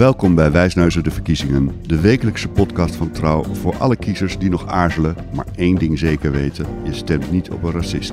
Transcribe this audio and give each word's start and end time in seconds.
Welkom 0.00 0.34
bij 0.34 0.50
Wijsneuzen 0.50 1.02
de 1.02 1.10
Verkiezingen, 1.10 1.70
de 1.86 2.00
wekelijkse 2.00 2.48
podcast 2.48 2.94
van 2.94 3.10
Trouw 3.10 3.44
voor 3.44 3.76
alle 3.76 3.96
kiezers 3.96 4.38
die 4.38 4.50
nog 4.50 4.66
aarzelen, 4.66 5.16
maar 5.34 5.46
één 5.54 5.76
ding 5.76 5.98
zeker 5.98 6.32
weten: 6.32 6.66
je 6.84 6.92
stemt 6.92 7.30
niet 7.30 7.50
op 7.50 7.62
een 7.62 7.72
racist. 7.72 8.12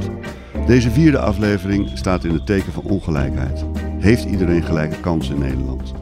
Deze 0.66 0.92
vierde 0.92 1.20
aflevering 1.20 1.89
staat 1.94 2.24
in 2.24 2.34
het 2.34 2.46
teken 2.46 2.74
van 2.74 2.84
ongelijkheid. 2.84 3.66
Heeft 4.00 4.24
iedereen 4.25 4.64
gelijke 4.64 5.00
kansen 5.00 5.36
in 5.36 5.42
Nederland? 5.42 5.94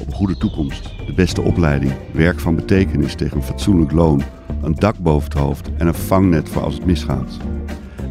Op 0.00 0.06
een 0.06 0.12
goede 0.12 0.36
toekomst, 0.36 1.06
de 1.06 1.14
beste 1.14 1.42
opleiding, 1.42 1.92
werk 2.10 2.40
van 2.40 2.54
betekenis 2.54 3.14
tegen 3.14 3.36
een 3.36 3.42
fatsoenlijk 3.42 3.92
loon, 3.92 4.22
een 4.62 4.74
dak 4.74 4.98
boven 4.98 5.28
het 5.28 5.38
hoofd 5.38 5.70
en 5.76 5.86
een 5.86 5.94
vangnet 5.94 6.48
voor 6.48 6.62
als 6.62 6.74
het 6.74 6.86
misgaat. 6.86 7.36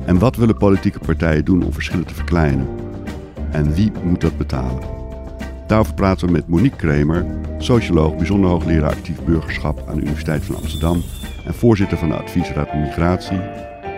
En 0.06 0.20
wat 0.20 0.36
willen 0.36 0.58
politieke 0.58 1.00
partijen 1.00 1.46
doen 1.46 1.64
om 1.64 1.74
verschillen 1.74 2.06
te 2.06 2.14
verkleinen? 2.14 2.68
En 3.52 3.74
wie 3.74 3.92
moet 4.04 4.22
dat 4.22 4.38
betalen? 4.38 5.01
Daarover 5.72 5.94
praten 5.96 6.28
we 6.28 6.34
met 6.34 6.48
Monique 6.48 6.76
Kremer, 6.76 7.26
socioloog, 7.58 8.16
bijzonder 8.16 8.50
hoogleraar 8.50 8.92
actief 8.92 9.24
burgerschap 9.24 9.84
aan 9.88 9.96
de 9.96 10.02
Universiteit 10.02 10.46
van 10.46 10.56
Amsterdam 10.56 11.02
en 11.46 11.54
voorzitter 11.54 11.98
van 11.98 12.10
de 12.10 12.16
Adviesraad 12.16 12.74
Migratie. 12.74 13.40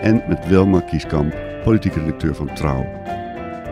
En 0.01 0.23
met 0.27 0.47
Wilma 0.47 0.79
Kieskamp, 0.79 1.35
politieke 1.63 1.99
redacteur 1.99 2.35
van 2.35 2.53
Trouw. 2.53 2.85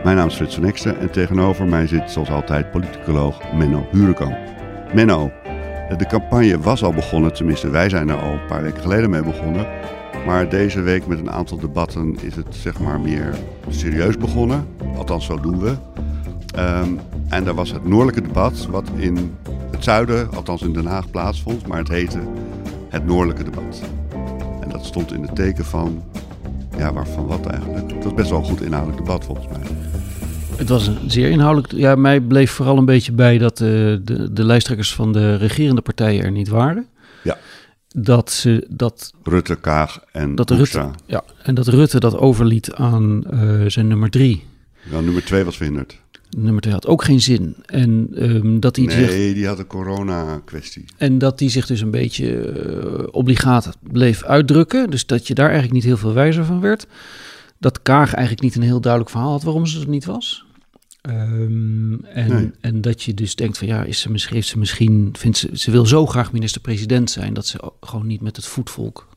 Mijn 0.03 0.15
naam 0.15 0.27
is 0.27 0.35
Frits 0.35 0.55
van 0.55 0.65
Ekster 0.65 0.97
en 0.97 1.11
tegenover 1.11 1.65
mij 1.65 1.87
zit 1.87 2.11
zoals 2.11 2.29
altijd 2.29 2.71
politicoloog 2.71 3.53
Menno 3.53 3.87
Hurekamp. 3.91 4.37
Menno, 4.93 5.31
de 5.97 6.05
campagne 6.05 6.59
was 6.59 6.83
al 6.83 6.93
begonnen, 6.93 7.33
tenminste 7.33 7.69
wij 7.69 7.89
zijn 7.89 8.09
er 8.09 8.21
al 8.21 8.31
een 8.31 8.45
paar 8.45 8.61
weken 8.61 8.81
geleden 8.81 9.09
mee 9.09 9.23
begonnen. 9.23 9.67
Maar 10.25 10.49
deze 10.49 10.81
week 10.81 11.07
met 11.07 11.19
een 11.19 11.31
aantal 11.31 11.59
debatten 11.59 12.17
is 12.21 12.35
het 12.35 12.55
zeg 12.55 12.79
maar 12.79 12.99
meer 12.99 13.35
serieus 13.69 14.17
begonnen. 14.17 14.67
Althans, 14.95 15.25
zo 15.25 15.39
doen 15.39 15.59
we. 15.59 15.75
Um, 16.57 16.99
en 17.29 17.43
daar 17.43 17.55
was 17.55 17.71
het 17.71 17.87
noordelijke 17.87 18.21
debat, 18.21 18.65
wat 18.65 18.89
in 18.95 19.35
het 19.71 19.83
zuiden, 19.83 20.33
althans 20.33 20.61
in 20.61 20.73
Den 20.73 20.85
Haag, 20.85 21.09
plaatsvond. 21.09 21.67
Maar 21.67 21.77
het 21.77 21.87
heette 21.87 22.19
het 22.89 23.05
noordelijke 23.05 23.43
debat. 23.43 23.81
En 24.61 24.69
dat 24.69 24.85
stond 24.85 25.13
in 25.13 25.21
het 25.21 25.35
teken 25.35 25.65
van, 25.65 26.03
ja, 26.77 26.93
waarvan 26.93 27.27
wat 27.27 27.45
eigenlijk? 27.45 27.91
Het 27.91 28.03
was 28.03 28.13
best 28.13 28.29
wel 28.29 28.39
een 28.39 28.45
goed 28.45 28.61
inhoudelijk 28.61 29.05
debat 29.05 29.25
volgens 29.25 29.47
mij. 29.47 29.67
Het 30.57 30.69
was 30.69 30.87
een 30.87 31.11
zeer 31.11 31.29
inhoudelijk. 31.29 31.71
Ja, 31.71 31.95
mij 31.95 32.21
bleef 32.21 32.51
vooral 32.51 32.77
een 32.77 32.85
beetje 32.85 33.11
bij 33.11 33.37
dat 33.37 33.59
uh, 33.59 33.67
de, 34.03 34.33
de 34.33 34.43
lijsttrekkers 34.43 34.95
van 34.95 35.13
de 35.13 35.35
regerende 35.35 35.81
partijen 35.81 36.23
er 36.23 36.31
niet 36.31 36.47
waren. 36.47 36.87
Ja. 37.23 37.37
Dat 37.87 38.31
ze 38.31 38.67
dat. 38.69 39.13
Rutte, 39.23 39.55
Kaag 39.55 39.99
en 40.11 40.35
dat 40.35 40.49
Rutte, 40.49 40.89
Ja, 41.05 41.23
en 41.43 41.55
dat 41.55 41.67
Rutte 41.67 41.99
dat 41.99 42.17
overliet 42.17 42.73
aan 42.73 43.23
uh, 43.33 43.63
zijn 43.67 43.87
nummer 43.87 44.09
drie. 44.09 44.43
Ja, 44.89 44.99
nummer 44.99 45.25
twee 45.25 45.43
was 45.43 45.57
verhinderd 45.57 46.00
nummer 46.37 46.61
2 46.61 46.73
had 46.73 46.87
ook 46.87 47.03
geen 47.03 47.21
zin. 47.21 47.55
En 47.65 48.09
um, 48.15 48.59
dat 48.59 48.75
hij 48.75 48.85
nee, 48.85 48.97
zich, 48.97 49.33
die 49.33 49.47
had 49.47 49.59
een 49.59 49.67
corona-kwestie. 49.67 50.85
En 50.97 51.17
dat 51.17 51.39
hij 51.39 51.49
zich 51.49 51.65
dus 51.65 51.81
een 51.81 51.91
beetje 51.91 52.53
uh, 52.53 53.07
obligaat 53.11 53.77
bleef 53.79 54.23
uitdrukken. 54.23 54.89
Dus 54.89 55.05
dat 55.05 55.27
je 55.27 55.33
daar 55.33 55.49
eigenlijk 55.49 55.75
niet 55.75 55.83
heel 55.83 55.97
veel 55.97 56.13
wijzer 56.13 56.45
van 56.45 56.59
werd. 56.59 56.87
Dat 57.59 57.81
Kaag 57.81 58.13
eigenlijk 58.13 58.43
niet 58.43 58.55
een 58.55 58.61
heel 58.61 58.81
duidelijk 58.81 59.11
verhaal 59.11 59.31
had 59.31 59.43
waarom 59.43 59.65
ze 59.65 59.79
er 59.79 59.89
niet 59.89 60.05
was. 60.05 60.45
Um, 61.09 62.05
en, 62.05 62.27
nee. 62.27 62.51
en 62.61 62.81
dat 62.81 63.03
je 63.03 63.13
dus 63.13 63.35
denkt 63.35 63.57
van 63.57 63.67
ja, 63.67 63.83
is 63.83 63.99
ze 63.99 64.11
misschien, 64.11 64.35
heeft 64.35 64.47
ze 64.47 64.57
misschien 64.57 65.09
vindt 65.17 65.37
ze, 65.37 65.49
ze 65.53 65.71
wil 65.71 65.85
zo 65.85 66.05
graag 66.05 66.31
minister-president 66.31 67.11
zijn 67.11 67.33
dat 67.33 67.45
ze 67.45 67.71
gewoon 67.81 68.07
niet 68.07 68.21
met 68.21 68.35
het 68.35 68.45
voetvolk 68.45 69.07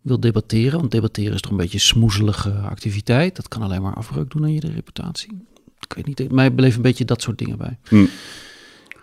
wil 0.00 0.20
debatteren. 0.20 0.78
Want 0.78 0.90
debatteren 0.90 1.34
is 1.34 1.40
toch 1.40 1.50
een 1.50 1.56
beetje 1.56 1.78
smoezelige 1.78 2.50
activiteit. 2.50 3.36
Dat 3.36 3.48
kan 3.48 3.62
alleen 3.62 3.82
maar 3.82 3.94
afbreuk 3.94 4.30
doen 4.30 4.42
aan 4.42 4.52
je 4.52 4.60
reputatie 4.60 5.50
ik 5.96 6.06
weet 6.06 6.18
niet, 6.18 6.32
mij 6.32 6.54
beleef 6.54 6.76
een 6.76 6.82
beetje 6.82 7.04
dat 7.04 7.22
soort 7.22 7.38
dingen 7.38 7.58
bij. 7.58 7.78
Hm. 7.88 8.06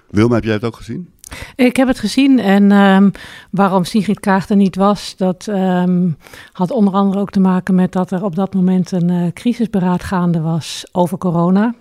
Wilma, 0.09 0.35
heb 0.35 0.43
jij 0.43 0.53
het 0.53 0.63
ook 0.63 0.75
gezien? 0.75 1.09
Ik 1.55 1.75
heb 1.75 1.87
het 1.87 1.99
gezien 1.99 2.39
en 2.39 2.71
um, 2.71 3.11
waarom 3.51 3.83
Sigrid 3.83 4.19
Kaag 4.19 4.49
er 4.49 4.55
niet 4.55 4.75
was, 4.75 5.15
dat 5.17 5.47
um, 5.49 6.17
had 6.51 6.71
onder 6.71 6.93
andere 6.93 7.19
ook 7.19 7.29
te 7.29 7.39
maken 7.39 7.75
met 7.75 7.91
dat 7.91 8.11
er 8.11 8.23
op 8.23 8.35
dat 8.35 8.53
moment 8.53 8.91
een 8.91 9.09
uh, 9.09 9.31
crisisberaad 9.33 10.03
gaande 10.03 10.41
was 10.41 10.85
over 10.91 11.17
corona. 11.17 11.75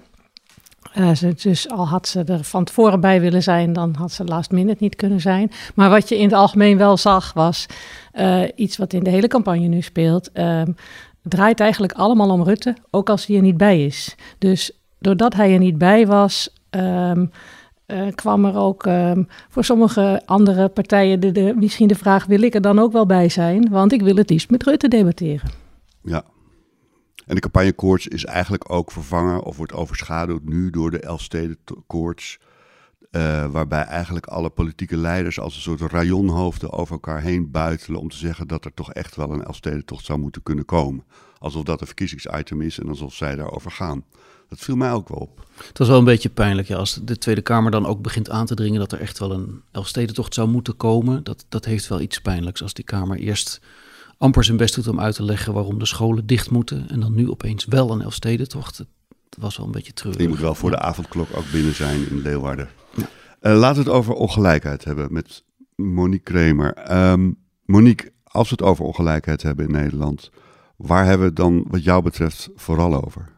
Uh, 0.96 1.14
ze, 1.14 1.34
dus 1.42 1.70
al 1.70 1.88
had 1.88 2.08
ze 2.08 2.24
er 2.24 2.44
van 2.44 2.64
tevoren 2.64 3.00
bij 3.00 3.20
willen 3.20 3.42
zijn, 3.42 3.72
dan 3.72 3.94
had 3.98 4.12
ze 4.12 4.24
last 4.24 4.50
minute 4.50 4.82
niet 4.82 4.96
kunnen 4.96 5.20
zijn. 5.20 5.50
Maar 5.74 5.90
wat 5.90 6.08
je 6.08 6.18
in 6.18 6.24
het 6.24 6.32
algemeen 6.32 6.78
wel 6.78 6.96
zag, 6.96 7.32
was 7.32 7.66
uh, 8.14 8.42
iets 8.54 8.76
wat 8.76 8.92
in 8.92 9.02
de 9.04 9.10
hele 9.10 9.28
campagne 9.28 9.66
nu 9.66 9.80
speelt. 9.80 10.30
Um, 10.34 10.76
draait 11.22 11.60
eigenlijk 11.60 11.92
allemaal 11.92 12.30
om 12.30 12.42
Rutte, 12.42 12.76
ook 12.90 13.10
als 13.10 13.26
hij 13.26 13.36
er 13.36 13.42
niet 13.42 13.56
bij 13.56 13.84
is. 13.84 14.14
Dus 14.38 14.72
doordat 14.98 15.34
hij 15.34 15.52
er 15.52 15.58
niet 15.58 15.78
bij 15.78 16.06
was, 16.06 16.52
um, 16.70 17.30
uh, 17.86 18.06
kwam 18.14 18.44
er 18.44 18.56
ook 18.56 18.86
um, 18.86 19.28
voor 19.48 19.64
sommige 19.64 20.22
andere 20.24 20.68
partijen 20.68 21.20
de, 21.20 21.32
de, 21.32 21.54
misschien 21.56 21.88
de 21.88 21.94
vraag: 21.94 22.26
wil 22.26 22.42
ik 22.42 22.54
er 22.54 22.60
dan 22.60 22.78
ook 22.78 22.92
wel 22.92 23.06
bij 23.06 23.28
zijn? 23.28 23.68
Want 23.70 23.92
ik 23.92 24.02
wil 24.02 24.16
het 24.16 24.30
liefst 24.30 24.50
met 24.50 24.62
Rutte 24.62 24.88
debatteren. 24.88 25.50
Ja. 26.02 26.24
En 27.26 27.34
de 27.34 27.40
campagnekoorts 27.40 28.06
is 28.06 28.24
eigenlijk 28.24 28.72
ook 28.72 28.92
vervangen 28.92 29.42
of 29.42 29.56
wordt 29.56 29.72
overschaduwd 29.72 30.44
nu 30.44 30.70
door 30.70 30.90
de 30.90 31.00
Elfstedenkoorts. 31.00 32.38
Uh, 33.10 33.46
waarbij 33.46 33.82
eigenlijk 33.82 34.26
alle 34.26 34.50
politieke 34.50 34.96
leiders 34.96 35.40
als 35.40 35.54
een 35.54 35.60
soort 35.60 35.92
rajonhoofden 35.92 36.72
over 36.72 36.92
elkaar 36.92 37.20
heen 37.20 37.50
buitelen 37.50 38.00
om 38.00 38.08
te 38.08 38.16
zeggen 38.16 38.48
dat 38.48 38.64
er 38.64 38.74
toch 38.74 38.92
echt 38.92 39.16
wel 39.16 39.30
een 39.30 39.44
Elfstedentocht 39.44 40.04
zou 40.04 40.18
moeten 40.18 40.42
kunnen 40.42 40.64
komen. 40.64 41.04
Alsof 41.38 41.64
dat 41.64 41.80
een 41.80 41.86
verkiezingsitem 41.86 42.60
is 42.60 42.78
en 42.78 42.88
alsof 42.88 43.14
zij 43.14 43.36
daarover 43.36 43.70
gaan. 43.70 44.04
Dat 44.48 44.58
viel 44.58 44.76
mij 44.76 44.92
ook 44.92 45.08
wel 45.08 45.18
op. 45.18 45.46
Het 45.66 45.78
was 45.78 45.88
wel 45.88 45.98
een 45.98 46.04
beetje 46.04 46.28
pijnlijk 46.28 46.68
ja, 46.68 46.76
als 46.76 47.00
de 47.02 47.18
Tweede 47.18 47.40
Kamer 47.40 47.70
dan 47.70 47.86
ook 47.86 48.02
begint 48.02 48.30
aan 48.30 48.46
te 48.46 48.54
dringen 48.54 48.80
dat 48.80 48.92
er 48.92 49.00
echt 49.00 49.18
wel 49.18 49.32
een 49.32 49.62
Elfstedentocht 49.70 50.34
zou 50.34 50.48
moeten 50.48 50.76
komen. 50.76 51.24
Dat, 51.24 51.44
dat 51.48 51.64
heeft 51.64 51.88
wel 51.88 52.00
iets 52.00 52.20
pijnlijks 52.20 52.62
als 52.62 52.74
die 52.74 52.84
Kamer 52.84 53.16
eerst 53.16 53.60
amper 54.18 54.44
zijn 54.44 54.56
best 54.56 54.74
doet 54.74 54.88
om 54.88 55.00
uit 55.00 55.14
te 55.14 55.22
leggen 55.22 55.52
waarom 55.52 55.78
de 55.78 55.86
scholen 55.86 56.26
dicht 56.26 56.50
moeten. 56.50 56.88
En 56.88 57.00
dan 57.00 57.14
nu 57.14 57.30
opeens 57.30 57.64
wel 57.64 57.90
een 57.90 58.02
Elfstedentocht. 58.02 58.78
Het 58.78 58.88
was 59.38 59.56
wel 59.56 59.66
een 59.66 59.72
beetje 59.72 59.92
treurig. 59.92 60.20
Je 60.20 60.28
moet 60.28 60.38
wel 60.38 60.54
voor 60.54 60.70
de 60.70 60.78
avondklok 60.78 61.28
ook 61.34 61.50
binnen 61.52 61.74
zijn 61.74 62.08
in 62.10 62.22
Leeuwarden. 62.22 62.68
Ja. 62.94 63.08
Uh, 63.42 63.58
laten 63.58 63.84
we 63.84 63.90
het 63.90 63.98
over 63.98 64.14
ongelijkheid 64.14 64.84
hebben 64.84 65.12
met 65.12 65.44
Monique 65.74 66.32
Kremer. 66.32 66.92
Um, 67.10 67.38
Monique, 67.64 68.12
als 68.24 68.48
we 68.48 68.54
het 68.58 68.64
over 68.64 68.84
ongelijkheid 68.84 69.42
hebben 69.42 69.66
in 69.66 69.72
Nederland, 69.72 70.30
waar 70.78 71.04
hebben 71.04 71.18
we 71.18 71.26
het 71.26 71.36
dan 71.36 71.64
wat 71.68 71.84
jou 71.84 72.02
betreft 72.02 72.48
vooral 72.54 73.04
over? 73.04 73.28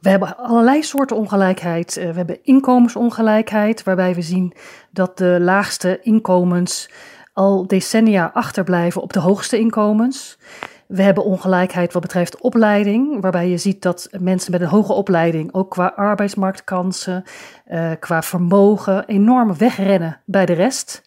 We 0.00 0.08
hebben 0.08 0.36
allerlei 0.36 0.82
soorten 0.82 1.16
ongelijkheid. 1.16 1.96
Uh, 1.96 2.10
we 2.10 2.16
hebben 2.16 2.44
inkomensongelijkheid, 2.44 3.82
waarbij 3.82 4.14
we 4.14 4.22
zien 4.22 4.52
dat 4.90 5.18
de 5.18 5.38
laagste 5.40 6.00
inkomens 6.02 6.90
al 7.32 7.66
decennia 7.66 8.30
achterblijven 8.34 9.02
op 9.02 9.12
de 9.12 9.20
hoogste 9.20 9.58
inkomens. 9.58 10.38
We 10.86 11.02
hebben 11.02 11.24
ongelijkheid 11.24 11.92
wat 11.92 12.02
betreft 12.02 12.40
opleiding, 12.40 13.20
waarbij 13.20 13.48
je 13.48 13.58
ziet 13.58 13.82
dat 13.82 14.08
mensen 14.20 14.52
met 14.52 14.60
een 14.60 14.66
hoge 14.66 14.92
opleiding 14.92 15.54
ook 15.54 15.70
qua 15.70 15.92
arbeidsmarktkansen, 15.96 17.24
uh, 17.68 17.90
qua 18.00 18.22
vermogen 18.22 19.06
enorm 19.06 19.56
wegrennen 19.56 20.20
bij 20.24 20.46
de 20.46 20.52
rest. 20.52 21.02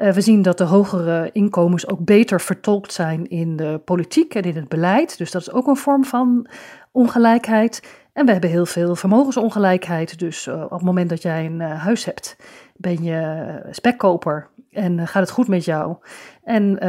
Uh, 0.00 0.12
we 0.12 0.20
zien 0.20 0.42
dat 0.42 0.58
de 0.58 0.64
hogere 0.64 1.30
inkomens 1.32 1.88
ook 1.88 2.04
beter 2.04 2.40
vertolkt 2.40 2.92
zijn 2.92 3.28
in 3.28 3.56
de 3.56 3.80
politiek 3.84 4.34
en 4.34 4.42
in 4.42 4.56
het 4.56 4.68
beleid. 4.68 5.18
Dus 5.18 5.30
dat 5.30 5.40
is 5.40 5.52
ook 5.52 5.66
een 5.66 5.76
vorm 5.76 6.04
van 6.04 6.46
ongelijkheid. 6.92 7.82
En 8.12 8.26
we 8.26 8.32
hebben 8.32 8.50
heel 8.50 8.66
veel 8.66 8.96
vermogensongelijkheid. 8.96 10.18
Dus 10.18 10.46
uh, 10.46 10.62
op 10.62 10.70
het 10.70 10.82
moment 10.82 11.08
dat 11.08 11.22
jij 11.22 11.46
een 11.46 11.60
uh, 11.60 11.82
huis 11.82 12.04
hebt, 12.04 12.36
ben 12.76 13.02
je 13.02 13.46
spekkoper 13.70 14.48
en 14.70 15.06
gaat 15.06 15.22
het 15.22 15.30
goed 15.30 15.48
met 15.48 15.64
jou. 15.64 15.96
En 16.42 16.80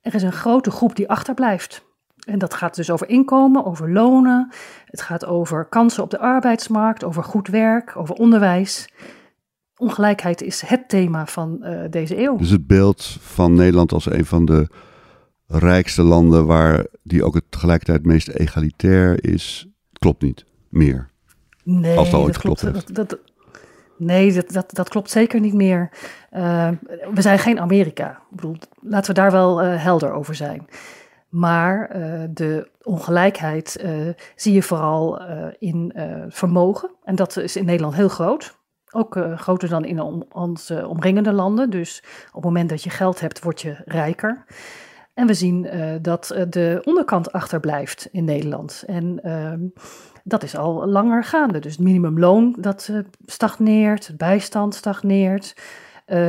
er 0.00 0.14
is 0.14 0.22
een 0.22 0.32
grote 0.32 0.70
groep 0.70 0.96
die 0.96 1.08
achterblijft. 1.08 1.84
En 2.26 2.38
dat 2.38 2.54
gaat 2.54 2.74
dus 2.74 2.90
over 2.90 3.08
inkomen, 3.08 3.64
over 3.64 3.92
lonen. 3.92 4.50
Het 4.84 5.00
gaat 5.00 5.24
over 5.26 5.64
kansen 5.64 6.02
op 6.02 6.10
de 6.10 6.18
arbeidsmarkt, 6.18 7.04
over 7.04 7.24
goed 7.24 7.48
werk, 7.48 7.96
over 7.96 8.14
onderwijs. 8.14 8.88
Ongelijkheid 9.80 10.42
is 10.42 10.60
het 10.60 10.88
thema 10.88 11.26
van 11.26 11.64
deze 11.90 12.18
eeuw. 12.18 12.36
Dus 12.36 12.50
het 12.50 12.66
beeld 12.66 13.16
van 13.20 13.54
Nederland 13.54 13.92
als 13.92 14.10
een 14.10 14.24
van 14.24 14.44
de 14.44 14.68
rijkste 15.46 16.02
landen 16.02 16.46
waar 16.46 16.86
die 17.02 17.24
ook 17.24 17.34
het 17.34 17.44
tegelijkertijd 17.48 18.04
meest 18.04 18.28
egalitair 18.28 19.24
is, 19.24 19.68
klopt 19.92 20.22
niet 20.22 20.44
meer. 20.68 21.10
Nee, 21.62 21.98
als 21.98 22.10
dat, 22.10 22.38
klopt. 22.38 22.74
Dat, 22.74 22.88
dat, 22.92 23.18
nee, 23.96 24.32
dat, 24.32 24.50
dat, 24.50 24.74
dat 24.74 24.88
klopt 24.88 25.10
zeker 25.10 25.40
niet 25.40 25.54
meer. 25.54 25.90
Uh, 26.32 26.68
we 27.14 27.22
zijn 27.22 27.38
geen 27.38 27.60
Amerika. 27.60 28.10
Ik 28.10 28.36
bedoel, 28.36 28.56
laten 28.80 29.14
we 29.14 29.20
daar 29.20 29.30
wel 29.30 29.64
uh, 29.64 29.82
helder 29.82 30.12
over 30.12 30.34
zijn. 30.34 30.66
Maar 31.28 31.90
de 32.34 32.70
ongelijkheid 32.82 33.84
zie 34.36 34.52
je 34.52 34.62
vooral 34.62 35.22
in 35.58 35.92
vermogen. 36.28 36.90
En 37.04 37.14
dat 37.14 37.36
is 37.36 37.56
in 37.56 37.64
Nederland 37.64 37.94
heel 37.94 38.08
groot. 38.08 38.58
Ook 38.90 39.18
groter 39.36 39.68
dan 39.68 39.84
in 39.84 40.24
onze 40.32 40.86
omringende 40.86 41.32
landen. 41.32 41.70
Dus 41.70 42.02
op 42.26 42.34
het 42.34 42.44
moment 42.44 42.68
dat 42.68 42.82
je 42.82 42.90
geld 42.90 43.20
hebt, 43.20 43.42
word 43.42 43.60
je 43.60 43.76
rijker. 43.84 44.44
En 45.14 45.26
we 45.26 45.34
zien 45.34 45.68
dat 46.02 46.34
de 46.48 46.80
onderkant 46.84 47.32
achterblijft 47.32 48.08
in 48.12 48.24
Nederland. 48.24 48.84
En 48.86 49.22
ehm, 49.22 49.60
dat 50.24 50.42
is 50.42 50.56
al 50.56 50.86
langer 50.86 51.24
gaande. 51.24 51.58
Dus 51.58 51.72
het 51.72 51.80
minimumloon 51.80 52.56
dat 52.58 52.90
stagneert, 53.26 54.12
bijstand 54.16 54.74
stagneert. 54.74 55.56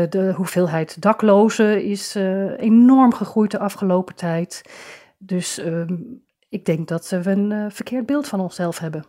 De 0.09 0.33
hoeveelheid 0.35 1.01
daklozen 1.01 1.83
is 1.83 2.15
enorm 2.57 3.13
gegroeid 3.13 3.51
de 3.51 3.59
afgelopen 3.59 4.15
tijd. 4.15 4.61
Dus 5.17 5.57
ehm, 5.57 5.95
ik 6.49 6.65
denk 6.65 6.87
dat 6.87 7.09
we 7.09 7.31
een 7.31 7.71
verkeerd 7.71 8.05
beeld 8.05 8.27
van 8.27 8.39
onszelf 8.39 8.79
hebben. 8.79 9.05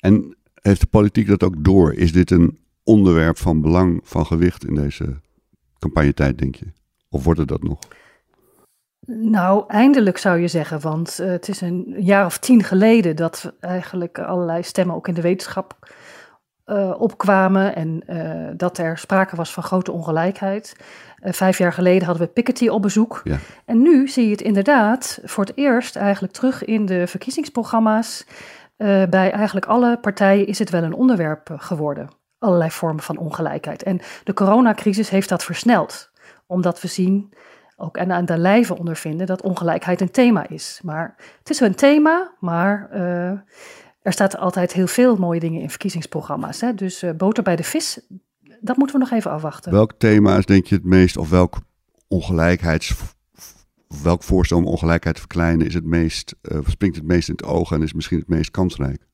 En 0.00 0.36
heeft 0.54 0.80
de 0.80 0.86
politiek 0.86 1.26
dat 1.26 1.42
ook 1.42 1.64
door? 1.64 1.94
Is 1.94 2.12
dit 2.12 2.30
een 2.30 2.58
onderwerp 2.84 3.38
van 3.38 3.60
belang, 3.60 4.00
van 4.02 4.26
gewicht 4.26 4.66
in 4.66 4.74
deze 4.74 5.20
campagnetijd, 5.78 6.38
denk 6.38 6.54
je? 6.54 6.66
Of 7.08 7.24
wordt 7.24 7.40
het 7.40 7.48
dat 7.48 7.62
nog? 7.62 7.78
Nou, 9.06 9.64
eindelijk 9.68 10.18
zou 10.18 10.38
je 10.38 10.48
zeggen, 10.48 10.80
want 10.80 11.18
uh, 11.20 11.26
het 11.26 11.48
is 11.48 11.60
een 11.60 11.94
jaar 11.98 12.26
of 12.26 12.38
tien 12.38 12.62
geleden 12.62 13.16
dat 13.16 13.52
eigenlijk 13.60 14.18
allerlei 14.18 14.62
stemmen 14.62 14.96
ook 14.96 15.08
in 15.08 15.14
de 15.14 15.20
wetenschap 15.20 15.92
uh, 16.66 16.94
opkwamen 16.98 17.74
en 17.74 18.02
uh, 18.08 18.50
dat 18.56 18.78
er 18.78 18.98
sprake 18.98 19.36
was 19.36 19.52
van 19.52 19.62
grote 19.62 19.92
ongelijkheid. 19.92 20.76
vijf 21.20 21.58
jaar 21.58 21.72
geleden 21.72 22.06
hadden 22.06 22.26
we 22.26 22.32
Piketty 22.32 22.68
op 22.68 22.82
bezoek. 22.82 23.20
Ja. 23.24 23.38
En 23.64 23.82
nu 23.82 24.08
zie 24.08 24.24
je 24.24 24.30
het 24.30 24.40
inderdaad 24.40 25.20
voor 25.24 25.44
het 25.44 25.56
eerst 25.56 25.96
eigenlijk 25.96 26.32
terug 26.32 26.64
in 26.64 26.86
de 26.86 27.06
verkiezingsprogramma's. 27.06 28.26
bij 29.10 29.30
eigenlijk 29.30 29.66
alle 29.66 29.98
partijen 29.98 30.46
is 30.46 30.58
het 30.58 30.70
wel 30.70 30.82
een 30.82 30.94
onderwerp 30.94 31.54
geworden. 31.56 32.08
Allerlei 32.44 32.70
vormen 32.70 33.02
van 33.02 33.16
ongelijkheid. 33.16 33.82
En 33.82 34.00
de 34.24 34.34
coronacrisis 34.34 35.08
heeft 35.08 35.28
dat 35.28 35.44
versneld, 35.44 36.10
omdat 36.46 36.80
we 36.80 36.88
zien 36.88 37.32
ook 37.76 37.96
en 37.96 38.12
aan 38.12 38.24
de 38.24 38.38
lijve 38.38 38.78
ondervinden 38.78 39.26
dat 39.26 39.42
ongelijkheid 39.42 40.00
een 40.00 40.10
thema 40.10 40.48
is. 40.48 40.80
Maar 40.82 41.14
het 41.38 41.50
is 41.50 41.60
een 41.60 41.74
thema, 41.74 42.32
maar 42.40 42.88
uh, 42.92 43.30
er 44.02 44.12
staat 44.12 44.36
altijd 44.36 44.72
heel 44.72 44.86
veel 44.86 45.16
mooie 45.16 45.40
dingen 45.40 45.60
in 45.60 45.70
verkiezingsprogramma's. 45.70 46.60
Hè? 46.60 46.74
Dus 46.74 47.02
uh, 47.02 47.10
boter 47.10 47.42
bij 47.42 47.56
de 47.56 47.64
vis, 47.64 48.00
dat 48.60 48.76
moeten 48.76 48.96
we 48.96 49.02
nog 49.02 49.12
even 49.12 49.30
afwachten. 49.30 49.72
Welk 49.72 49.92
thema 49.98 50.36
is 50.36 50.46
denk 50.46 50.66
je 50.66 50.74
het 50.74 50.84
meest, 50.84 51.16
of 51.16 51.30
welk 51.30 51.56
ongelijkheids, 52.08 52.94
welk 54.02 54.22
voorstel 54.22 54.58
om 54.58 54.66
ongelijkheid 54.66 55.14
te 55.14 55.20
verkleinen 55.20 55.66
is 55.66 55.74
het 55.74 55.86
meest, 55.86 56.34
uh, 56.42 56.58
springt 56.66 56.96
het 56.96 57.06
meest 57.06 57.28
in 57.28 57.34
het 57.34 57.44
oog 57.44 57.72
en 57.72 57.82
is 57.82 57.92
misschien 57.92 58.18
het 58.18 58.28
meest 58.28 58.50
kansrijk? 58.50 59.06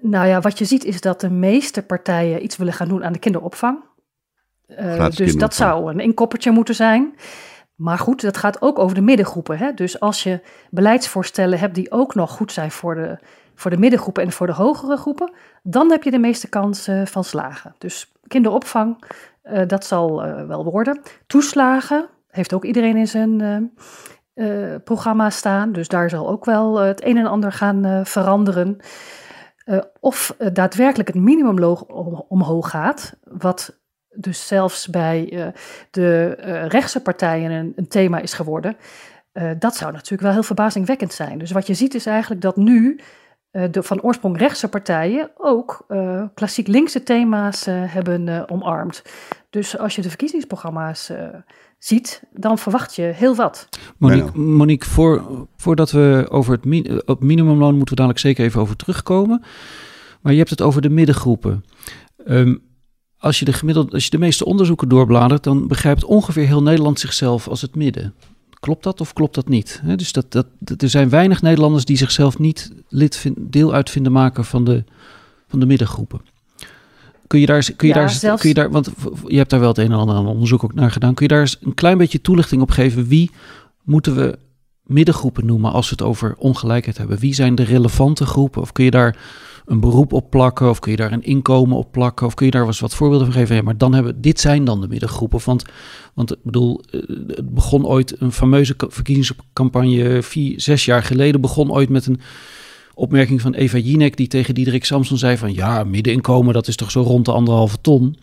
Nou 0.00 0.26
ja, 0.26 0.40
wat 0.40 0.58
je 0.58 0.64
ziet 0.64 0.84
is 0.84 1.00
dat 1.00 1.20
de 1.20 1.30
meeste 1.30 1.82
partijen 1.82 2.44
iets 2.44 2.56
willen 2.56 2.72
gaan 2.72 2.88
doen 2.88 3.04
aan 3.04 3.12
de 3.12 3.18
kinderopvang. 3.18 3.78
Uh, 4.68 5.10
dus 5.10 5.36
dat 5.36 5.54
zou 5.54 5.90
een 5.90 6.00
inkoppertje 6.00 6.50
moeten 6.50 6.74
zijn. 6.74 7.14
Maar 7.74 7.98
goed, 7.98 8.20
dat 8.20 8.36
gaat 8.36 8.62
ook 8.62 8.78
over 8.78 8.94
de 8.94 9.00
middengroepen. 9.00 9.58
Hè? 9.58 9.72
Dus 9.72 10.00
als 10.00 10.22
je 10.22 10.40
beleidsvoorstellen 10.70 11.58
hebt 11.58 11.74
die 11.74 11.90
ook 11.90 12.14
nog 12.14 12.30
goed 12.30 12.52
zijn 12.52 12.70
voor 12.70 12.94
de, 12.94 13.18
voor 13.54 13.70
de 13.70 13.76
middengroepen 13.76 14.22
en 14.22 14.32
voor 14.32 14.46
de 14.46 14.52
hogere 14.52 14.96
groepen, 14.96 15.32
dan 15.62 15.90
heb 15.90 16.02
je 16.02 16.10
de 16.10 16.18
meeste 16.18 16.48
kans 16.48 16.88
uh, 16.88 17.06
van 17.06 17.24
slagen. 17.24 17.74
Dus 17.78 18.12
kinderopvang, 18.26 19.04
uh, 19.44 19.62
dat 19.66 19.84
zal 19.84 20.26
uh, 20.26 20.46
wel 20.46 20.64
worden. 20.64 21.00
Toeslagen 21.26 22.06
heeft 22.30 22.52
ook 22.52 22.64
iedereen 22.64 22.96
in 22.96 23.08
zijn 23.08 23.72
programma 24.84 25.30
staan. 25.30 25.72
Dus 25.72 25.88
daar 25.88 26.10
zal 26.10 26.28
ook 26.28 26.44
wel 26.44 26.76
het 26.78 27.04
een 27.04 27.16
en 27.16 27.26
ander 27.26 27.52
gaan 27.52 28.06
veranderen. 28.06 28.80
Of 30.00 30.36
daadwerkelijk 30.52 31.08
het 31.08 31.16
minimumloon 31.16 31.86
omhoog 32.28 32.70
gaat, 32.70 33.16
wat 33.22 33.78
dus 34.14 34.46
zelfs 34.46 34.88
bij 34.88 35.32
uh, 35.32 35.46
de 35.90 36.28
rechtse 36.68 37.02
partijen 37.02 37.50
een, 37.50 37.72
een, 37.76 37.88
thema 37.88 38.18
is 38.18 38.32
geworden. 38.32 38.76
Dat 39.58 39.76
zou 39.76 39.92
natuurlijk 39.92 40.22
wel 40.22 40.32
heel 40.32 40.42
verbazingwekkend 40.42 41.12
zijn. 41.12 41.38
Dus 41.38 41.50
wat 41.50 41.66
je 41.66 41.74
ziet 41.74 41.94
is 41.94 42.06
eigenlijk 42.06 42.40
dat 42.40 42.56
nu 42.56 43.00
de 43.70 43.82
van 43.82 44.00
oorsprong 44.00 44.38
rechtse 44.38 44.68
partijen 44.68 45.30
ook 45.36 45.86
klassiek 46.34 46.66
linkse 46.66 47.02
thema's 47.02 47.64
hebben 47.68 48.48
omarmd. 48.50 49.02
Dus 49.50 49.78
als 49.78 49.94
je 49.94 50.02
de 50.02 50.08
verkiezingsprogramma's 50.08 51.10
ziet, 51.78 52.22
dan 52.32 52.58
verwacht 52.58 52.94
je 52.94 53.02
heel 53.02 53.34
wat. 53.34 53.68
Monique, 53.98 54.38
Monique 54.38 54.88
voor, 54.88 55.46
voordat 55.56 55.90
we 55.90 56.26
over 56.30 56.52
het 56.52 56.64
min, 56.64 57.02
op 57.06 57.22
minimumloon 57.22 57.76
moeten 57.76 57.88
we 57.88 57.94
dadelijk 57.94 58.20
zeker 58.20 58.44
even 58.44 58.60
over 58.60 58.76
terugkomen. 58.76 59.42
Maar 60.20 60.32
je 60.32 60.38
hebt 60.38 60.50
het 60.50 60.62
over 60.62 60.82
de 60.82 60.90
middengroepen. 60.90 61.64
Um, 62.26 62.62
als 63.18 63.38
je 63.38 63.44
de, 63.44 63.52
gemiddelde, 63.52 63.92
als 63.92 64.04
je 64.04 64.10
de 64.10 64.18
meeste 64.18 64.44
onderzoeken 64.44 64.88
doorbladert, 64.88 65.42
dan 65.42 65.68
begrijpt 65.68 66.04
ongeveer 66.04 66.46
heel 66.46 66.62
Nederland 66.62 67.00
zichzelf 67.00 67.48
als 67.48 67.60
het 67.60 67.74
midden. 67.74 68.14
Klopt 68.64 68.82
dat 68.82 69.00
of 69.00 69.12
klopt 69.12 69.34
dat 69.34 69.48
niet? 69.48 69.82
dus 69.96 70.12
dat, 70.12 70.32
dat, 70.32 70.46
er 70.82 70.88
zijn 70.88 71.08
weinig 71.08 71.42
Nederlanders 71.42 71.84
die 71.84 71.96
zichzelf 71.96 72.38
niet 72.38 72.72
lid 72.88 73.32
deel 73.38 73.74
uit 73.74 73.90
vinden 73.90 74.12
maken 74.12 74.44
van 74.44 74.64
de, 74.64 74.84
van 75.48 75.60
de 75.60 75.66
middengroepen. 75.66 76.20
Kun 77.26 77.40
je 77.40 77.46
daar, 77.46 77.70
kun 77.76 77.88
je 77.88 77.94
daar, 77.94 78.18
kun 78.38 78.48
je 78.48 78.54
daar, 78.54 78.70
want 78.70 78.90
je 79.26 79.36
hebt 79.36 79.50
daar 79.50 79.60
wel 79.60 79.68
het 79.68 79.78
een 79.78 79.92
en 79.92 79.98
ander 79.98 80.16
aan 80.16 80.26
onderzoek 80.26 80.64
ook 80.64 80.74
naar 80.74 80.90
gedaan. 80.90 81.14
Kun 81.14 81.26
je 81.28 81.34
daar 81.34 81.54
een 81.60 81.74
klein 81.74 81.98
beetje 81.98 82.20
toelichting 82.20 82.62
op 82.62 82.70
geven? 82.70 83.06
Wie 83.06 83.30
moeten 83.82 84.14
we 84.16 84.38
middengroepen 84.82 85.46
noemen 85.46 85.72
als 85.72 85.88
we 85.88 85.94
het 85.98 86.04
over 86.04 86.34
ongelijkheid 86.36 86.98
hebben? 86.98 87.18
Wie 87.18 87.34
zijn 87.34 87.54
de 87.54 87.64
relevante 87.64 88.26
groepen? 88.26 88.62
Of 88.62 88.72
kun 88.72 88.84
je 88.84 88.90
daar 88.90 89.16
een 89.66 89.80
beroep 89.80 90.12
op 90.12 90.30
plakken? 90.30 90.68
Of 90.68 90.78
kun 90.78 90.90
je 90.90 90.96
daar 90.96 91.12
een 91.12 91.22
inkomen 91.22 91.76
op 91.76 91.92
plakken? 91.92 92.26
Of 92.26 92.34
kun 92.34 92.46
je 92.46 92.52
daar 92.52 92.66
eens 92.66 92.80
wat 92.80 92.94
voorbeelden 92.94 93.32
van 93.32 93.36
geven? 93.36 93.64
Maar 93.64 93.78
dan 93.78 93.94
hebben, 93.94 94.20
dit 94.20 94.40
zijn 94.40 94.64
dan 94.64 94.80
de 94.80 94.88
middengroepen. 94.88 95.40
Want, 95.44 95.64
want 96.14 96.32
ik 96.32 96.38
bedoel, 96.42 96.80
eh, 96.90 97.00
het 97.26 97.54
begon 97.54 97.86
ooit 97.86 98.20
een 98.20 98.32
fameuze 98.32 98.74
verkiezingscampagne, 98.76 100.22
vier, 100.22 100.60
zes 100.60 100.84
jaar 100.84 101.02
geleden, 101.02 101.40
begon 101.40 101.72
ooit 101.72 101.88
met 101.88 102.06
een 102.06 102.20
opmerking 102.94 103.40
van 103.40 103.54
Eva 103.54 103.78
Jinek, 103.78 104.16
die 104.16 104.28
tegen 104.28 104.54
Diederik 104.54 104.84
Samson 104.84 105.18
zei 105.18 105.36
van 105.36 105.54
ja, 105.54 105.84
middeninkomen, 105.84 106.54
dat 106.54 106.68
is 106.68 106.76
toch 106.76 106.90
zo 106.90 107.02
rond 107.02 107.24
de 107.24 107.32
anderhalve 107.32 107.76
ton. 107.80 108.16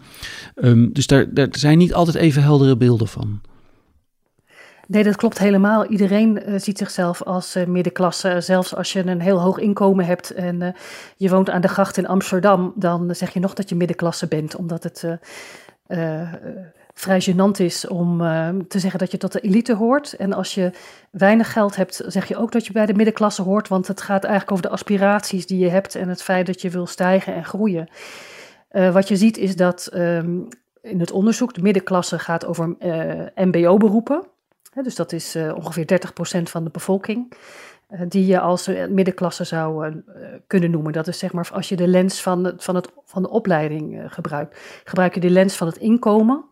Um, 0.64 0.94
dus 0.94 1.08
daar, 1.08 1.34
daar 1.34 1.48
zijn 1.52 1.78
niet 1.78 1.94
altijd 1.94 2.18
even 2.18 2.44
heldere 2.44 2.78
beelden 2.78 3.08
van. 3.08 3.42
Nee, 4.92 5.04
dat 5.04 5.16
klopt 5.16 5.38
helemaal. 5.38 5.86
Iedereen 5.86 6.50
uh, 6.50 6.60
ziet 6.60 6.78
zichzelf 6.78 7.24
als 7.24 7.56
uh, 7.56 7.66
middenklasse. 7.66 8.42
Zelfs 8.42 8.76
als 8.76 8.94
je 8.94 9.06
een 9.06 9.22
heel 9.22 9.42
hoog 9.42 9.58
inkomen 9.58 10.06
hebt 10.06 10.32
en 10.32 10.62
uh, 10.62 10.68
je 11.18 11.30
woont 11.30 11.50
aan 11.50 11.62
de 11.62 11.68
gracht 11.68 11.98
in 11.98 12.08
Amsterdam, 12.08 12.74
dan 12.76 13.16
zeg 13.16 13.34
je 13.34 13.40
nog 13.40 13.54
dat 13.54 13.70
je 13.70 13.76
middenklasse 13.76 14.28
bent, 14.28 14.56
omdat 14.56 14.84
het 14.84 15.06
vrij 16.94 17.22
gênant 17.22 17.60
is 17.60 17.88
om 17.88 18.18
te 18.68 18.80
zeggen 18.80 19.00
dat 19.00 19.12
je 19.12 19.18
tot 19.18 19.32
de 19.32 19.40
elite 19.40 19.76
hoort. 19.76 20.14
En 20.14 20.34
als 20.34 20.56
je 20.56 20.72
weinig 21.12 21.52
geld 21.54 21.76
hebt, 21.76 22.04
zeg 22.08 22.28
je 22.28 22.38
ook 22.38 22.52
dat 22.52 22.66
je 22.66 22.74
bij 22.74 22.86
de 22.86 22.94
middenklasse 22.94 23.42
hoort, 23.42 23.68
want 23.68 23.88
het 23.88 24.02
gaat 24.02 24.24
eigenlijk 24.24 24.52
over 24.52 24.64
de 24.64 24.74
aspiraties 24.74 25.48
die 25.48 25.60
je 25.60 25.70
hebt 25.70 25.96
en 25.96 26.10
het 26.10 26.24
feit 26.24 26.46
dat 26.46 26.62
je 26.62 26.70
wil 26.70 26.86
stijgen 26.86 27.34
en 27.34 27.46
groeien. 27.46 27.90
wat 28.70 29.08
je 29.08 29.16
ziet 29.16 29.38
is 29.38 29.56
dat 29.56 29.90
um, 29.94 30.48
in 30.82 31.00
het 31.00 31.12
onderzoek 31.12 31.54
de 31.54 31.62
middenklasse 31.62 32.20
gaat 32.20 32.46
over 32.46 32.76
MBO-beroepen 33.36 34.30
dus 34.74 34.96
dat 34.96 35.12
is 35.12 35.36
uh, 35.36 35.56
ongeveer 35.56 36.00
30% 36.40 36.42
van 36.42 36.64
de 36.64 36.70
bevolking. 36.70 37.34
Uh, 37.90 38.02
die 38.08 38.26
je 38.26 38.40
als 38.40 38.68
uh, 38.68 38.88
middenklasse 38.88 39.44
zou 39.44 40.02
kunnen 40.48 40.72
noemen. 40.72 40.94
Dat 40.94 41.08
is 41.08 41.20
zeg 41.20 41.34
maar 41.34 41.50
als 41.54 41.70
je 41.70 41.76
de 41.76 41.88
lens 41.88 42.22
van, 42.22 42.54
van, 42.58 42.76
het, 42.76 42.92
van 43.06 43.22
de 43.22 43.30
opleiding 43.30 44.02
gebruikt. 44.06 44.82
Gebruik 44.84 45.14
je 45.14 45.20
de 45.20 45.30
lens 45.30 45.56
van 45.56 45.68
het 45.68 45.78
inkomen. 45.78 46.46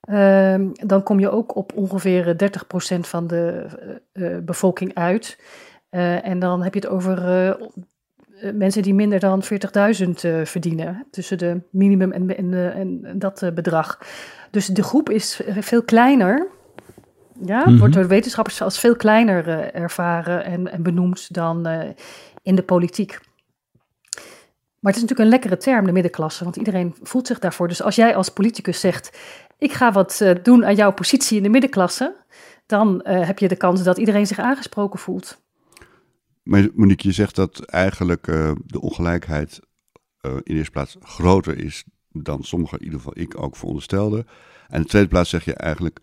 Ehm, 0.00 0.68
dan 0.72 1.02
kom 1.02 1.20
je 1.20 1.30
ook 1.30 1.56
op 1.56 1.72
ongeveer 1.76 2.36
30% 2.36 3.06
van 3.06 3.26
de 3.26 3.66
bevolking 4.44 4.94
uit. 4.94 5.38
en 6.22 6.38
dan 6.38 6.62
heb 6.62 6.74
je 6.74 6.80
het 6.80 6.88
over 6.88 7.58
mensen 8.54 8.82
die 8.82 8.94
minder 8.94 9.20
dan 9.20 9.42
40.000 9.42 10.10
verdienen. 10.42 11.06
Tussen 11.10 11.38
de 11.38 11.60
minimum 11.70 12.12
en, 12.12 12.36
en, 12.36 12.54
en 13.04 13.18
dat 13.18 13.50
bedrag. 13.54 13.98
Dus 14.50 14.66
de 14.66 14.82
groep 14.82 15.10
is 15.10 15.40
veel 15.60 15.82
kleiner. 15.82 16.50
Ja, 17.44 17.64
het 17.64 17.78
wordt 17.78 17.94
door 17.94 18.06
wetenschappers 18.06 18.62
als 18.62 18.78
veel 18.78 18.96
kleiner 18.96 19.48
uh, 19.48 19.74
ervaren 19.74 20.44
en, 20.44 20.72
en, 20.72 20.82
benoemd 20.82 21.34
dan 21.34 21.68
uh, 21.68 21.88
in 22.42 22.54
de 22.54 22.62
politiek. 22.62 23.20
Maar 24.78 24.92
het 24.92 25.02
is 25.02 25.08
natuurlijk 25.08 25.20
een 25.20 25.40
lekkere 25.40 25.56
term, 25.56 25.86
de 25.86 25.92
middenklasse, 25.92 26.44
want 26.44 26.56
iedereen 26.56 26.94
voelt 27.02 27.26
zich 27.26 27.38
daarvoor. 27.38 27.68
Dus 27.68 27.82
als 27.82 27.94
jij 27.94 28.16
als 28.16 28.28
politicus 28.28 28.80
zegt, 28.80 29.18
ik 29.58 29.72
ga 29.72 29.92
wat 29.92 30.20
uh, 30.22 30.30
doen 30.42 30.64
aan 30.64 30.74
jouw 30.74 30.92
positie 30.92 31.36
in 31.36 31.42
de 31.42 31.48
middenklasse, 31.48 32.16
dan 32.66 33.00
heb 33.04 33.38
je 33.38 33.48
de 33.48 33.56
kans 33.56 33.82
dat 33.82 33.98
iedereen 33.98 34.26
zich 34.26 34.38
aangesproken 34.38 34.98
voelt. 34.98 35.40
Maar 36.42 36.68
Monique, 36.74 37.08
je 37.08 37.14
zegt 37.14 37.34
dat 37.34 37.64
eigenlijk 37.64 38.24
de 38.66 38.80
ongelijkheid 38.80 39.60
in 40.20 40.42
de 40.44 40.54
eerste 40.54 40.70
plaats 40.70 40.96
groter 41.00 41.58
is 41.58 41.84
dan 42.12 42.42
sommigen, 42.42 42.78
in 42.78 42.84
ieder 42.84 42.98
geval 42.98 43.18
ik 43.18 43.42
ook 43.42 43.56
veronderstelde. 43.56 44.24
En 44.68 44.76
in 44.76 44.82
de 44.82 44.88
tweede 44.88 45.08
plaats 45.08 45.30
zeg 45.30 45.44
je 45.44 45.54
eigenlijk, 45.54 46.00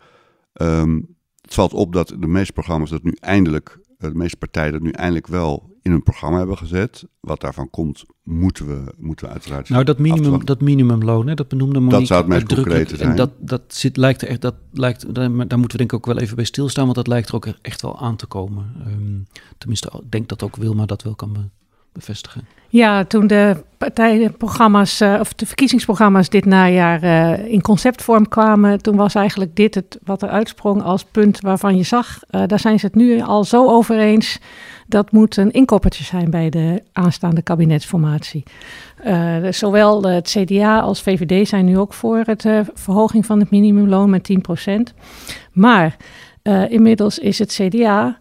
um, 0.54 1.18
het 1.42 1.54
valt 1.54 1.74
op 1.74 1.94
dat 1.94 2.08
de 2.08 2.28
meeste 2.28 2.54
programma's 2.54 2.90
dat 2.90 3.04
nu 3.04 3.16
eindelijk, 3.20 3.80
de 3.98 4.14
meeste 4.14 4.38
partijen 4.38 4.72
dat 4.72 4.82
nu 4.82 4.92
eindelijk 4.92 5.28
wel 5.28 5.78
in 5.82 5.92
hun 5.92 6.04
programma 6.04 6.38
hebben 6.38 6.58
gezet. 6.58 7.06
Wat 7.20 7.42
daarvan 7.42 7.70
komt, 7.70 8.04
moeten 8.24 8.68
we, 8.68 8.94
moeten 8.98 9.26
we 9.26 9.32
uiteraard. 9.32 9.70
Nou, 9.70 9.84
dat, 9.84 10.00
minimum, 10.00 10.46
dat 10.46 10.62
minimumloon, 10.62 11.28
hè, 11.28 11.34
dat 11.34 11.48
benoemde 11.48 11.80
Monique 11.80 11.98
Dat 12.00 12.08
zou 12.08 12.20
het 12.20 12.30
meest 12.30 12.54
concrete 12.54 12.96
zijn. 12.96 13.10
En 13.10 13.16
dat, 13.16 13.32
dat 13.40 13.62
zit, 13.68 13.98
lijkt 13.98 14.22
er 14.22 14.28
echt, 14.28 14.42
dat 14.42 14.56
lijkt, 14.72 15.16
daar, 15.16 15.32
moeten 15.32 15.60
we 15.60 15.78
denk 15.78 15.92
ik 15.92 15.94
ook 15.94 16.06
wel 16.06 16.18
even 16.18 16.36
bij 16.36 16.46
stilstaan, 16.46 16.84
want 16.84 16.96
dat 16.96 17.08
lijkt 17.08 17.30
er 17.30 17.36
ook 17.36 17.46
echt 17.62 17.82
wel 17.82 18.00
aan 18.00 18.16
te 18.16 18.26
komen. 18.26 18.74
Ehm, 18.86 19.40
tenminste, 19.58 19.92
ik 20.04 20.12
denk 20.12 20.30
dat 20.30 20.44
ook 20.44 20.56
Wilma 20.56 20.86
dat 20.86 21.04
wel 21.04 21.16
kan 21.16 21.52
bevestigen. 21.94 22.48
Ja, 22.72 23.04
toen 23.04 23.28
de 23.28 23.64
partijprogramma's 23.78 25.02
eh, 25.02 25.18
of 25.20 25.34
de 25.34 25.46
verkiezingsprogramma's 25.46 26.30
dit 26.30 26.46
najaar 26.46 27.04
eh, 27.04 27.46
in 27.52 27.62
conceptvorm 27.62 28.28
kwamen, 28.28 28.82
toen 28.82 28.96
was 28.96 29.16
eigenlijk 29.16 29.56
dit 29.56 29.76
het 29.76 29.98
wat 30.04 30.22
er 30.22 30.30
uitsprong 30.30 30.84
als 30.84 31.04
punt 31.04 31.40
waarvan 31.42 31.78
je 31.78 31.84
zag, 31.84 32.20
eh, 32.30 32.42
daar 32.46 32.60
zijn 32.60 32.80
ze 32.80 32.86
het 32.86 32.96
nu 32.96 33.22
al 33.22 33.44
zo 33.44 33.68
over 33.68 34.00
eens. 34.00 34.40
Dat 34.88 35.12
moet 35.12 35.38
een 35.38 35.52
inkoppertje 35.52 36.04
zijn 36.04 36.30
bij 36.30 36.50
de 36.50 36.84
aanstaande 36.94 37.42
kabinetsformatie. 37.42 38.44
Eh, 39.04 39.36
zowel 39.50 40.04
het 40.04 40.36
CDA 40.38 40.80
als 40.80 41.02
VVD 41.02 41.48
zijn 41.48 41.66
nu 41.66 41.78
ook 41.78 41.94
voor 41.94 42.18
eh, 42.18 42.60
verhoging 42.74 43.26
van 43.26 43.40
het 43.40 43.50
minimumloon 43.50 44.10
met 44.10 44.24
10%. 44.24 44.94
Maar 45.52 45.96
inmiddels 46.70 47.20
is 47.20 47.40
het 47.40 47.52
CDA 47.62 48.18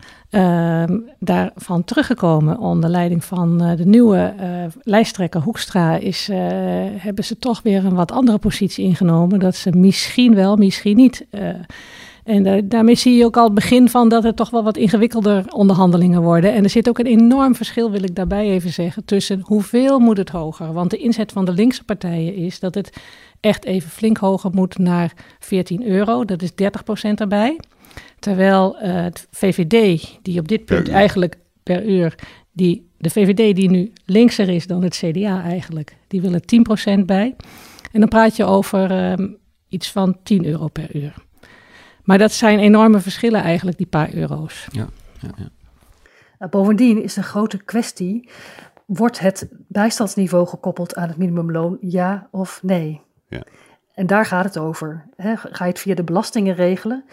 daarvan 1.19 1.85
teruggekomen 1.85 2.59
onder 2.59 2.91
leiding 2.91 3.25
van 3.25 3.63
eh, 3.63 3.77
de 3.77 3.87
nieuwe 3.87 4.35
eh, 4.39 4.49
lijsttrekker 4.83 5.41
Hoekstra. 5.41 5.97
Is, 5.97 6.29
eh, 6.29 6.39
hebben 6.97 7.25
ze 7.25 7.39
toch 7.39 7.63
weer 7.63 7.85
een 7.85 7.95
wat 7.95 8.13
andere 8.13 8.39
positie 8.39 8.85
ingenomen. 8.85 9.39
Dat 9.39 9.57
ze 9.57 9.71
misschien 9.71 10.35
wel, 10.35 10.57
misschien 10.57 10.97
niet. 10.97 11.27
en 12.25 12.69
daarmee 12.69 12.95
zie 12.95 13.17
je 13.17 13.25
ook 13.25 13.37
al 13.37 13.45
het 13.45 13.55
begin 13.55 13.89
van 13.89 14.09
dat 14.09 14.23
het 14.23 14.37
toch 14.37 14.51
wel 14.51 14.63
wat 14.63 14.77
ingewikkelder 14.77 15.45
onderhandelingen 15.53 16.23
worden. 16.23 16.53
En 16.53 16.65
er 16.65 16.71
zit 16.71 16.89
ook 16.89 16.99
een 16.99 17.07
enorm 17.07 17.55
verschil, 17.55 17.91
wil 17.91 18.03
ik 18.03 18.15
daarbij 18.15 18.49
even 18.51 18.73
zeggen, 18.73 19.05
tussen 19.05 19.41
hoeveel 19.45 19.99
moet 19.99 20.17
het 20.17 20.29
hoger. 20.29 20.73
Want 20.73 20.91
de 20.91 20.97
inzet 20.97 21.33
van 21.33 21.45
de 21.45 21.53
linkse 21.53 21.85
partijen 21.85 22.35
is 22.35 22.61
dat 22.61 22.75
het 22.75 23.01
echt 23.41 23.65
even 23.65 23.91
flink 23.91 24.17
hoger 24.17 24.51
moet 24.55 24.79
naar 24.79 25.13
14 25.39 25.87
euro. 25.87 26.25
Dat 26.25 26.43
is 26.43 26.51
30% 26.51 26.55
erbij. 27.15 27.59
Terwijl 28.19 28.79
eh, 28.79 28.95
het 28.95 29.29
VVD, 29.31 30.19
die 30.23 30.41
op 30.41 30.49
dit 30.49 30.65
punt 30.65 30.89
eigenlijk 30.89 31.39
per 31.63 31.85
uur, 31.85 32.15
die, 32.53 32.91
de 32.99 33.11
VVD 33.11 33.57
die 33.57 33.71
nu 33.71 33.93
linkser 34.05 34.49
is 34.49 34.67
dan 34.67 34.83
het 34.83 34.97
CDA 34.97 35.43
eigenlijk, 35.43 35.97
die 36.09 36.21
willen 36.21 36.43
10% 37.01 37.05
bij. 37.05 37.37
En 37.93 38.01
dan 38.01 38.09
praat 38.09 38.37
je 38.37 38.45
over 38.45 38.91
ehm, 38.91 39.29
iets 39.69 39.93
van 39.93 40.19
10 40.23 40.45
euro 40.45 40.69
per 40.69 40.97
uur. 40.97 41.15
Maar 42.03 42.19
dat 42.19 42.33
zijn 42.33 42.59
enorme 42.59 43.01
verschillen 43.01 43.43
eigenlijk, 43.43 43.77
die 43.77 43.87
paar 43.87 44.15
euro's. 44.15 44.67
Ja, 44.71 44.89
ja. 45.21 45.51
Nou, 46.39 46.51
bovendien 46.51 47.03
is 47.03 47.17
een 47.17 47.23
grote 47.23 47.65
kwestie: 47.65 48.29
wordt 48.87 49.19
het 49.19 49.49
bijstandsniveau 49.51 50.47
gekoppeld 50.47 50.95
aan 50.95 51.09
het 51.09 51.17
minimumloon, 51.17 51.79
ja 51.81 52.29
of 52.31 52.63
nee? 52.63 53.01
Ja. 53.29 53.43
En 53.95 54.07
daar 54.07 54.27
gaat 54.27 54.45
het 54.45 54.59
over. 54.59 55.05
Hè? 55.17 55.37
Ga 55.37 55.65
je 55.65 55.71
het 55.71 55.81
via 55.81 55.95
de 55.95 56.05
belastingen 56.05 56.55
regelen? 56.55 57.05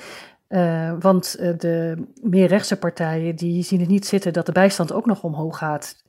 Eh, 0.47 0.93
want 0.99 1.35
eh, 1.35 1.51
de 1.57 1.97
meer 2.21 2.47
rechtse 2.47 2.77
partijen 2.77 3.35
die 3.35 3.63
zien 3.63 3.79
het 3.79 3.89
niet 3.89 4.05
zitten 4.05 4.33
dat 4.33 4.45
de 4.45 4.51
bijstand 4.51 4.93
ook 4.93 5.05
nog 5.05 5.23
omhoog 5.23 5.57
gaat. 5.57 6.03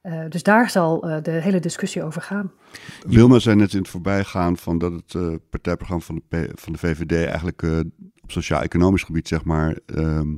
Eh, 0.00 0.24
dus 0.28 0.42
daar 0.42 0.70
zal 0.70 1.02
eh, 1.08 1.22
de 1.22 1.30
hele 1.30 1.60
discussie 1.60 2.02
over 2.04 2.22
gaan. 2.22 2.52
Wilma 3.06 3.38
zei 3.38 3.56
net 3.56 3.72
in 3.72 3.78
het 3.78 3.88
voorbijgaan 3.88 4.56
van 4.56 4.78
dat 4.78 4.92
het 4.92 5.14
eh, 5.14 5.34
partijprogramma 5.50 6.04
van 6.04 6.14
de, 6.28 6.38
P- 6.52 6.60
van 6.60 6.72
de 6.72 6.78
VVD 6.78 7.12
eigenlijk 7.26 7.62
eh, 7.62 7.78
op 8.22 8.30
sociaal-economisch 8.30 9.02
gebied, 9.02 9.28
zeg 9.28 9.44
maar, 9.44 9.78
ehm, 9.86 10.28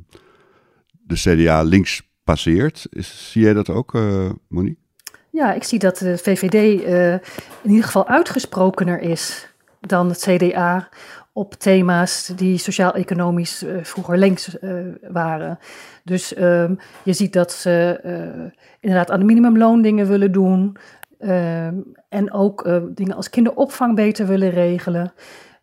de 0.92 1.14
CDA 1.14 1.62
links 1.62 2.12
passeert. 2.24 2.86
Is, 2.90 3.30
zie 3.32 3.42
jij 3.42 3.52
dat 3.52 3.68
ook, 3.70 3.94
eh, 3.94 4.30
Monique? 4.48 4.82
Ja, 5.30 5.52
ik 5.52 5.64
zie 5.64 5.78
dat 5.78 5.98
de 5.98 6.18
VVD 6.18 6.82
eh, 6.82 7.12
in 7.62 7.70
ieder 7.70 7.84
geval 7.84 8.08
uitgesprokener 8.08 9.00
is 9.00 9.54
dan 9.80 10.08
het 10.08 10.18
CDA 10.28 10.88
op 11.36 11.54
thema's 11.54 12.26
die 12.36 12.58
sociaal-economisch 12.58 13.62
eh, 13.62 13.76
vroeger 13.82 14.18
links 14.18 14.58
eh, 14.58 14.70
waren. 15.08 15.58
Dus 16.04 16.34
ehm, 16.34 16.74
je 17.04 17.12
ziet 17.12 17.32
dat 17.32 17.52
ze 17.52 18.00
eh, 18.02 18.60
inderdaad 18.80 19.10
aan 19.10 19.18
de 19.18 19.24
minimumloon 19.24 19.82
dingen 19.82 20.06
willen 20.06 20.32
doen. 20.32 20.76
ehm, 21.18 21.74
en 22.08 22.32
ook 22.32 22.68
dingen 22.94 23.16
als 23.16 23.30
kinderopvang 23.30 23.94
beter 23.94 24.26
willen 24.26 24.50
regelen. 24.50 25.12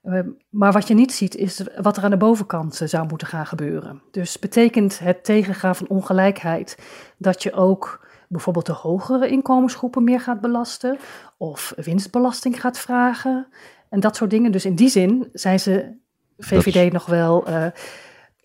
Ehm, 0.04 0.28
maar 0.50 0.72
wat 0.72 0.88
je 0.88 0.94
niet 0.94 1.14
ziet 1.14 1.36
is 1.36 1.64
wat 1.82 1.98
er 1.98 2.04
aan 2.04 2.10
de 2.10 2.18
bovenkant 2.18 2.82
zou 2.86 3.08
moeten 3.08 3.28
gaan 3.28 3.46
gebeuren. 3.46 4.02
Dus 4.12 4.40
betekent 4.40 5.00
het 5.00 5.24
tegengaan 5.24 5.76
van 5.76 5.88
ongelijkheid 5.88 6.78
dat 7.18 7.44
je 7.44 7.54
ook 7.54 8.08
bijvoorbeeld 8.28 8.66
de 8.66 8.72
hogere 8.72 9.28
inkomensgroepen 9.28 10.04
meer 10.04 10.20
gaat 10.20 10.42
belasten 10.42 10.98
of 11.38 11.74
winstbelasting 11.76 12.62
gaat 12.62 12.80
vragen 12.80 13.48
en 13.92 14.00
dat 14.00 14.16
soort 14.16 14.30
dingen. 14.30 14.52
Dus 14.52 14.66
in 14.66 14.76
die 14.76 14.90
zin 14.90 15.30
zijn 15.34 15.60
ze 15.60 16.00
VVD 16.38 16.92
nog 16.92 17.06
wel 17.06 17.46
eh, 17.46 17.66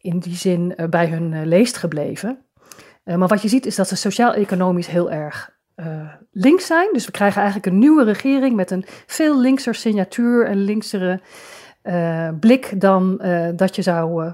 in 0.01 0.19
die 0.19 0.37
zin 0.37 0.77
eh, 0.77 0.89
bij 0.89 1.07
hun 1.07 1.33
eh, 1.33 1.45
leest 1.45 1.77
gebleven. 1.77 2.39
Maar 3.05 3.29
wat 3.29 3.43
je 3.43 3.49
ziet 3.49 3.67
is 3.67 3.77
dat 3.77 3.89
ze 3.89 3.97
sociaal-economisch 3.97 4.87
heel 4.87 5.11
erg 5.11 5.55
links 6.31 6.67
zijn. 6.67 6.89
Dus 6.93 7.07
we 7.07 7.11
krijgen 7.11 7.43
eigenlijk 7.43 7.73
een 7.73 7.79
nieuwe 7.79 8.05
regering 8.05 8.57
met 8.57 8.71
een 8.71 8.85
veel 9.07 9.41
linkser 9.41 9.75
signatuur 9.75 10.47
en 10.47 10.57
linksere 10.57 11.21
blik 12.41 12.81
dan 12.81 13.17
dat 13.57 13.77
je 13.77 13.83
zou, 13.83 14.33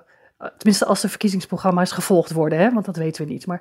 tenminste 0.57 0.85
als 0.85 1.01
de 1.01 1.09
verkiezingsprogramma's 1.09 1.93
gevolgd 1.93 2.33
worden, 2.33 2.59
hè, 2.59 2.73
want 2.73 2.85
dat 2.85 2.97
weten 2.97 3.27
we 3.27 3.33
niet. 3.33 3.47
Maar, 3.47 3.61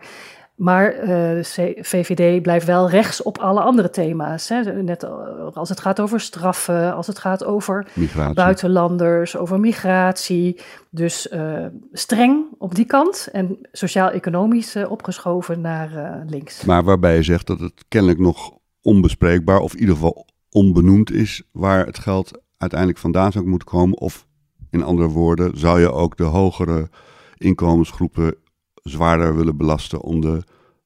maar 0.56 0.92
eh, 0.94 1.08
de 1.08 1.42
C- 1.56 1.86
VVD 1.86 2.42
blijft 2.42 2.66
wel 2.66 2.90
rechts 2.90 3.22
op 3.24 3.38
alle 3.38 3.62
andere 3.62 3.90
thema's. 3.90 4.50
Hè. 4.50 4.84
Net 4.84 5.04
eh, 5.04 5.12
als 5.54 5.70
het 5.70 5.80
gaat 5.80 6.00
over 6.00 6.20
straffen, 6.20 6.94
als 6.96 7.08
het 7.08 7.20
gaat 7.20 7.44
over 7.44 7.88
Migratie. 7.94 8.34
buitenlanders, 8.36 9.38
over 9.38 9.60
migratie. 9.60 10.60
Dus 10.90 11.30
eh, 11.30 11.66
streng 11.92 12.46
op 12.58 12.76
die 12.76 12.86
kant 12.86 13.30
en 13.32 13.58
sociaal-economisch 13.72 14.76
eh, 14.76 14.92
opgeschoven 14.92 15.62
naar 15.62 15.96
eh, 15.96 16.22
links. 16.30 16.66
Maar 16.66 16.84
waarbij 16.84 17.16
je 17.16 17.24
zegt 17.24 17.48
dat 17.48 17.60
het 17.60 17.86
kennelijk 17.88 18.20
nog 18.20 18.52
onbespreekbaar, 18.82 19.60
of 19.60 19.74
in 19.74 19.80
ieder 19.80 19.96
geval 19.96 20.26
onbenoemd 20.50 21.12
is, 21.12 21.44
waar 21.52 21.86
het 21.86 22.00
geld 22.00 22.42
uiteindelijk 22.58 23.00
vandaan 23.00 23.32
zou 23.32 23.46
moeten 23.46 23.68
komen. 23.68 23.98
Of 24.00 24.28
in 24.70 24.84
andere 24.84 25.10
woorden, 25.10 25.58
zou 25.58 25.80
je 25.80 25.92
ook 25.92 26.18
de 26.18 26.24
hogere 26.24 26.90
inkomensgroepen 27.38 28.36
zwaarder 28.84 29.36
willen 29.36 29.58
belasten 29.58 30.02
om 30.02 30.22
de, 30.22 30.44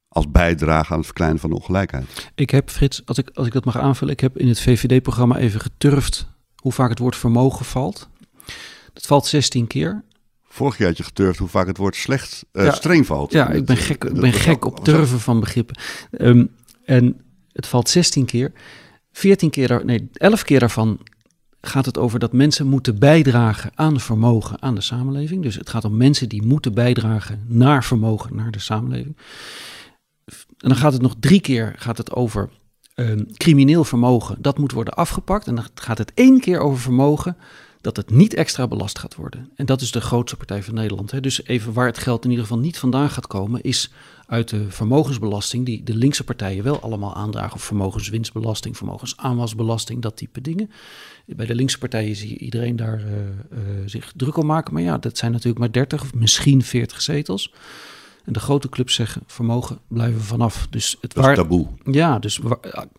als 0.07 0.31
bijdrage 0.31 0.91
aan 0.91 0.97
het 0.97 1.05
verkleinen 1.05 1.39
van 1.39 1.49
de 1.49 1.55
ongelijkheid? 1.55 2.31
Ik 2.35 2.49
heb, 2.49 2.69
Frits, 2.69 3.01
als 3.05 3.17
ik, 3.17 3.29
als 3.33 3.47
ik 3.47 3.53
dat 3.53 3.65
mag 3.65 3.77
aanvullen, 3.77 4.13
ik 4.13 4.19
heb 4.19 4.37
in 4.37 4.47
het 4.47 4.61
VVD-programma 4.61 5.37
even 5.37 5.59
geturfd 5.59 6.27
hoe 6.55 6.71
vaak 6.71 6.89
het 6.89 6.99
woord 6.99 7.15
vermogen 7.15 7.65
valt. 7.65 8.09
Dat 8.93 9.05
valt 9.05 9.25
16 9.25 9.67
keer. 9.67 10.03
Vorig 10.43 10.77
jaar 10.77 10.87
had 10.87 10.97
je 10.97 11.03
geturfd 11.03 11.39
hoe 11.39 11.47
vaak 11.47 11.67
het 11.67 11.77
woord 11.77 11.95
slecht, 11.95 12.45
Ja. 12.51 12.71
streng 12.71 13.05
valt. 13.05 13.31
Ja, 13.31 13.49
ik 13.49 13.65
ben 13.65 13.77
gek, 13.77 14.03
ik 14.03 14.19
ben 14.19 14.33
gek 14.33 14.65
op 14.65 14.83
turven 14.83 15.19
van 15.19 15.39
begrippen. 15.39 15.77
Ehm, 16.11 16.45
en 16.85 17.21
het 17.51 17.67
valt 17.67 17.89
16 17.89 18.25
keer. 18.25 18.51
14 19.11 19.49
keer, 19.49 19.85
nee, 19.85 20.09
11 20.13 20.43
keer 20.43 20.59
daarvan 20.59 20.99
gaat 21.65 21.86
het 21.86 21.98
over 21.98 22.19
dat 22.19 22.34
mensen 22.34 22.67
moeten 22.67 23.00
bijdragen 23.00 23.72
aan 23.75 24.00
vermogen 24.00 24.62
aan 24.62 24.75
de 24.75 24.81
samenleving. 24.81 25.43
Dus 25.43 25.55
het 25.55 25.69
gaat 25.69 25.86
om 25.86 25.98
mensen 25.98 26.29
die 26.29 26.43
moeten 26.43 26.74
bijdragen 26.74 27.43
naar 27.48 27.84
vermogen, 27.84 28.36
naar 28.36 28.51
de 28.51 28.60
samenleving. 28.60 29.17
En 30.25 30.69
dan 30.69 30.75
gaat 30.75 30.93
het 30.93 31.01
nog 31.01 31.15
drie 31.19 31.41
keer 31.41 31.75
gaat 31.77 31.98
het 31.98 32.13
over 32.13 32.50
ehm, 32.95 33.24
crimineel 33.34 33.84
vermogen. 33.84 34.41
Dat 34.41 34.57
moet 34.57 34.72
worden 34.72 34.93
afgepakt. 34.93 35.48
En 35.48 35.55
dan 35.55 35.65
gaat 35.75 35.98
het 35.98 36.12
één 36.13 36.39
keer 36.39 36.60
over 36.60 36.79
vermogen 36.79 37.38
dat 37.85 37.95
het 37.95 38.09
niet 38.09 38.33
extra 38.33 38.67
belast 38.67 38.99
gaat 38.99 39.15
worden. 39.15 39.49
En 39.55 39.65
dat 39.65 39.81
is 39.81 39.91
de 39.91 40.01
grootste 40.01 40.37
partij 40.37 40.63
van 40.63 40.73
Nederland. 40.73 41.11
Hè. 41.11 41.19
Dus 41.19 41.43
even 41.43 41.73
waar 41.73 41.85
het 41.85 41.97
geld 41.97 42.23
in 42.23 42.29
ieder 42.29 42.45
geval 42.45 42.61
niet 42.61 42.77
vandaan 42.77 43.09
gaat 43.09 43.27
komen, 43.27 43.61
is 43.61 43.91
uit 44.27 44.49
de 44.49 44.71
vermogensbelasting, 44.71 45.65
die 45.65 45.83
de 45.83 45.95
linkse 45.95 46.23
partijen 46.23 46.63
wel 46.63 46.79
allemaal 46.79 47.15
aandragen. 47.15 47.59
Vermogenswinstbelasting, 47.59 48.77
vermogensaanwasbelasting, 48.77 50.01
dat 50.01 50.17
type 50.17 50.41
dingen. 50.41 50.71
Bij 51.25 51.45
de 51.45 51.55
linkse 51.55 51.77
partijen 51.77 52.15
zie 52.15 52.29
je 52.29 52.37
iedereen 52.37 52.75
daar 52.75 52.99
eh, 52.99 53.17
eh, 53.17 53.59
zich 53.85 54.11
druk 54.15 54.37
om 54.37 54.45
maken. 54.45 54.73
Maar 54.73 54.83
ja, 54.83 54.97
dat 54.97 55.17
zijn 55.17 55.31
natuurlijk 55.31 55.59
maar 55.59 55.71
30 55.71 56.01
of 56.01 56.13
misschien 56.13 56.63
40 56.63 57.01
zetels. 57.01 57.53
En 58.25 58.34
de 58.34 58.39
grote 58.39 58.70
clubs 58.70 58.94
zeggen 58.94 59.24
vermogen 59.25 59.79
blijven 59.88 60.22
vanaf. 60.22 60.67
Dus 60.70 60.98
het 61.01 61.13
waar, 61.13 61.36
taboe. 61.36 61.67
ja, 61.84 62.20
dus 62.20 62.39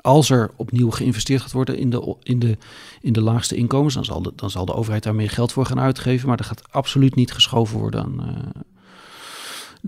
als 0.00 0.30
er 0.30 0.50
opnieuw 0.56 0.90
geïnvesteerd 0.90 1.42
gaat 1.42 1.52
worden 1.52 1.78
in 1.78 1.90
de, 1.90 2.16
in 2.23 2.38
de, 2.38 2.59
in 3.00 3.12
de 3.12 3.21
laagste 3.21 3.56
inkomens, 3.56 3.95
dan 3.95 4.04
zal, 4.04 4.23
de, 4.23 4.33
dan 4.37 4.50
zal 4.50 4.64
de 4.64 4.75
overheid 4.75 5.02
daar 5.02 5.14
meer 5.14 5.30
geld 5.30 5.52
voor 5.52 5.66
gaan 5.66 5.80
uitgeven. 5.80 6.28
Maar 6.28 6.38
er 6.38 6.45
gaat 6.45 6.73
absoluut 6.73 7.14
niet 7.14 7.33
geschoven 7.33 7.78
worden 7.78 8.02
aan, 8.02 8.21
eh, 8.21 8.62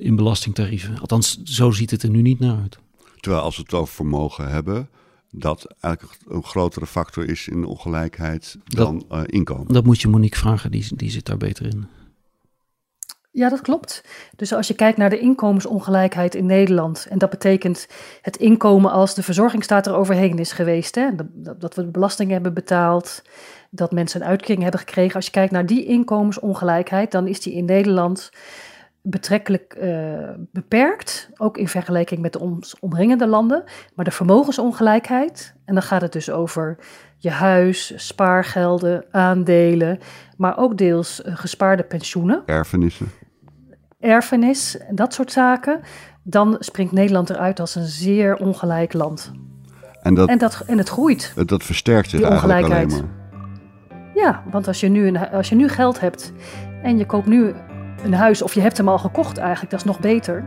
in 0.05 0.17
belastingtarieven. 0.17 0.99
Althans, 0.99 1.43
zo 1.43 1.71
ziet 1.71 1.91
het 1.91 2.03
er 2.03 2.11
nu 2.11 2.23
niet 2.23 2.39
naar 2.39 2.61
uit. 2.61 2.79
Terwijl 3.21 3.43
als 3.43 3.57
we 3.57 3.63
het 3.63 3.75
over 3.75 3.95
vermogen 3.95 4.51
hebben, 4.51 4.89
dat 5.31 5.75
eigenlijk 5.81 6.19
een 6.29 6.45
grotere 6.45 6.87
factor 6.87 7.29
is 7.29 7.49
in 7.49 7.65
ongelijkheid 7.65 8.59
dan 8.65 9.05
eh, 9.09 9.21
inkomen. 9.27 9.73
Dat 9.73 9.85
moet 9.85 10.01
je 10.01 10.09
Monique 10.09 10.39
vragen, 10.39 10.71
die, 10.71 10.97
die 10.97 11.11
zit 11.11 11.27
daar 11.27 11.37
beter 11.37 11.67
in. 11.67 11.87
Ja, 13.39 13.49
dat 13.49 13.61
klopt. 13.61 14.05
Dus 14.37 14.53
als 14.53 14.69
je 14.69 14.75
kijkt 14.75 14.99
naar 14.99 15.11
de 15.11 15.19
inkomensongelijkheid 15.19 16.35
in 16.35 16.47
Nederland, 16.47 17.07
en 17.11 17.19
dat 17.19 17.31
betekent 17.31 17.87
het 18.23 18.37
inkomen 18.37 18.91
als 18.91 19.15
de 19.15 19.23
verzorgingsstaat 19.23 19.87
er 19.87 19.95
overheen 19.95 20.39
is 20.39 20.53
geweest, 20.53 20.95
hè, 20.95 21.11
dat, 21.59 21.75
we 21.75 21.83
de 21.83 21.91
belasting 21.91 22.31
hebben 22.31 22.55
betaald, 22.55 23.23
dat 23.71 23.93
mensen 23.93 24.21
een 24.21 24.27
uitkering 24.27 24.63
hebben 24.63 24.81
gekregen. 24.81 25.15
Als 25.15 25.25
je 25.25 25.31
kijkt 25.31 25.53
naar 25.53 25.67
die 25.67 25.85
inkomensongelijkheid, 25.85 27.11
dan 27.11 27.27
is 27.27 27.41
die 27.41 27.55
in 27.55 27.65
Nederland 27.65 28.31
betrekkelijk 29.03 29.77
uh, 29.81 30.31
beperkt, 30.53 31.31
ook 31.37 31.59
in 31.59 31.69
vergelijking 31.69 32.21
met 32.21 32.33
de 32.33 32.59
omringende 32.81 33.27
landen. 33.27 33.65
Maar 33.95 34.05
de 34.05 34.11
vermogensongelijkheid, 34.11 35.55
en 35.65 35.75
dan 35.75 35.83
gaat 35.83 36.03
het 36.03 36.13
dus 36.13 36.31
over 36.31 36.79
je 37.19 37.31
huis, 37.31 37.93
spaargelden, 37.97 39.05
aandelen, 39.11 39.99
maar 40.37 40.59
ook 40.59 40.79
deels 40.79 41.23
uh, 41.25 41.37
gespaarde 41.37 41.83
pensioenen. 41.83 42.43
Erfenissen. 42.47 43.11
Erfenis, 43.99 44.79
dat 44.91 45.15
soort 45.15 45.33
zaken. 45.33 45.81
Dan 46.23 46.57
springt 46.59 46.93
Nederland 46.93 47.31
eruit 47.31 47.61
als 47.61 47.75
een 47.75 47.87
zeer 47.87 48.37
ongelijk 48.37 48.93
land. 48.93 49.33
En, 50.03 50.15
dat, 50.15 50.29
en, 50.29 50.39
dat, 50.39 50.63
en 50.67 50.79
het 50.79 50.89
groeit. 50.89 51.33
Dat 51.47 51.63
versterkt 51.63 52.11
zich 52.11 52.23
eigenlijk 52.23 52.65
alleen 52.65 52.89
maar. 52.89 53.01
Ja, 54.15 54.43
want 54.51 54.67
als 54.67 54.81
je, 54.81 54.89
nu 54.89 55.07
een, 55.07 55.31
als 55.31 55.49
je 55.49 55.55
nu 55.55 55.69
geld 55.69 56.01
hebt 56.01 56.33
en 56.83 56.99
je 56.99 57.07
koopt 57.07 57.27
nu 57.27 57.55
een 58.05 58.15
huis 58.15 58.43
of 58.43 58.55
je 58.55 58.61
hebt 58.61 58.77
hem 58.77 58.89
al 58.89 58.99
gekocht 58.99 59.39
eigenlijk, 59.39 59.71
dat 59.71 59.81
is 59.81 59.87
nog 59.87 60.01
beter. 60.01 60.45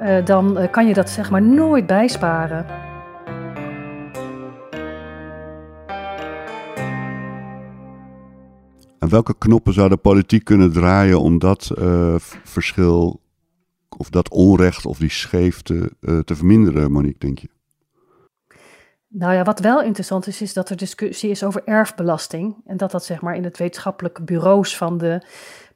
Uh, 0.00 0.24
dan 0.24 0.60
uh, 0.60 0.70
kan 0.70 0.86
je 0.86 0.94
dat 0.94 1.10
zeg 1.10 1.30
maar 1.30 1.42
nooit 1.42 1.86
bijsparen. 1.86 2.66
Welke 9.08 9.34
knoppen 9.38 9.72
zou 9.72 9.88
de 9.88 9.96
politiek 9.96 10.44
kunnen 10.44 10.72
draaien 10.72 11.20
om 11.20 11.38
dat 11.38 11.70
uh, 11.78 12.14
verschil 12.44 13.20
of 13.98 14.10
dat 14.10 14.28
onrecht 14.30 14.86
of 14.86 14.98
die 14.98 15.10
scheefte 15.10 15.92
te 16.00 16.34
verminderen, 16.36 16.92
Monique, 16.92 17.18
denk 17.18 17.38
je? 17.38 17.48
Nou 19.18 19.34
ja, 19.34 19.42
wat 19.42 19.60
wel 19.60 19.82
interessant 19.82 20.26
is, 20.26 20.42
is 20.42 20.52
dat 20.52 20.70
er 20.70 20.76
discussie 20.76 21.30
is 21.30 21.44
over 21.44 21.62
erfbelasting. 21.64 22.56
En 22.64 22.76
dat 22.76 22.90
dat 22.90 23.04
zeg 23.04 23.20
maar 23.20 23.36
in 23.36 23.44
het 23.44 23.58
wetenschappelijke 23.58 24.22
bureaus 24.22 24.76
van 24.76 24.98
de 24.98 25.22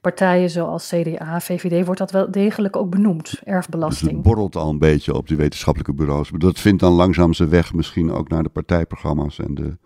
partijen 0.00 0.50
zoals 0.50 0.88
CDA, 0.88 1.40
VVD, 1.40 1.84
wordt 1.84 2.00
dat 2.00 2.10
wel 2.10 2.30
degelijk 2.30 2.76
ook 2.76 2.90
benoemd, 2.90 3.40
erfbelasting. 3.44 4.08
Dus 4.08 4.18
het 4.18 4.26
borrelt 4.26 4.56
al 4.56 4.70
een 4.70 4.78
beetje 4.78 5.14
op 5.14 5.28
die 5.28 5.37
wetenschappelijke 5.37 5.94
bureaus. 5.94 6.30
Maar 6.30 6.40
dat 6.40 6.58
vindt 6.58 6.80
dan 6.80 6.92
langzaam 6.92 7.32
zijn 7.32 7.49
weg 7.49 7.72
misschien 7.72 8.12
ook 8.12 8.28
naar 8.28 8.42
de 8.42 8.49
partijprogramma's 8.49 9.38
en 9.38 9.54
de... 9.54 9.76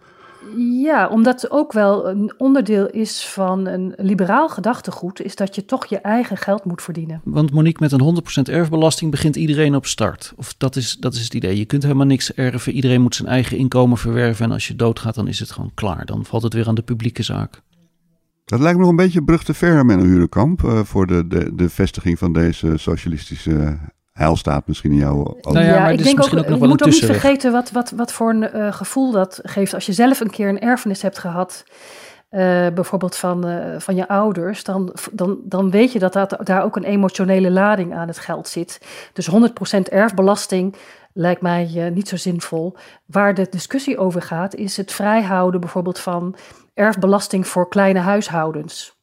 Ja, 0.56 1.08
omdat 1.08 1.42
het 1.42 1.50
ook 1.50 1.72
wel 1.72 2.08
een 2.08 2.34
onderdeel 2.38 2.90
is 2.90 3.26
van 3.26 3.66
een 3.66 3.92
liberaal 3.96 4.48
gedachtegoed, 4.48 5.22
is 5.22 5.36
dat 5.36 5.54
je 5.54 5.64
toch 5.64 5.86
je 5.86 5.98
eigen 5.98 6.36
geld 6.36 6.64
moet 6.64 6.82
verdienen. 6.82 7.20
Want 7.24 7.52
Monique, 7.52 7.82
met 7.82 7.92
een 7.92 8.48
100% 8.48 8.52
erfbelasting 8.52 9.10
begint 9.10 9.36
iedereen 9.36 9.74
op 9.74 9.86
start. 9.86 10.32
Of 10.36 10.54
dat 10.58 10.76
is, 10.76 10.96
dat 10.96 11.14
is 11.14 11.22
het 11.22 11.34
idee. 11.34 11.58
Je 11.58 11.64
kunt 11.64 11.82
helemaal 11.82 12.06
niks 12.06 12.34
erven. 12.34 12.72
Iedereen 12.72 13.02
moet 13.02 13.14
zijn 13.14 13.28
eigen 13.28 13.56
inkomen 13.56 13.98
verwerven. 13.98 14.44
En 14.44 14.52
als 14.52 14.68
je 14.68 14.76
doodgaat, 14.76 15.14
dan 15.14 15.28
is 15.28 15.38
het 15.38 15.50
gewoon 15.50 15.70
klaar. 15.74 16.06
Dan 16.06 16.24
valt 16.24 16.42
het 16.42 16.52
weer 16.52 16.68
aan 16.68 16.74
de 16.74 16.82
publieke 16.82 17.22
zaak. 17.22 17.62
Dat 18.44 18.60
lijkt 18.60 18.76
me 18.76 18.82
nog 18.82 18.90
een 18.90 18.96
beetje 18.96 19.24
brug 19.24 19.44
te 19.44 19.54
ver, 19.54 19.86
Menno 19.86 20.04
Hurenkamp, 20.04 20.62
uh, 20.62 20.80
voor 20.80 21.06
de, 21.06 21.26
de, 21.26 21.54
de 21.54 21.68
vestiging 21.68 22.18
van 22.18 22.32
deze 22.32 22.76
socialistische 22.76 23.78
heilstaat 24.14 24.66
misschien 24.66 24.90
in 24.90 24.98
jouw 24.98 25.18
ogen. 25.18 25.52
Nou 25.52 25.66
ja, 25.66 25.80
maar 25.80 25.92
ik 25.92 26.02
denk 26.02 26.18
ook, 26.18 26.26
ook 26.26 26.48
nog 26.48 26.60
je 26.60 26.66
moet 26.66 26.82
ook 26.82 26.90
niet 26.90 27.04
vergeten 27.04 27.52
wat, 27.52 27.70
wat, 27.70 27.90
wat 27.90 28.12
voor 28.12 28.30
een 28.30 28.56
uh, 28.56 28.72
gevoel 28.72 29.10
dat 29.10 29.40
geeft. 29.42 29.74
Als 29.74 29.86
je 29.86 29.92
zelf 29.92 30.20
een 30.20 30.30
keer 30.30 30.48
een 30.48 30.60
erfenis 30.60 31.02
hebt 31.02 31.18
gehad, 31.18 31.64
uh, 32.30 32.40
bijvoorbeeld 32.74 33.16
van, 33.16 33.48
uh, 33.48 33.78
van 33.78 33.94
je 33.94 34.08
ouders, 34.08 34.64
dan, 34.64 34.94
dan, 35.12 35.38
dan 35.44 35.70
weet 35.70 35.92
je 35.92 35.98
dat, 35.98 36.12
dat 36.12 36.36
daar 36.42 36.64
ook 36.64 36.76
een 36.76 36.84
emotionele 36.84 37.50
lading 37.50 37.94
aan 37.94 38.08
het 38.08 38.18
geld 38.18 38.48
zit. 38.48 38.80
Dus 39.12 39.30
100% 39.30 39.34
erfbelasting 39.90 40.74
lijkt 41.12 41.40
mij 41.40 41.90
niet 41.94 42.08
zo 42.08 42.16
zinvol. 42.16 42.76
Waar 43.06 43.34
de 43.34 43.46
discussie 43.50 43.98
over 43.98 44.22
gaat, 44.22 44.54
is 44.54 44.76
het 44.76 44.92
vrijhouden 44.92 45.60
bijvoorbeeld 45.60 45.98
van 45.98 46.36
erfbelasting 46.74 47.46
voor 47.46 47.68
kleine 47.68 47.98
huishoudens. 47.98 48.93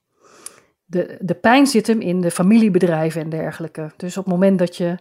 De, 0.92 1.18
de 1.20 1.34
pijn 1.34 1.68
zit 1.68 1.88
hem 1.88 2.02
in 2.02 2.22
de 2.22 2.32
familiebedrijven 2.32 3.22
en 3.22 3.30
dergelijke. 3.30 3.92
Dus 3.98 4.18
op 4.18 4.24
het 4.24 4.34
moment 4.34 4.60
dat 4.60 4.78
je. 4.78 4.96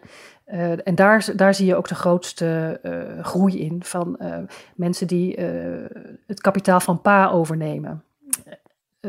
Uh, 0.52 0.86
en 0.86 0.94
daar, 0.94 1.28
daar 1.36 1.54
zie 1.54 1.66
je 1.66 1.76
ook 1.76 1.88
de 1.88 1.94
grootste 1.94 2.80
uh, 2.82 3.24
groei 3.24 3.60
in 3.60 3.80
van 3.84 4.16
uh, 4.22 4.36
mensen 4.74 5.06
die 5.06 5.40
het 6.26 6.40
kapitaal 6.40 6.80
van 6.80 7.00
pa 7.00 7.30
overnemen. 7.30 8.04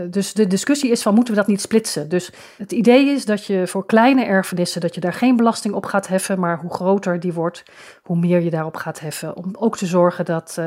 dus 0.09 0.33
de 0.33 0.47
discussie 0.47 0.91
is 0.91 1.01
van 1.01 1.13
moeten 1.13 1.33
we 1.33 1.39
dat 1.39 1.49
niet 1.49 1.61
splitsen? 1.61 2.09
Dus 2.09 2.31
het 2.57 2.71
idee 2.71 3.09
is 3.09 3.25
dat 3.25 3.45
je 3.45 3.67
voor 3.67 3.85
kleine 3.85 4.25
erfenissen 4.25 4.81
dat 4.81 4.95
je 4.95 5.01
daar 5.01 5.13
geen 5.13 5.35
belasting 5.35 5.73
op 5.73 5.85
gaat 5.85 6.07
heffen, 6.07 6.39
maar 6.39 6.59
hoe 6.59 6.73
groter 6.73 7.19
die 7.19 7.33
wordt, 7.33 7.63
hoe 8.03 8.17
meer 8.17 8.41
je 8.41 8.49
daarop 8.49 8.75
gaat 8.75 8.99
heffen. 8.99 9.37
Om 9.37 9.55
ook 9.59 9.77
te 9.77 9.85
zorgen 9.85 10.25
dat 10.25 10.57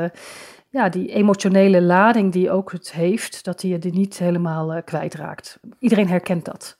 ja, 0.75 0.89
die 0.89 1.07
emotionele 1.07 1.81
lading 1.81 2.31
die 2.31 2.51
ook 2.51 2.71
het 2.71 2.91
heeft, 2.91 3.43
dat 3.43 3.61
hij 3.61 3.79
die 3.79 3.93
niet 3.93 4.17
helemaal 4.17 4.75
uh, 4.75 4.81
kwijtraakt. 4.85 5.59
Iedereen 5.79 6.07
herkent 6.07 6.45
dat. 6.45 6.77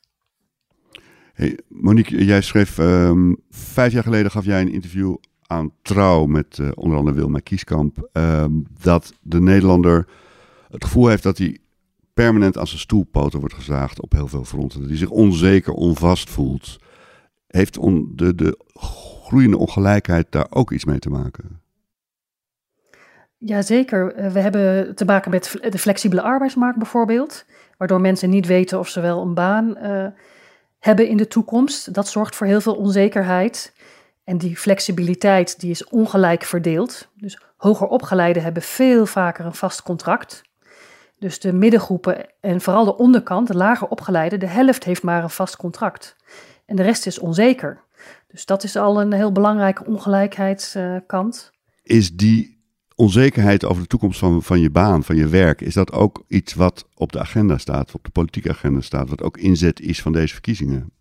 Hey, 1.33 1.59
Monique, 1.67 2.25
jij 2.25 2.41
schreef 2.41 2.77
um, 2.77 3.37
vijf 3.49 3.93
jaar 3.93 4.03
geleden 4.03 4.31
gaf 4.31 4.45
jij 4.45 4.61
een 4.61 4.71
interview 4.71 5.15
aan 5.47 5.71
Trouw 5.81 6.25
met 6.25 6.57
uh, 6.57 6.69
onder 6.73 6.97
andere 6.97 7.15
Wilma 7.15 7.39
Kieskamp. 7.39 8.09
Um, 8.13 8.65
dat 8.81 9.13
de 9.21 9.41
Nederlander 9.41 10.07
het 10.69 10.83
gevoel 10.83 11.07
heeft 11.07 11.23
dat 11.23 11.37
hij 11.37 11.57
permanent 12.13 12.57
aan 12.57 12.67
zijn 12.67 12.79
stoelpoten 12.79 13.39
wordt 13.39 13.55
gezaagd 13.55 14.01
op 14.01 14.11
heel 14.11 14.27
veel 14.27 14.43
fronten. 14.43 14.83
Hij 14.87 14.97
zich 14.97 15.09
onzeker, 15.09 15.73
onvast 15.73 16.29
voelt. 16.29 16.79
Heeft 17.47 17.73
de, 17.73 18.35
de 18.35 18.57
groeiende 18.73 19.57
ongelijkheid 19.57 20.27
daar 20.29 20.47
ook 20.49 20.71
iets 20.71 20.85
mee 20.85 20.99
te 20.99 21.09
maken? 21.09 21.63
Jazeker. 23.37 24.13
Eh, 24.13 24.31
we 24.31 24.39
hebben 24.39 24.95
te 24.95 25.05
maken 25.05 25.31
met 25.31 25.57
de 25.69 25.79
flexibele 25.79 26.21
arbeidsmarkt 26.21 26.77
bijvoorbeeld, 26.77 27.45
waardoor 27.77 28.01
mensen 28.01 28.29
niet 28.29 28.45
weten 28.45 28.79
of 28.79 28.89
ze 28.89 29.01
wel 29.01 29.21
een 29.21 29.33
baan 29.33 29.77
uh, 29.77 30.05
hebben 30.79 31.07
in 31.07 31.17
de 31.17 31.27
toekomst. 31.27 31.93
Dat 31.93 32.07
zorgt 32.07 32.35
voor 32.35 32.47
heel 32.47 32.61
veel 32.61 32.75
onzekerheid. 32.75 33.73
En 34.23 34.37
die 34.37 34.57
flexibiliteit 34.57 35.59
die 35.59 35.69
is 35.69 35.85
ongelijk 35.85 36.43
verdeeld. 36.43 37.07
Dus 37.13 37.39
hoger 37.57 37.87
opgeleiden 37.87 38.43
hebben 38.43 38.61
veel 38.61 39.05
vaker 39.05 39.45
een 39.45 39.53
vast 39.53 39.81
contract. 39.81 40.43
Dus 41.19 41.39
de 41.39 41.53
middengroepen 41.53 42.25
en 42.39 42.61
vooral 42.61 42.85
de 42.85 42.97
onderkant, 42.97 43.47
de 43.47 43.55
lager 43.55 43.87
opgeleiden, 43.87 44.39
de 44.39 44.47
helft 44.47 44.83
heeft 44.83 45.03
maar 45.03 45.23
een 45.23 45.29
vast 45.29 45.55
contract. 45.55 46.15
En 46.65 46.75
de 46.75 46.83
rest 46.83 47.05
is 47.05 47.19
onzeker. 47.19 47.83
Dus 48.27 48.45
dat 48.45 48.63
is 48.63 48.75
al 48.75 49.01
een 49.01 49.13
heel 49.13 49.31
belangrijke 49.31 49.85
ongelijkheidskant. 49.85 51.51
Is 51.83 52.15
die 52.15 52.54
onzekerheid 52.95 53.65
over 53.65 53.81
de 53.81 53.87
toekomst 53.87 54.19
van, 54.19 54.43
van 54.43 54.59
je 54.59 54.69
baan, 54.69 55.03
van 55.03 55.15
je 55.15 55.27
werk, 55.27 55.61
is 55.61 55.73
dat 55.73 55.91
ook 55.91 56.23
iets 56.27 56.53
wat 56.53 56.87
op 56.95 57.11
de 57.11 57.19
agenda 57.19 57.57
staat, 57.57 57.93
op 57.93 58.03
de 58.03 58.09
politieke 58.09 58.49
agenda 58.49 58.81
staat, 58.81 59.09
wat 59.09 59.23
ook 59.23 59.37
inzet 59.37 59.79
is 59.79 60.01
van 60.01 60.11
deze 60.11 60.33
verkiezingen? 60.33 60.93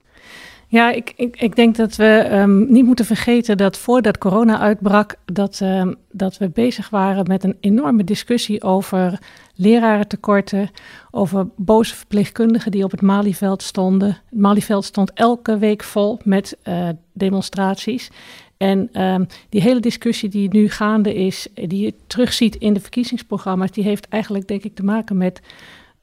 Ja, 0.69 0.91
ik, 0.91 1.13
ik, 1.17 1.37
ik 1.41 1.57
denk 1.57 1.77
dat 1.77 1.97
we 1.97 2.29
um, 2.33 2.73
niet 2.73 2.85
moeten 2.85 3.05
vergeten 3.05 3.57
dat 3.57 3.79
voordat 3.79 4.19
corona 4.19 4.59
uitbrak, 4.59 5.17
dat, 5.25 5.61
um, 5.63 5.95
dat 6.11 6.39
we 6.39 6.49
bezig 6.49 6.91
waren 6.91 7.25
met 7.27 7.45
een 7.45 7.57
enorme 7.61 8.05
discussie 8.05 8.63
over 8.63 9.19
lerarentekorten, 9.55 10.71
over 11.11 11.49
boze 11.57 11.95
verpleegkundigen 11.95 12.71
die 12.71 12.85
op 12.85 12.91
het 12.91 13.03
Malieveld 13.03 13.63
stonden. 13.63 14.09
Het 14.09 14.39
Malieveld 14.39 14.85
stond 14.85 15.13
elke 15.13 15.59
week 15.59 15.83
vol 15.83 16.21
met 16.25 16.57
uh, 16.65 16.89
demonstraties. 17.13 18.11
En 18.57 19.03
um, 19.03 19.27
die 19.49 19.61
hele 19.61 19.81
discussie 19.81 20.29
die 20.29 20.49
nu 20.49 20.69
gaande 20.69 21.15
is, 21.15 21.47
die 21.55 21.85
je 21.85 21.95
terugziet 22.07 22.57
in 22.57 22.73
de 22.73 22.81
verkiezingsprogramma's, 22.81 23.71
die 23.71 23.85
heeft 23.85 24.09
eigenlijk 24.09 24.49
denk 24.49 24.63
ik 24.63 24.75
te 24.75 24.85
maken 24.85 25.17
met 25.17 25.41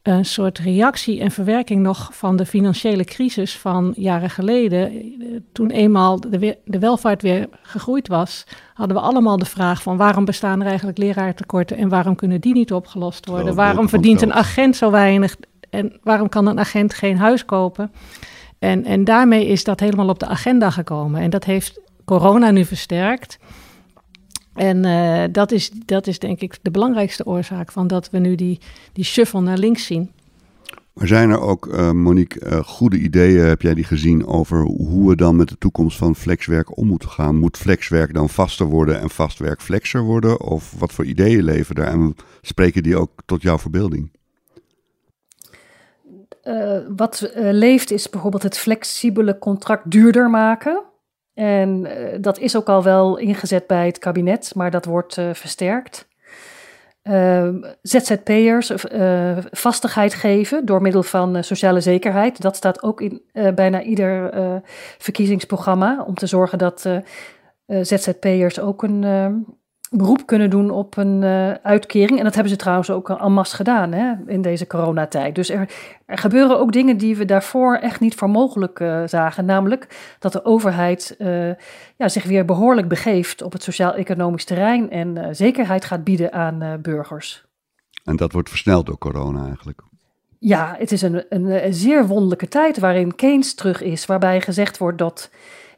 een 0.01 0.25
soort 0.25 0.59
reactie 0.59 1.19
en 1.19 1.31
verwerking 1.31 1.81
nog 1.81 2.09
van 2.13 2.35
de 2.35 2.45
financiële 2.45 3.03
crisis 3.03 3.57
van 3.57 3.93
jaren 3.97 4.29
geleden. 4.29 4.91
Toen 5.51 5.69
eenmaal 5.69 6.19
de, 6.19 6.57
de 6.65 6.79
welvaart 6.79 7.21
weer 7.21 7.47
gegroeid 7.61 8.07
was, 8.07 8.43
hadden 8.73 8.97
we 8.97 9.03
allemaal 9.03 9.37
de 9.37 9.45
vraag 9.45 9.81
van 9.81 9.97
waarom 9.97 10.25
bestaan 10.25 10.61
er 10.61 10.67
eigenlijk 10.67 10.97
leraartekorten 10.97 11.77
en 11.77 11.89
waarom 11.89 12.15
kunnen 12.15 12.41
die 12.41 12.53
niet 12.53 12.73
opgelost 12.73 13.25
worden? 13.25 13.55
waarom 13.55 13.89
verdient 13.89 14.21
een 14.21 14.33
agent 14.33 14.75
zo 14.75 14.91
weinig 14.91 15.35
en 15.69 15.99
waarom 16.03 16.29
kan 16.29 16.47
een 16.47 16.59
agent 16.59 16.93
geen 16.93 17.17
huis 17.17 17.45
kopen? 17.45 17.91
En, 18.59 18.85
en 18.85 19.03
daarmee 19.03 19.47
is 19.47 19.63
dat 19.63 19.79
helemaal 19.79 20.09
op 20.09 20.19
de 20.19 20.27
agenda 20.27 20.69
gekomen. 20.69 21.21
En 21.21 21.29
dat 21.29 21.43
heeft 21.43 21.79
corona 22.05 22.51
nu 22.51 22.65
versterkt. 22.65 23.39
En 24.53 24.85
uh, 24.85 25.23
dat, 25.31 25.51
is, 25.51 25.71
dat 25.85 26.07
is 26.07 26.19
denk 26.19 26.39
ik 26.39 26.57
de 26.61 26.71
belangrijkste 26.71 27.25
oorzaak 27.25 27.71
van 27.71 27.87
dat 27.87 28.09
we 28.09 28.17
nu 28.17 28.35
die, 28.35 28.59
die 28.93 29.03
shuffle 29.03 29.41
naar 29.41 29.57
links 29.57 29.85
zien. 29.85 30.11
Maar 30.93 31.07
zijn 31.07 31.29
er 31.29 31.41
ook, 31.41 31.65
uh, 31.65 31.91
Monique, 31.91 32.45
uh, 32.45 32.59
goede 32.63 32.97
ideeën, 32.97 33.45
heb 33.45 33.61
jij 33.61 33.73
die 33.73 33.83
gezien, 33.83 34.25
over 34.25 34.61
hoe 34.61 35.09
we 35.09 35.15
dan 35.15 35.35
met 35.35 35.49
de 35.49 35.57
toekomst 35.57 35.97
van 35.97 36.15
flexwerk 36.15 36.77
om 36.77 36.87
moeten 36.87 37.09
gaan? 37.09 37.35
Moet 37.35 37.57
flexwerk 37.57 38.13
dan 38.13 38.29
vaster 38.29 38.65
worden 38.65 38.99
en 38.99 39.09
vastwerk 39.09 39.61
flexer 39.61 40.01
worden? 40.01 40.41
Of 40.41 40.73
wat 40.77 40.91
voor 40.91 41.05
ideeën 41.05 41.43
leven 41.43 41.75
daar? 41.75 41.87
En 41.87 42.15
spreken 42.41 42.83
die 42.83 42.97
ook 42.97 43.11
tot 43.25 43.41
jouw 43.41 43.57
verbeelding? 43.57 44.19
wat 46.95 47.31
leeft 47.35 47.91
is 47.91 48.09
bijvoorbeeld 48.09 48.43
het 48.43 48.57
flexibele 48.57 49.39
contract 49.39 49.91
duurder 49.91 50.29
maken. 50.29 50.83
En 51.41 51.87
dat 52.21 52.39
is 52.39 52.55
ook 52.55 52.69
al 52.69 52.83
wel 52.83 53.17
ingezet 53.17 53.67
bij 53.67 53.85
het 53.85 53.97
kabinet, 53.97 54.51
maar 54.55 54.71
dat 54.71 54.85
wordt 54.85 55.13
versterkt. 55.13 56.07
Ehm, 57.01 57.55
ZZP'ers 57.81 58.71
uh, 58.71 59.37
vastigheid 59.51 60.13
geven 60.13 60.65
door 60.65 60.81
middel 60.81 61.03
van 61.03 61.35
uh, 61.35 61.41
sociale 61.41 61.81
zekerheid. 61.81 62.41
Dat 62.41 62.55
staat 62.55 62.83
ook 62.83 63.01
in 63.01 63.21
uh, 63.33 63.53
bijna 63.53 63.81
ieder 63.81 64.33
verkiezingsprogramma. 64.97 66.03
Om 66.07 66.15
te 66.15 66.27
zorgen 66.27 66.57
dat 66.57 66.89
ZZP'ers 67.65 68.59
ook 68.59 68.83
een 68.83 69.03
ehm, 69.03 69.33
beroep 69.93 70.25
kunnen 70.25 70.49
doen 70.49 70.69
op 70.69 70.97
een 70.97 71.23
uitkering. 71.63 72.17
En 72.17 72.23
dat 72.23 72.33
hebben 72.33 72.51
ze 72.51 72.57
trouwens 72.57 72.89
ook 72.89 73.09
al 73.09 73.29
masse 73.29 73.55
gedaan 73.55 73.91
hè, 73.91 74.13
in 74.27 74.41
deze 74.41 74.67
coronatijd. 74.67 75.35
Dus 75.35 75.49
er, 75.49 75.69
er, 76.05 76.17
gebeuren 76.17 76.59
ook 76.59 76.71
dingen 76.71 76.97
die 76.97 77.15
we 77.15 77.25
daarvoor 77.25 77.75
echt 77.75 77.99
niet 77.99 78.15
voor 78.15 78.29
mogelijk 78.29 78.77
zagen. 79.05 79.45
Namelijk 79.45 80.15
dat 80.19 80.31
de 80.31 80.45
overheid 80.45 81.15
ja, 81.97 82.09
zich 82.09 82.23
weer 82.23 82.45
behoorlijk 82.45 82.87
begeeft 82.87 83.41
op 83.41 83.51
het 83.51 83.63
sociaal-economisch 83.63 84.45
terrein 84.45 84.89
en 84.89 85.35
zekerheid 85.35 85.85
gaat 85.85 86.03
bieden 86.03 86.33
aan 86.33 86.79
burgers. 86.81 87.45
En 88.03 88.15
dat 88.15 88.31
wordt 88.31 88.49
versneld 88.49 88.85
door 88.85 88.97
corona 88.97 89.45
eigenlijk. 89.45 89.81
Ja, 90.39 90.75
het 90.77 90.91
is 90.91 91.01
een, 91.01 91.25
een, 91.29 91.65
een, 91.65 91.73
zeer 91.73 92.07
wonderlijke 92.07 92.47
tijd 92.47 92.79
waarin 92.79 93.15
Keynes 93.15 93.55
terug 93.55 93.81
is, 93.81 94.05
waarbij 94.05 94.41
gezegd 94.41 94.77
wordt 94.77 94.97
dat 94.97 95.29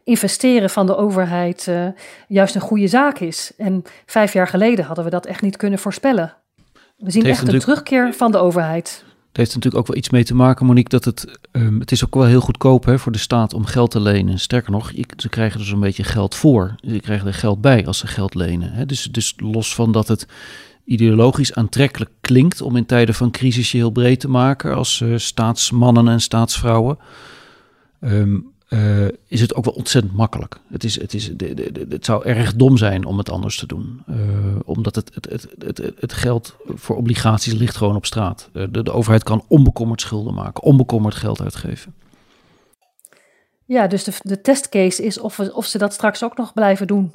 investeren 0.03 0.69
van 0.69 0.85
de 0.85 0.95
overheid 0.95 1.65
uh, 1.69 1.87
juist 2.27 2.55
een 2.55 2.61
goede 2.61 2.87
zaak 2.87 3.19
is. 3.19 3.51
En 3.57 3.83
vijf 4.05 4.33
jaar 4.33 4.47
geleden 4.47 4.85
hadden 4.85 5.03
we 5.03 5.09
dat 5.09 5.25
echt 5.25 5.41
niet 5.41 5.57
kunnen 5.57 5.79
voorspellen. 5.79 6.33
We 6.97 7.11
zien 7.11 7.25
echt 7.25 7.47
een 7.47 7.59
terugkeer 7.59 8.13
van 8.13 8.31
de 8.31 8.37
overheid. 8.37 9.03
Het 9.27 9.41
heeft 9.41 9.55
natuurlijk 9.55 9.81
ook 9.81 9.87
wel 9.87 9.97
iets 9.97 10.09
mee 10.09 10.23
te 10.23 10.35
maken, 10.35 10.65
Monique, 10.65 10.89
dat 10.89 11.05
het, 11.05 11.39
um, 11.51 11.79
het 11.79 11.91
is 11.91 12.05
ook 12.05 12.13
wel 12.15 12.25
heel 12.25 12.41
goedkoop 12.41 12.85
hè, 12.85 12.99
voor 12.99 13.11
de 13.11 13.17
staat 13.17 13.53
om 13.53 13.65
geld 13.65 13.91
te 13.91 13.99
lenen. 13.99 14.39
Sterker 14.39 14.71
nog, 14.71 14.91
ze 15.17 15.29
krijgen 15.29 15.59
er 15.59 15.65
zo'n 15.65 15.79
beetje 15.79 16.03
geld 16.03 16.35
voor. 16.35 16.75
Ze 16.87 16.99
krijgen 16.99 17.27
er 17.27 17.33
geld 17.33 17.61
bij 17.61 17.87
als 17.87 17.97
ze 17.97 18.07
geld 18.07 18.35
lenen. 18.35 18.71
Hè. 18.71 18.85
Dus, 18.85 19.03
dus 19.03 19.33
los 19.37 19.75
van 19.75 19.91
dat 19.91 20.07
het 20.07 20.27
ideologisch 20.85 21.53
aantrekkelijk 21.53 22.11
klinkt 22.21 22.61
om 22.61 22.75
in 22.75 22.85
tijden 22.85 23.15
van 23.15 23.31
crisis 23.31 23.71
je 23.71 23.77
heel 23.77 23.91
breed 23.91 24.19
te 24.19 24.29
maken 24.29 24.75
als 24.75 24.99
uh, 24.99 25.17
staatsmannen 25.17 26.07
en 26.07 26.21
staatsvrouwen. 26.21 26.97
Um, 28.01 28.52
uh, 28.73 29.07
is 29.27 29.41
het 29.41 29.55
ook 29.55 29.65
wel 29.65 29.73
ontzettend 29.73 30.15
makkelijk. 30.15 30.59
Het, 30.71 30.83
is, 30.83 31.01
het, 31.01 31.13
is, 31.13 31.37
de, 31.37 31.53
de, 31.53 31.85
het 31.89 32.05
zou 32.05 32.25
erg 32.25 32.55
dom 32.55 32.77
zijn 32.77 33.05
om 33.05 33.17
het 33.17 33.29
anders 33.29 33.57
te 33.57 33.67
doen. 33.67 34.03
Uh, 34.09 34.15
omdat 34.65 34.95
het, 34.95 35.11
het, 35.13 35.29
het, 35.29 35.77
het, 35.77 35.93
het 35.99 36.13
geld 36.13 36.55
voor 36.65 36.95
obligaties 36.95 37.53
ligt 37.53 37.75
gewoon 37.75 37.95
op 37.95 38.05
straat. 38.05 38.49
Uh, 38.53 38.67
de, 38.71 38.83
de 38.83 38.91
overheid 38.91 39.23
kan 39.23 39.45
onbekommerd 39.47 40.01
schulden 40.01 40.33
maken, 40.33 40.63
onbekommerd 40.63 41.15
geld 41.15 41.41
uitgeven. 41.41 41.93
Ja, 43.65 43.87
dus 43.87 44.03
de, 44.03 44.13
de 44.21 44.41
testcase 44.41 45.03
is 45.03 45.19
of, 45.19 45.37
we, 45.37 45.53
of 45.55 45.65
ze 45.65 45.77
dat 45.77 45.93
straks 45.93 46.23
ook 46.23 46.37
nog 46.37 46.53
blijven 46.53 46.87
doen. 46.87 47.13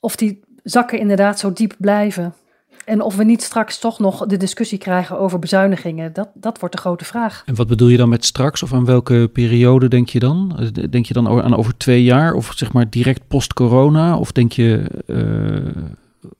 Of 0.00 0.16
die 0.16 0.40
zakken 0.62 0.98
inderdaad 0.98 1.38
zo 1.38 1.52
diep 1.52 1.74
blijven. 1.78 2.34
En 2.84 3.00
of 3.00 3.16
we 3.16 3.24
niet 3.24 3.42
straks 3.42 3.78
toch 3.78 3.98
nog 3.98 4.26
de 4.26 4.36
discussie 4.36 4.78
krijgen 4.78 5.18
over 5.18 5.38
bezuinigingen, 5.38 6.12
dat, 6.12 6.28
dat 6.34 6.58
wordt 6.58 6.74
de 6.74 6.80
grote 6.80 7.04
vraag. 7.04 7.42
En 7.46 7.54
wat 7.54 7.66
bedoel 7.66 7.88
je 7.88 7.96
dan 7.96 8.08
met 8.08 8.24
straks? 8.24 8.62
Of 8.62 8.72
aan 8.72 8.84
welke 8.84 9.30
periode 9.32 9.88
denk 9.88 10.08
je 10.08 10.18
dan? 10.18 10.70
Denk 10.90 11.06
je 11.06 11.14
dan 11.14 11.42
aan 11.42 11.56
over 11.56 11.76
twee 11.76 12.02
jaar 12.04 12.32
of 12.32 12.52
zeg 12.54 12.72
maar 12.72 12.90
direct 12.90 13.28
post-corona? 13.28 14.18
Of 14.18 14.32
denk 14.32 14.52
je, 14.52 14.90
uh, 15.06 15.82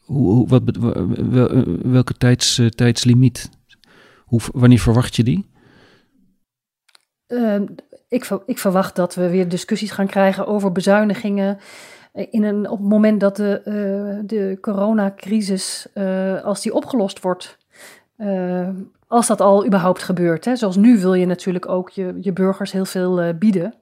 hoe, 0.05 0.49
wat, 0.49 0.63
welke 1.83 2.15
tijds, 2.15 2.61
tijdslimiet? 2.75 3.51
Hoe, 4.25 4.41
wanneer 4.53 4.79
verwacht 4.79 5.17
je 5.17 5.25
die? 5.25 5.49
Uh, 7.29 7.61
ik, 8.09 8.29
ik 8.47 8.59
verwacht 8.59 8.97
dat 8.97 9.15
we 9.15 9.31
weer 9.31 9.49
discussies 9.49 9.91
gaan 9.91 10.07
krijgen 10.07 10.47
over 10.47 10.73
bezuinigingen 10.73 11.59
in 12.13 12.45
een, 12.45 12.69
op 12.69 12.79
het 12.79 12.89
moment 12.89 13.21
dat 13.21 13.37
de, 13.37 13.63
uh, 13.65 14.29
de 14.29 14.59
coronacrisis, 14.61 15.87
uh, 15.95 16.43
als 16.43 16.63
die 16.63 16.75
opgelost 16.75 17.21
wordt, 17.21 17.59
uh, 18.19 18.69
als 19.07 19.27
dat 19.27 19.41
al 19.41 19.67
überhaupt 19.67 20.03
gebeurt. 20.03 20.45
Hè. 20.45 20.57
Zoals 20.57 20.77
nu 20.77 20.99
wil 20.99 21.15
je 21.15 21.27
natuurlijk 21.27 21.69
ook 21.69 21.91
je, 21.91 22.19
je 22.21 22.33
burgers 22.33 22.73
heel 22.73 22.85
veel 22.85 23.35
bieden. 23.39 23.75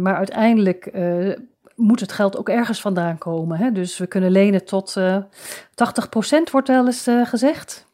maar 0.00 0.16
uiteindelijk 0.16 0.92
moet 1.74 2.00
het 2.00 2.12
geld 2.12 2.36
ook 2.36 2.48
ergens 2.48 2.80
vandaan 2.80 3.18
komen. 3.18 3.58
Hè. 3.58 3.72
Dus 3.72 3.98
we 3.98 4.06
kunnen 4.06 4.30
lenen 4.30 4.64
tot 4.64 4.96
80% 4.98 5.00
wordt 6.52 6.68
wel 6.68 6.86
eens 6.86 7.08
gezegd. 7.24 7.86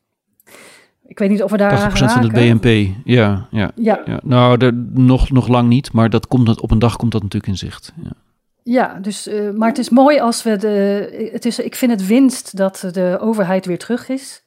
Ik 1.07 1.19
weet 1.19 1.31
niet 1.31 1.43
of 1.43 1.51
we 1.51 1.57
daar 1.57 1.91
80% 1.91 1.95
van 1.95 2.23
het 2.23 2.33
BNP, 2.33 2.95
ja. 3.05 3.47
ja, 3.51 3.71
ja. 3.75 4.03
ja. 4.05 4.21
Nou, 4.23 4.73
nog, 4.93 5.31
nog 5.31 5.49
lang 5.49 5.69
niet, 5.69 5.93
maar 5.93 6.11
dat 6.11 6.27
komt, 6.27 6.61
op 6.61 6.71
een 6.71 6.79
dag 6.79 6.97
komt 6.97 7.13
dat 7.13 7.23
natuurlijk 7.23 7.53
in 7.53 7.59
zicht. 7.59 7.93
Ja. 8.03 8.11
Ja, 8.63 8.99
dus, 9.01 9.29
uh, 9.29 9.51
maar 9.51 9.69
het 9.69 9.79
is 9.79 9.89
mooi 9.89 10.21
als 10.21 10.43
we 10.43 10.57
de. 10.57 11.29
Het 11.33 11.45
is, 11.45 11.59
ik 11.59 11.75
vind 11.75 11.91
het 11.91 12.07
winst 12.07 12.57
dat 12.57 12.89
de 12.93 13.19
overheid 13.21 13.67
weer 13.67 13.79
terug 13.79 14.09
is. 14.09 14.45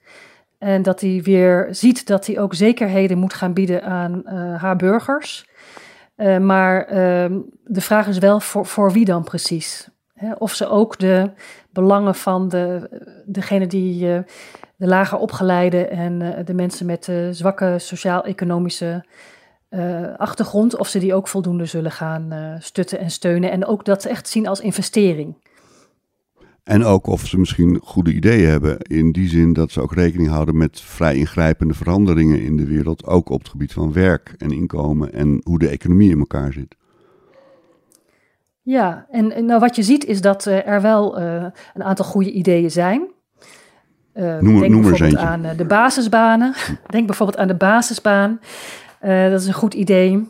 En 0.58 0.82
dat 0.82 1.02
hij 1.02 1.22
weer 1.24 1.68
ziet 1.72 2.08
dat 2.08 2.26
hij 2.26 2.40
ook 2.40 2.54
zekerheden 2.54 3.18
moet 3.18 3.34
gaan 3.34 3.54
bieden 3.54 3.84
aan 3.84 4.22
uh, 4.26 4.62
haar 4.62 4.76
burgers. 4.76 5.48
Uh, 6.18 6.38
maar 6.38 6.86
ehm, 6.86 7.40
de 7.64 7.82
vraag 7.82 8.08
is 8.08 8.18
wel 8.18 8.40
voor, 8.40 8.66
voor 8.66 8.92
wie 8.92 9.06
dan 9.06 9.24
precies? 9.24 9.90
Hè? 10.14 10.34
Of 10.34 10.54
ze 10.54 10.68
ook 10.68 11.00
de 11.00 11.32
belangen 11.70 12.16
van 12.16 12.50
de, 12.50 12.90
degene 13.26 13.68
die 13.68 14.00
de 14.76 14.88
lager 14.88 15.18
opgeleide 15.18 15.88
en 15.88 16.44
de 16.46 16.54
mensen 16.54 16.86
met 16.86 17.12
zwakke 17.32 17.76
sociaal-economische 17.78 19.06
uh, 19.70 20.18
achtergrond, 20.18 20.78
of 20.78 20.88
ze 20.88 21.00
die 21.00 21.14
ook 21.14 21.28
voldoende 21.28 21.66
zullen 21.66 21.92
gaan 21.92 22.34
uh, 22.34 22.56
stutten 22.60 23.00
en 23.00 23.12
steunen. 23.12 23.52
En 23.52 23.66
ook 23.66 23.86
dat 23.86 24.02
ze 24.02 24.10
echt 24.10 24.28
zien 24.28 24.48
als 24.48 24.60
investering. 24.60 25.36
En 26.64 26.84
ook 26.84 27.08
of 27.08 27.26
ze 27.26 27.40
misschien 27.40 27.80
goede 27.84 28.14
ideeën 28.14 28.50
hebben, 28.50 28.78
in 28.78 29.12
die 29.12 29.30
zin 29.30 29.54
dat 29.54 29.72
ze 29.72 29.82
ook 29.82 29.94
rekening 29.94 30.30
houden 30.30 30.58
met 30.58 30.82
vrij 30.82 31.16
ingrijpende 31.16 31.74
veranderingen 31.74 32.42
in 32.42 32.58
de 32.58 32.66
wereld, 32.66 33.06
ook 33.06 33.30
op 33.30 33.40
het 33.40 33.50
gebied 33.50 33.74
van 33.74 33.94
werk 33.94 34.36
en 34.38 34.52
inkomen 34.52 35.14
en 35.14 35.42
hoe 35.44 35.60
de 35.60 35.68
economie 35.68 36.10
in 36.10 36.20
elkaar 36.20 36.54
zit. 36.54 36.76
Ja, 38.62 39.06
en, 39.12 39.46
nou 39.46 39.60
wat 39.60 39.76
je 39.76 39.84
ziet 39.84 40.06
is 40.06 40.22
dat 40.22 40.46
uh, 40.46 40.68
er 40.68 40.82
wel 40.82 41.20
een 41.20 41.84
aantal 41.84 42.06
goede 42.06 42.32
ideeën 42.32 42.72
zijn. 42.72 43.08
noem, 44.14 44.60
denk 44.60 44.72
noem 44.72 44.82
bijvoorbeeld 44.82 45.18
aan 45.18 45.46
de 45.58 45.66
basisbanen. 45.66 46.54
denk 46.90 47.06
bijvoorbeeld 47.06 47.38
aan 47.38 47.48
de 47.48 47.56
basisbaan. 47.56 48.40
Uh, 49.06 49.30
dat 49.30 49.42
is 49.42 49.48
een 49.48 49.54
goed 49.54 49.74
idee. 49.74 50.28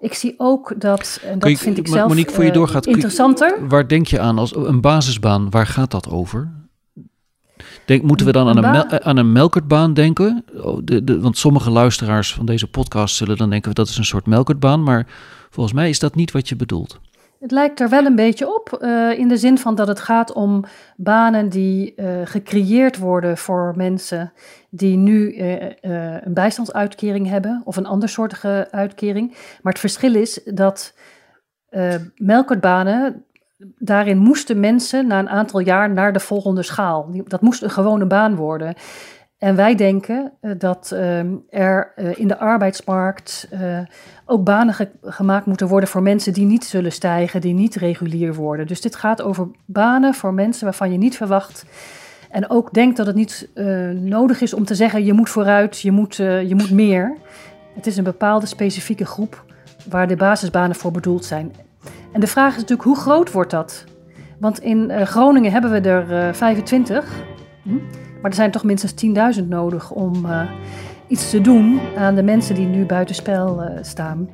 Ik 0.00 0.14
zie 0.14 0.34
ook 0.36 0.80
dat, 0.80 1.20
en 1.24 1.38
dat 1.38 1.50
je, 1.50 1.58
vind 1.58 1.78
ik 1.78 1.88
zelf 1.88 2.08
Monique, 2.08 2.34
voor 2.34 2.42
je 2.42 2.48
uh, 2.48 2.54
doorgaat, 2.54 2.86
interessanter. 2.86 3.60
Je, 3.60 3.66
waar 3.66 3.88
denk 3.88 4.06
je 4.06 4.20
aan 4.20 4.38
als 4.38 4.56
een 4.56 4.80
basisbaan? 4.80 5.50
Waar 5.50 5.66
gaat 5.66 5.90
dat 5.90 6.10
over? 6.10 6.52
Denk, 7.84 8.02
moeten 8.02 8.26
we 8.26 8.32
dan 8.32 8.48
aan 8.48 8.56
een, 8.56 8.70
mel, 8.70 9.00
aan 9.00 9.16
een 9.16 9.32
melkertbaan 9.32 9.94
denken? 9.94 10.44
Oh, 10.62 10.78
de, 10.84 11.04
de, 11.04 11.20
want 11.20 11.38
sommige 11.38 11.70
luisteraars 11.70 12.34
van 12.34 12.46
deze 12.46 12.66
podcast 12.66 13.16
zullen 13.16 13.36
dan 13.36 13.50
denken 13.50 13.74
dat 13.74 13.88
is 13.88 13.98
een 13.98 14.04
soort 14.04 14.26
melkertbaan. 14.26 14.82
Maar 14.82 15.06
volgens 15.50 15.74
mij 15.74 15.88
is 15.88 15.98
dat 15.98 16.14
niet 16.14 16.30
wat 16.30 16.48
je 16.48 16.56
bedoelt. 16.56 17.00
Het 17.46 17.54
lijkt 17.54 17.80
er 17.80 17.88
wel 17.88 18.04
een 18.04 18.14
beetje 18.14 18.54
op, 18.54 18.78
uh, 18.82 19.18
in 19.18 19.28
de 19.28 19.36
zin 19.36 19.58
van 19.58 19.74
dat 19.74 19.88
het 19.88 20.00
gaat 20.00 20.32
om 20.32 20.64
banen 20.96 21.48
die 21.48 21.92
uh, 21.96 22.20
gecreëerd 22.24 22.98
worden 22.98 23.38
voor 23.38 23.72
mensen 23.76 24.32
die 24.70 24.96
nu 24.96 25.34
uh, 25.34 25.56
een 26.20 26.34
bijstandsuitkering 26.34 27.28
hebben 27.28 27.62
of 27.64 27.76
een 27.76 27.86
andersoortige 27.86 28.68
uitkering. 28.70 29.30
Maar 29.62 29.72
het 29.72 29.80
verschil 29.80 30.14
is 30.14 30.40
dat 30.44 30.94
melkertbanen, 32.16 33.24
daarin 33.78 34.18
moesten 34.18 34.60
mensen 34.60 35.06
na 35.06 35.18
een 35.18 35.28
aantal 35.28 35.60
jaar 35.60 35.90
naar 35.90 36.12
de 36.12 36.20
volgende 36.20 36.62
schaal. 36.62 37.10
Dat 37.24 37.40
moest 37.40 37.62
een 37.62 37.70
gewone 37.70 38.06
baan 38.06 38.34
worden. 38.34 38.74
En 39.38 39.56
wij 39.56 39.74
denken 39.74 40.32
uh, 40.40 40.52
dat 40.58 40.90
uh, 40.92 41.18
er 41.48 41.92
uh, 41.96 42.18
in 42.18 42.28
de 42.28 42.38
arbeidsmarkt 42.38 43.48
ook 44.24 44.44
banen 44.44 44.74
ge 44.74 44.88
gemaakt 45.02 45.46
moeten 45.46 45.68
worden 45.68 45.88
voor 45.88 46.02
mensen 46.02 46.32
die 46.32 46.44
niet 46.44 46.64
zullen 46.64 46.92
stijgen, 46.92 47.40
die 47.40 47.54
niet 47.54 47.74
regulier 47.74 48.34
worden. 48.34 48.66
Dus 48.66 48.80
dit 48.80 48.96
gaat 48.96 49.22
over 49.22 49.48
banen 49.66 50.14
voor 50.14 50.34
mensen 50.34 50.64
waarvan 50.64 50.92
je 50.92 50.98
niet 50.98 51.16
verwacht. 51.16 51.64
En 52.30 52.50
ook 52.50 52.72
denkt 52.72 52.96
dat 52.96 53.06
het 53.06 53.16
niet 53.16 53.48
nodig 53.94 54.40
is 54.40 54.54
om 54.54 54.64
te 54.64 54.74
zeggen: 54.74 55.04
je 55.04 55.12
moet 55.12 55.28
vooruit, 55.28 55.80
je 55.80 55.90
moet, 55.90 56.16
je 56.16 56.54
moet 56.56 56.70
meer. 56.70 57.16
Het 57.74 57.86
is 57.86 57.96
een 57.96 58.04
bepaalde 58.04 58.46
specifieke 58.46 59.04
groep 59.04 59.44
waar 59.88 60.08
de 60.08 60.16
basisbanen 60.16 60.76
voor 60.76 60.90
bedoeld 60.90 61.24
zijn. 61.24 61.52
En 62.12 62.20
de 62.20 62.26
vraag 62.26 62.50
is 62.50 62.60
natuurlijk: 62.60 62.88
hoe 62.88 62.96
groot 62.96 63.32
wordt 63.32 63.50
dat? 63.50 63.84
Want 64.38 64.60
in 64.60 65.06
Groningen 65.06 65.52
hebben 65.52 65.70
we 65.70 65.80
er 65.80 66.34
25. 66.34 67.24
Hm? 67.62 67.78
Maar 68.22 68.30
er 68.30 68.36
zijn 68.36 68.50
toch 68.50 68.64
minstens 68.64 68.94
10.000 69.40 69.48
nodig 69.48 69.90
om 69.90 70.24
uh, 70.24 70.50
iets 71.06 71.30
te 71.30 71.40
doen 71.40 71.80
aan 71.96 72.14
de 72.14 72.22
mensen 72.22 72.54
die 72.54 72.66
nu 72.66 72.84
buitenspel 72.84 73.62
uh, 73.62 73.68
staan. 73.80 74.28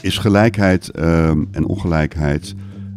Is 0.00 0.18
gelijkheid 0.18 0.98
um, 0.98 1.48
en 1.50 1.66
ongelijkheid, 1.66 2.54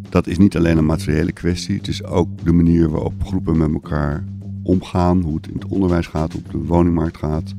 dat 0.09 0.27
is 0.27 0.37
niet 0.37 0.57
alleen 0.57 0.77
een 0.77 0.85
materiële 0.85 1.31
kwestie. 1.31 1.77
Het 1.77 1.87
is 1.87 2.03
ook 2.03 2.29
de 2.43 2.51
manier 2.51 2.89
waarop 2.89 3.13
groepen 3.23 3.57
met 3.57 3.73
elkaar 3.73 4.23
omgaan, 4.63 5.21
hoe 5.21 5.35
het 5.35 5.47
in 5.47 5.53
het 5.53 5.65
onderwijs 5.65 6.07
gaat, 6.07 6.31
hoe 6.31 6.41
het 6.45 6.53
op 6.55 6.61
de 6.61 6.67
woningmarkt 6.67 7.17
gaat. 7.17 7.53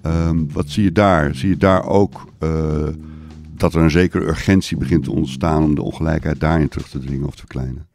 Ehm, 0.00 0.44
wat 0.52 0.68
zie 0.68 0.84
je 0.84 0.92
daar? 0.92 1.34
Zie 1.34 1.48
je 1.48 1.56
daar 1.56 1.84
ook 1.84 2.28
uh, 2.42 2.50
dat 3.60 3.74
er 3.74 3.80
een 3.80 3.90
zekere 3.90 4.24
urgentie 4.24 4.76
begint 4.76 5.04
te 5.04 5.12
ontstaan 5.12 5.62
om 5.62 5.74
de 5.74 5.82
ongelijkheid 5.82 6.40
daarin 6.40 6.68
terug 6.68 6.88
te 6.88 6.98
dringen 6.98 7.26
of 7.26 7.34
te 7.34 7.38
verkleinen? 7.38 7.86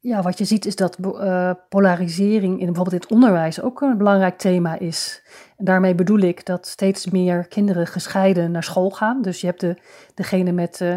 Ja, 0.00 0.22
wat 0.22 0.38
je 0.38 0.44
ziet 0.44 0.66
is 0.66 0.76
dat 0.76 0.98
uh, 1.00 1.50
polarisering 1.68 2.60
in 2.60 2.66
bijvoorbeeld 2.66 3.02
het 3.02 3.12
onderwijs 3.12 3.60
ook 3.60 3.80
een 3.80 3.98
belangrijk 3.98 4.38
thema 4.38 4.78
is. 4.78 5.22
En 5.56 5.64
daarmee 5.64 5.94
bedoel 5.94 6.18
ik 6.18 6.46
dat 6.46 6.66
steeds 6.66 7.10
meer 7.10 7.46
kinderen 7.48 7.86
gescheiden 7.86 8.50
naar 8.50 8.62
school 8.62 8.90
gaan. 8.90 9.22
Dus 9.22 9.40
je 9.40 9.46
hebt 9.46 9.60
de, 9.60 9.76
degene 10.14 10.52
met 10.52 10.80
uh, 10.80 10.94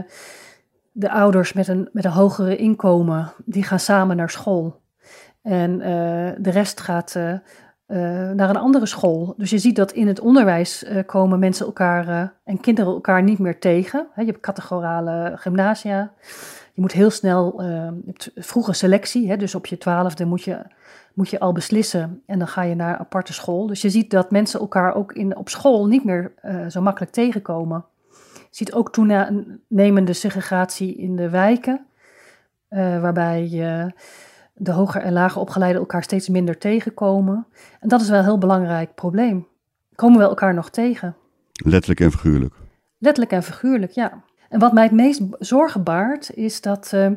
de 0.92 1.12
ouders 1.12 1.54
met 1.54 1.68
een, 1.68 1.90
met 1.92 2.06
een 2.06 2.12
hogere 2.12 2.56
inkomen, 2.56 3.32
die 3.46 3.64
gaan 3.64 3.80
samen 3.80 4.16
naar 4.16 4.30
school. 4.30 4.82
En 5.42 5.72
uh, 5.72 5.86
de 6.38 6.50
rest 6.50 6.82
gaat 6.82 7.16
naar 8.34 8.50
een 8.50 8.58
andere 8.58 8.86
school. 8.86 9.34
Dus 9.38 9.50
je 9.50 9.58
ziet 9.58 9.76
dat 9.76 9.92
in 9.92 10.08
het 10.08 10.20
onderwijs 10.20 10.86
komen 11.06 11.40
mensen 11.40 11.66
elkaar 11.66 12.34
en 12.44 12.60
kinderen 12.60 12.94
elkaar 12.94 13.24
niet 13.24 13.40
meer 13.40 13.60
tegen. 13.60 14.08
je 14.16 14.26
hebt 14.26 14.40
categorale 14.40 15.34
gymnasia. 15.36 16.12
Je 16.74 16.82
moet 16.82 16.92
heel 16.92 17.10
snel, 17.10 17.64
uh, 17.64 17.88
vroege 18.36 18.74
selectie, 18.74 19.38
dus 19.38 19.56
op 19.56 19.66
je 19.66 19.78
twaalfde 19.78 20.26
moet 20.26 20.44
je, 20.44 20.62
moet 21.14 21.30
je 21.30 21.40
al 21.40 21.52
beslissen 21.52 22.22
en 22.26 22.40
dan 22.40 22.48
ga 22.48 22.62
je 22.62 22.76
naar 22.76 22.98
aparte 22.98 23.34
school. 23.34 23.68
Dus 23.68 23.82
je 23.82 23.90
ziet 23.90 24.12
dat 24.12 24.32
mensen 24.32 24.60
elkaar 24.60 24.96
ook 24.96 25.14
in, 25.14 25.38
op 25.38 25.50
school 25.50 25.88
niet 25.88 26.04
meer 26.04 26.32
zo 26.68 26.82
makkelijk 26.82 27.12
tegenkomen. 27.12 27.86
Je 28.24 28.48
ziet 28.50 28.74
ook 28.74 28.92
toenemende 28.92 30.14
segregatie 30.14 30.96
in 30.96 31.16
de 31.16 31.30
wijken, 31.30 31.86
waarbij 32.70 33.50
de 34.60 34.72
hoger 34.72 35.02
en 35.02 35.14
lager 35.14 35.42
opgeleiden 35.42 35.82
elkaar 35.82 36.04
steeds 36.04 36.30
minder 36.30 36.58
tegenkomen. 36.58 37.48
En 37.80 37.90
dat 37.90 38.02
is 38.02 38.10
wel 38.10 38.20
een 38.20 38.26
heel 38.26 38.38
belangrijk 38.38 38.96
probleem. 38.96 39.48
Komen 39.96 40.20
we 40.20 40.24
elkaar 40.24 40.54
nog 40.54 40.70
tegen? 40.70 41.16
Letterlijk 41.66 42.00
en 42.00 42.12
figuurlijk. 42.12 42.54
Letterlijk 42.98 43.36
en 43.36 43.44
figuurlijk, 43.44 43.92
ja. 43.92 44.24
En 44.50 44.60
wat 44.60 44.74
mij 44.74 44.84
het 44.84 44.92
meest 44.92 45.22
zorgen 45.40 45.84
baart, 45.84 46.34
is 46.34 46.62
dat 46.62 46.92
uh, 46.96 47.08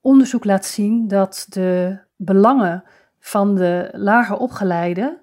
onderzoek 0.00 0.44
laat 0.44 0.64
zien 0.64 1.08
dat 1.08 1.46
de 1.48 1.98
belangen 2.16 2.84
van 3.18 3.54
de 3.54 3.88
lager 3.92 4.36
opgeleiden 4.36 5.18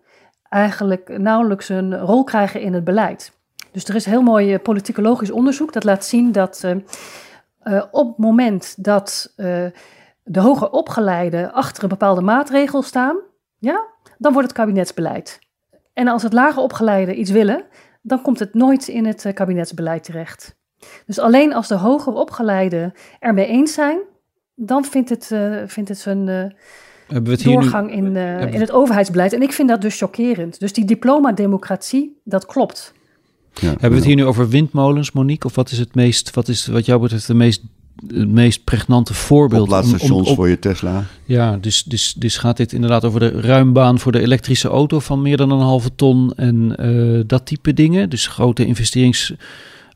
eigenlijk 0.50 1.18
nauwelijks 1.18 1.70
een 1.70 2.00
rol 2.00 2.24
krijgen 2.24 2.62
in 2.62 2.74
het 2.74 2.84
beleid. 2.84 3.32
Dus 3.72 3.86
er 3.86 3.96
is 3.96 4.06
heel 4.06 4.22
mooi 4.22 4.54
eh, 4.54 4.62
politicologisch 4.62 5.32
onderzoek 5.32 5.74
dat 5.74 5.84
laat 5.84 6.06
zien 6.06 6.32
dat 6.32 6.62
uh, 6.66 6.76
uh, 7.64 7.84
op 7.92 8.08
het 8.08 8.18
moment 8.18 8.84
dat 8.84 9.34
de 10.28 10.40
hoger 10.40 10.70
opgeleiden 10.70 11.54
achter 11.54 11.84
een 11.84 11.90
bepaalde 11.90 12.22
maatregel 12.22 12.82
staan, 12.82 13.18
ja, 13.58 13.86
dan 14.18 14.34
wordt 14.34 14.48
het 14.48 14.58
kabinetsbeleid. 14.58 15.40
En 15.94 16.08
als 16.08 16.24
het 16.24 16.34
lager 16.34 16.62
opgeleiden 16.62 17.20
iets 17.20 17.32
willen, 17.32 17.64
dan 18.02 18.22
komt 18.22 18.40
het 18.40 18.54
nooit 18.54 18.88
in 18.88 19.06
het 19.06 19.32
kabinetsbeleid 19.34 20.04
terecht. 20.04 20.56
Dus 21.06 21.20
alleen 21.20 21.54
als 21.54 21.68
de 21.68 21.76
hoger 21.76 22.14
opgeleiden 22.14 22.94
ermee 23.20 23.46
eens 23.46 23.74
zijn, 23.74 24.00
dan 24.56 24.86
vindt 24.86 25.10
het, 25.10 25.30
uh, 25.34 25.62
vindt 25.66 25.90
het 25.90 25.98
zijn 25.98 26.28
uh, 26.28 27.36
doorgang 27.44 27.92
in, 27.92 28.16
uh, 28.16 28.54
in 28.54 28.60
het 28.60 28.72
overheidsbeleid. 28.72 29.34
En 29.34 29.42
ik 29.42 29.52
vind 29.52 29.70
dat 29.70 29.82
dus 29.82 29.98
chockerend. 29.98 30.60
Dus 30.60 30.74
die 30.74 30.86
diploma-democratie, 30.86 32.22
dat 32.24 32.46
klopt. 32.46 32.94
Ja, 33.54 33.68
Hebben 33.68 33.90
we 33.90 33.96
het 33.96 34.06
hier 34.06 34.16
nu 34.16 34.26
over 34.26 34.50
windmolens, 34.50 35.12
Monique? 35.12 35.48
Of 35.48 35.56
wat 35.56 35.72
is 35.72 35.80
het 35.80 35.96
meest, 35.96 36.34
wat 36.36 36.48
is 36.48 36.68
wat 36.68 36.86
jou 36.86 37.02
betreft 37.02 37.28
de 37.28 37.34
meest, 37.34 37.64
het 38.08 38.30
meest 38.30 38.64
pregnante 38.64 39.14
voorbeeld? 39.14 39.70
Laadstations 39.70 40.34
voor 40.34 40.50
je 40.50 40.60
Tesla. 40.60 41.06
Ja, 41.26 41.58
dus, 41.58 41.84
dus, 41.84 42.14
dus 42.14 42.38
gaat 42.38 42.58
dit 42.58 42.74
inderdaad 42.74 43.06
over 43.06 43.20
de 43.20 43.42
ruimbaan 43.42 44.00
voor 44.00 44.12
de 44.12 44.22
elektrische 44.22 44.68
auto 44.68 45.00
van 45.00 45.22
meer 45.22 45.38
dan 45.38 45.52
een 45.52 45.60
halve 45.60 45.96
ton 45.96 46.34
en 46.36 46.76
dat 47.28 47.46
type 47.46 47.74
dingen. 47.74 48.10
Dus 48.10 48.28
grote 48.28 48.66
investerings 48.66 49.34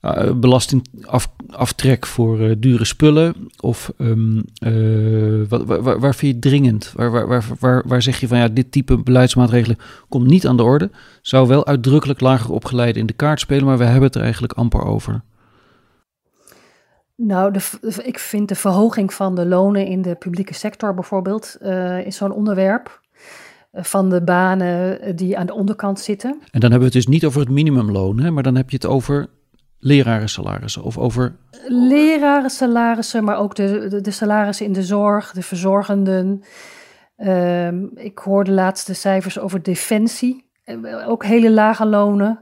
uh, 0.01 0.31
belastingaftrek 0.33 2.05
voor 2.05 2.39
uh, 2.39 2.55
dure 2.57 2.85
spullen? 2.85 3.33
Of 3.59 3.93
um, 3.97 4.43
uh, 4.65 5.47
wat, 5.49 5.63
waar, 5.65 5.99
waar, 5.99 6.15
vind 6.15 6.19
je 6.19 6.27
het 6.27 6.41
dringend? 6.41 6.91
Waar, 6.95 7.11
waar, 7.11 7.43
waar, 7.59 7.83
waar, 7.85 8.01
zeg 8.01 8.19
je 8.19 8.27
van 8.27 8.37
ja, 8.37 8.47
dit 8.47 8.71
type 8.71 8.97
beleidsmaatregelen 8.97 9.77
komt 10.09 10.27
niet 10.27 10.47
aan 10.47 10.57
de 10.57 10.63
orde? 10.63 10.89
Zou 11.21 11.47
wel 11.47 11.65
uitdrukkelijk 11.65 12.19
lager 12.19 12.51
opgeleide 12.51 12.99
in 12.99 13.05
de 13.05 13.13
kaart 13.13 13.39
spelen, 13.39 13.65
maar 13.65 13.77
we 13.77 13.83
hebben 13.83 14.03
het 14.03 14.15
er 14.15 14.21
eigenlijk 14.21 14.53
amper 14.53 14.83
over. 14.83 15.21
Nou, 17.23 17.51
de, 17.51 17.61
ik 18.03 18.19
vind 18.19 18.47
de 18.47 18.55
verhoging 18.55 19.13
van 19.13 19.35
de 19.35 19.45
lonen 19.45 19.85
in 19.85 20.01
de 20.01 20.15
publieke 20.15 20.53
sector 20.53 20.93
bijvoorbeeld 20.93 21.57
is 22.05 22.15
zo'n 22.15 22.31
onderwerp 22.31 23.01
van 23.73 24.09
de 24.09 24.23
banen 24.23 25.15
die 25.15 25.37
aan 25.37 25.45
de 25.45 25.53
onderkant 25.53 25.99
zitten. 25.99 26.29
En 26.29 26.59
dan 26.59 26.71
hebben 26.71 26.79
we 26.79 26.85
het 26.85 26.93
dus 26.93 27.07
niet 27.07 27.25
over 27.25 27.39
het 27.39 27.49
minimumloon, 27.49 28.19
hè, 28.19 28.31
maar 28.31 28.43
dan 28.43 28.55
heb 28.55 28.69
je 28.69 28.75
het 28.75 28.85
over 28.85 29.27
lerarensalarissen 29.79 30.83
of 30.83 30.97
over... 30.97 31.35
Lerarensalarissen, 31.67 33.23
maar 33.23 33.37
ook 33.37 33.55
de, 33.55 33.87
de, 33.87 34.01
de 34.01 34.11
salarissen 34.11 34.65
in 34.65 34.73
de 34.73 34.83
zorg, 34.83 35.31
de 35.31 35.41
verzorgenden. 35.41 36.43
Um, 37.17 37.91
ik 37.95 38.17
hoorde 38.17 38.51
laatste 38.51 38.93
cijfers 38.93 39.39
over 39.39 39.63
defensie, 39.63 40.49
eh, 40.63 41.09
ook 41.09 41.25
hele 41.25 41.51
lage 41.51 41.85
lonen. 41.85 42.39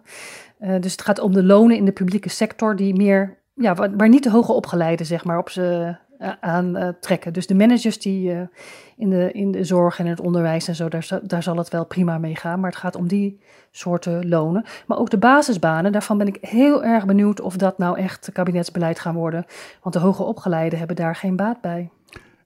Uh, 0.60 0.80
dus 0.80 0.92
het 0.92 1.02
gaat 1.02 1.20
om 1.20 1.34
de 1.34 1.44
lonen 1.44 1.78
in 1.78 1.86
de 1.86 1.92
publieke 1.92 2.30
sector 2.30 2.76
die 2.76 2.96
meer, 2.96 3.39
ja, 3.60 3.74
waar 3.74 4.10
niet 4.10 4.24
de 4.24 4.32
hoge 4.32 4.52
opgeleiden 4.52 5.06
zeg 5.06 5.26
maar 5.26 5.38
op 5.38 5.50
ze 5.50 5.96
uh, 6.20 6.32
aan 6.40 6.96
trekken. 7.00 7.34
Dus 7.34 7.48
de 7.48 7.56
managers 7.56 8.00
die 8.00 8.50
in, 8.98 9.10
de, 9.10 9.32
in 9.32 9.52
de 9.52 9.64
zorg 9.64 10.00
en 10.00 10.06
het 10.06 10.20
onderwijs 10.20 10.68
en 10.68 10.76
zo, 10.76 10.88
daar, 10.88 11.20
daar 11.24 11.44
zal 11.44 11.58
het 11.58 11.70
wel 11.70 11.86
prima 11.86 12.18
mee 12.18 12.36
gaan. 12.36 12.60
Maar 12.60 12.70
het 12.70 12.80
gaat 12.80 12.96
om 12.96 13.08
die 13.08 13.40
soorten 13.72 14.30
lonen. 14.30 14.66
Maar 14.88 14.98
ook 14.98 15.10
de 15.10 15.18
basisbanen, 15.18 15.92
daarvan 15.92 16.18
ben 16.18 16.28
ik 16.28 16.38
heel 16.42 16.84
erg 16.84 17.06
benieuwd 17.06 17.42
of 17.42 17.56
dat 17.56 17.78
nou 17.78 17.98
echt 17.98 18.30
kabinetsbeleid 18.34 19.00
gaan 19.00 19.16
worden. 19.16 19.46
Want 19.82 19.96
de 19.96 20.02
hoger 20.02 20.26
opgeleiden 20.26 20.80
hebben 20.80 20.96
daar 20.96 21.16
geen 21.16 21.36
baat 21.36 21.62
bij. 21.62 21.90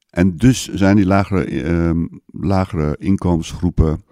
En 0.10 0.38
dus 0.38 0.74
zijn 0.74 0.96
die 0.96 1.06
lagere, 1.06 1.50
uh, 1.50 2.08
lagere 2.26 2.96
inkomensgroepen 3.00 4.04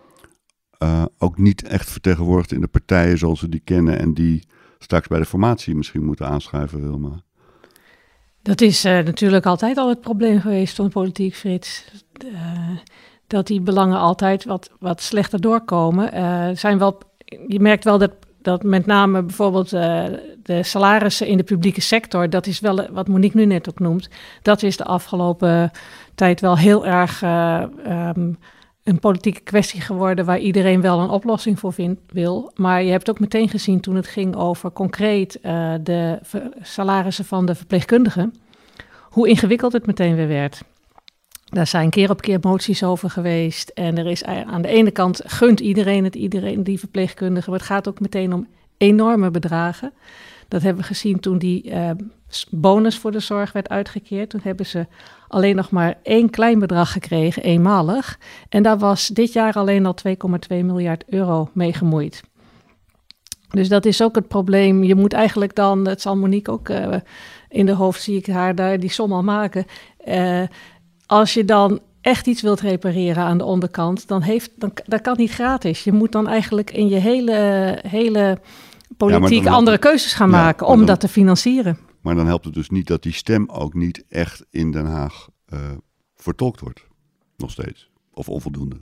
ook 1.18 1.38
niet 1.38 1.68
echt 1.68 1.90
vertegenwoordigd 1.90 2.52
in 2.52 2.62
de 2.62 2.68
partijen 2.68 3.18
zoals 3.18 3.42
we 3.42 3.50
die 3.50 3.62
kennen 3.64 4.00
en 4.00 4.14
die 4.14 4.48
straks 4.84 5.08
bij 5.08 5.20
de 5.20 5.26
formatie 5.26 5.76
misschien 5.76 6.06
moeten 6.06 6.28
aanschuiven, 6.28 6.82
Wilma. 6.82 7.22
Dat 8.42 8.62
is 8.62 8.86
uh, 8.86 8.92
natuurlijk 8.92 9.46
altijd 9.46 9.78
al 9.78 9.90
het 9.90 10.02
probleem 10.02 10.40
geweest 10.40 10.76
van 10.76 10.90
politiek, 10.90 11.36
Frits. 11.36 11.86
Dat 13.28 13.48
die 13.48 13.62
belangen 13.62 13.98
altijd 13.98 14.46
wat, 14.46 14.72
wat 14.80 15.02
slechter 15.02 15.42
doorkomen. 15.42 16.18
Uh, 16.18 16.50
zijn 16.54 16.78
wel, 16.78 17.00
je 17.48 17.60
merkt 17.60 17.84
wel 17.84 17.98
dat, 17.98 18.12
dat 18.42 18.64
met 18.64 18.86
name 18.86 19.24
bijvoorbeeld 19.24 19.74
uh, 19.74 20.06
de 20.44 20.64
salarissen 20.64 21.28
in 21.28 21.38
de 21.38 21.44
publieke 21.44 21.82
sector, 21.82 22.30
dat 22.30 22.48
is 22.48 22.60
wel 22.60 22.88
wat 22.92 23.08
Monique 23.08 23.38
nu 23.38 23.46
net 23.46 23.70
ook 23.70 23.80
noemt, 23.80 24.10
dat 24.42 24.64
is 24.64 24.78
de 24.78 24.86
afgelopen 24.86 25.72
tijd 26.16 26.42
wel 26.42 26.58
heel 26.58 26.86
erg 26.86 27.22
um, 27.22 28.38
een 28.84 29.00
politieke 29.00 29.42
kwestie 29.42 29.82
geworden 29.82 30.26
waar 30.26 30.40
iedereen 30.40 30.82
wel 30.82 31.00
een 31.00 31.10
oplossing 31.10 31.60
voor 31.60 31.74
vindt, 31.74 32.02
wil. 32.08 32.52
Maar 32.56 32.84
je 32.84 32.92
hebt 32.92 33.10
ook 33.10 33.20
meteen 33.20 33.50
gezien 33.50 33.80
toen 33.80 33.96
het 33.96 34.08
ging 34.08 34.36
over 34.36 34.72
concreet 34.72 35.40
de 35.84 36.20
salarissen 36.62 37.26
van 37.26 37.46
de 37.46 37.56
verpleegkundigen, 37.56 38.34
hoe 39.02 39.30
ingewikkeld 39.30 39.74
het 39.74 39.86
meteen 39.86 40.16
weer 40.16 40.28
werd. 40.28 40.62
Daar 41.46 41.68
zijn 41.68 41.90
keer 41.90 42.10
op 42.10 42.22
keer 42.22 42.40
moties 42.42 42.84
over 42.84 43.10
geweest. 43.10 43.70
En 43.70 43.98
er 43.98 44.08
is 44.08 44.24
aan 44.24 44.62
de 44.62 44.68
ene 44.68 44.92
kant 44.92 45.22
gunt 45.26 45.60
iedereen 45.60 46.04
het, 46.04 46.16
iedereen 46.16 46.64
die 46.64 46.80
verpleegkundige. 46.80 47.50
Maar 47.50 47.60
het 47.60 47.68
gaat 47.68 47.88
ook 47.88 48.00
meteen 48.00 48.34
om 48.34 48.48
enorme 48.78 49.32
bedragen. 49.32 49.94
Dat 50.52 50.62
hebben 50.62 50.82
we 50.82 50.88
gezien 50.88 51.20
toen 51.20 51.38
die 51.38 51.72
uh, 51.72 51.90
bonus 52.50 52.98
voor 52.98 53.12
de 53.12 53.20
zorg 53.20 53.52
werd 53.52 53.70
uitgekeerd. 53.70 54.30
Toen 54.30 54.40
hebben 54.44 54.66
ze 54.66 54.88
alleen 55.28 55.56
nog 55.56 55.70
maar 55.70 55.98
één 56.04 56.30
klein 56.30 56.60
bedrag 56.60 56.92
gekregen, 56.92 57.44
eenmalig. 57.44 58.20
En 58.50 58.64
daar 58.64 58.78
was 58.78 59.08
dit 59.08 59.34
jaar 59.34 59.54
alleen 59.54 59.86
al 59.86 59.96
2,2 60.08 60.16
miljard 60.50 61.04
euro 61.08 61.50
mee 61.54 61.74
gemoeid. 61.74 62.24
Dus 63.50 63.70
dat 63.70 63.86
is 63.86 64.02
ook 64.02 64.16
het 64.16 64.28
probleem. 64.28 64.84
Je 64.84 64.96
moet 64.96 65.14
eigenlijk 65.14 65.56
dan, 65.56 65.84
dat 65.84 66.02
zal 66.02 66.18
Monique 66.18 66.54
ook 66.54 66.70
uh, 66.70 66.96
in 67.50 67.66
de 67.66 67.74
hoofd, 67.74 68.02
zie 68.02 68.18
ik 68.18 68.28
haar 68.28 68.56
daar 68.56 68.80
die 68.80 68.92
som 68.92 69.14
al 69.14 69.24
maken. 69.24 69.66
Uh, 70.08 70.42
als 71.06 71.34
je 71.34 71.46
dan 71.46 71.80
echt 72.02 72.28
iets 72.28 72.42
wilt 72.42 72.60
repareren 72.60 73.24
aan 73.24 73.38
de 73.38 73.46
onderkant, 73.46 74.08
dan, 74.08 74.22
heeft, 74.22 74.52
dan 74.56 74.72
dat 74.86 75.02
kan 75.02 75.16
niet 75.18 75.32
gratis. 75.32 75.84
Je 75.84 75.92
moet 75.92 76.12
dan 76.12 76.28
eigenlijk 76.28 76.72
in 76.72 76.88
je 76.88 77.00
hele, 77.00 77.78
hele 77.88 78.38
politiek 78.98 79.48
andere 79.48 79.78
keuzes 79.78 80.14
gaan 80.14 80.30
maken 80.30 80.68
om 80.68 80.86
dat 80.86 81.00
te 81.00 81.08
financieren. 81.08 81.78
Maar 82.02 82.16
dan 82.16 82.28
helpt 82.28 82.46
het 82.46 82.54
dus 82.54 82.70
niet 82.70 82.88
dat 82.88 83.04
die 83.04 83.14
stem 83.14 83.50
ook 83.50 83.74
niet 83.74 84.04
echt 84.10 84.46
in 84.50 84.72
Den 84.72 84.86
Haag 84.86 85.28
uh, 85.54 85.60
vertolkt 86.16 86.60
wordt. 86.60 86.88
Nog 87.38 87.52
steeds. 87.52 87.90
Of 88.14 88.30
onvoldoende. 88.30 88.76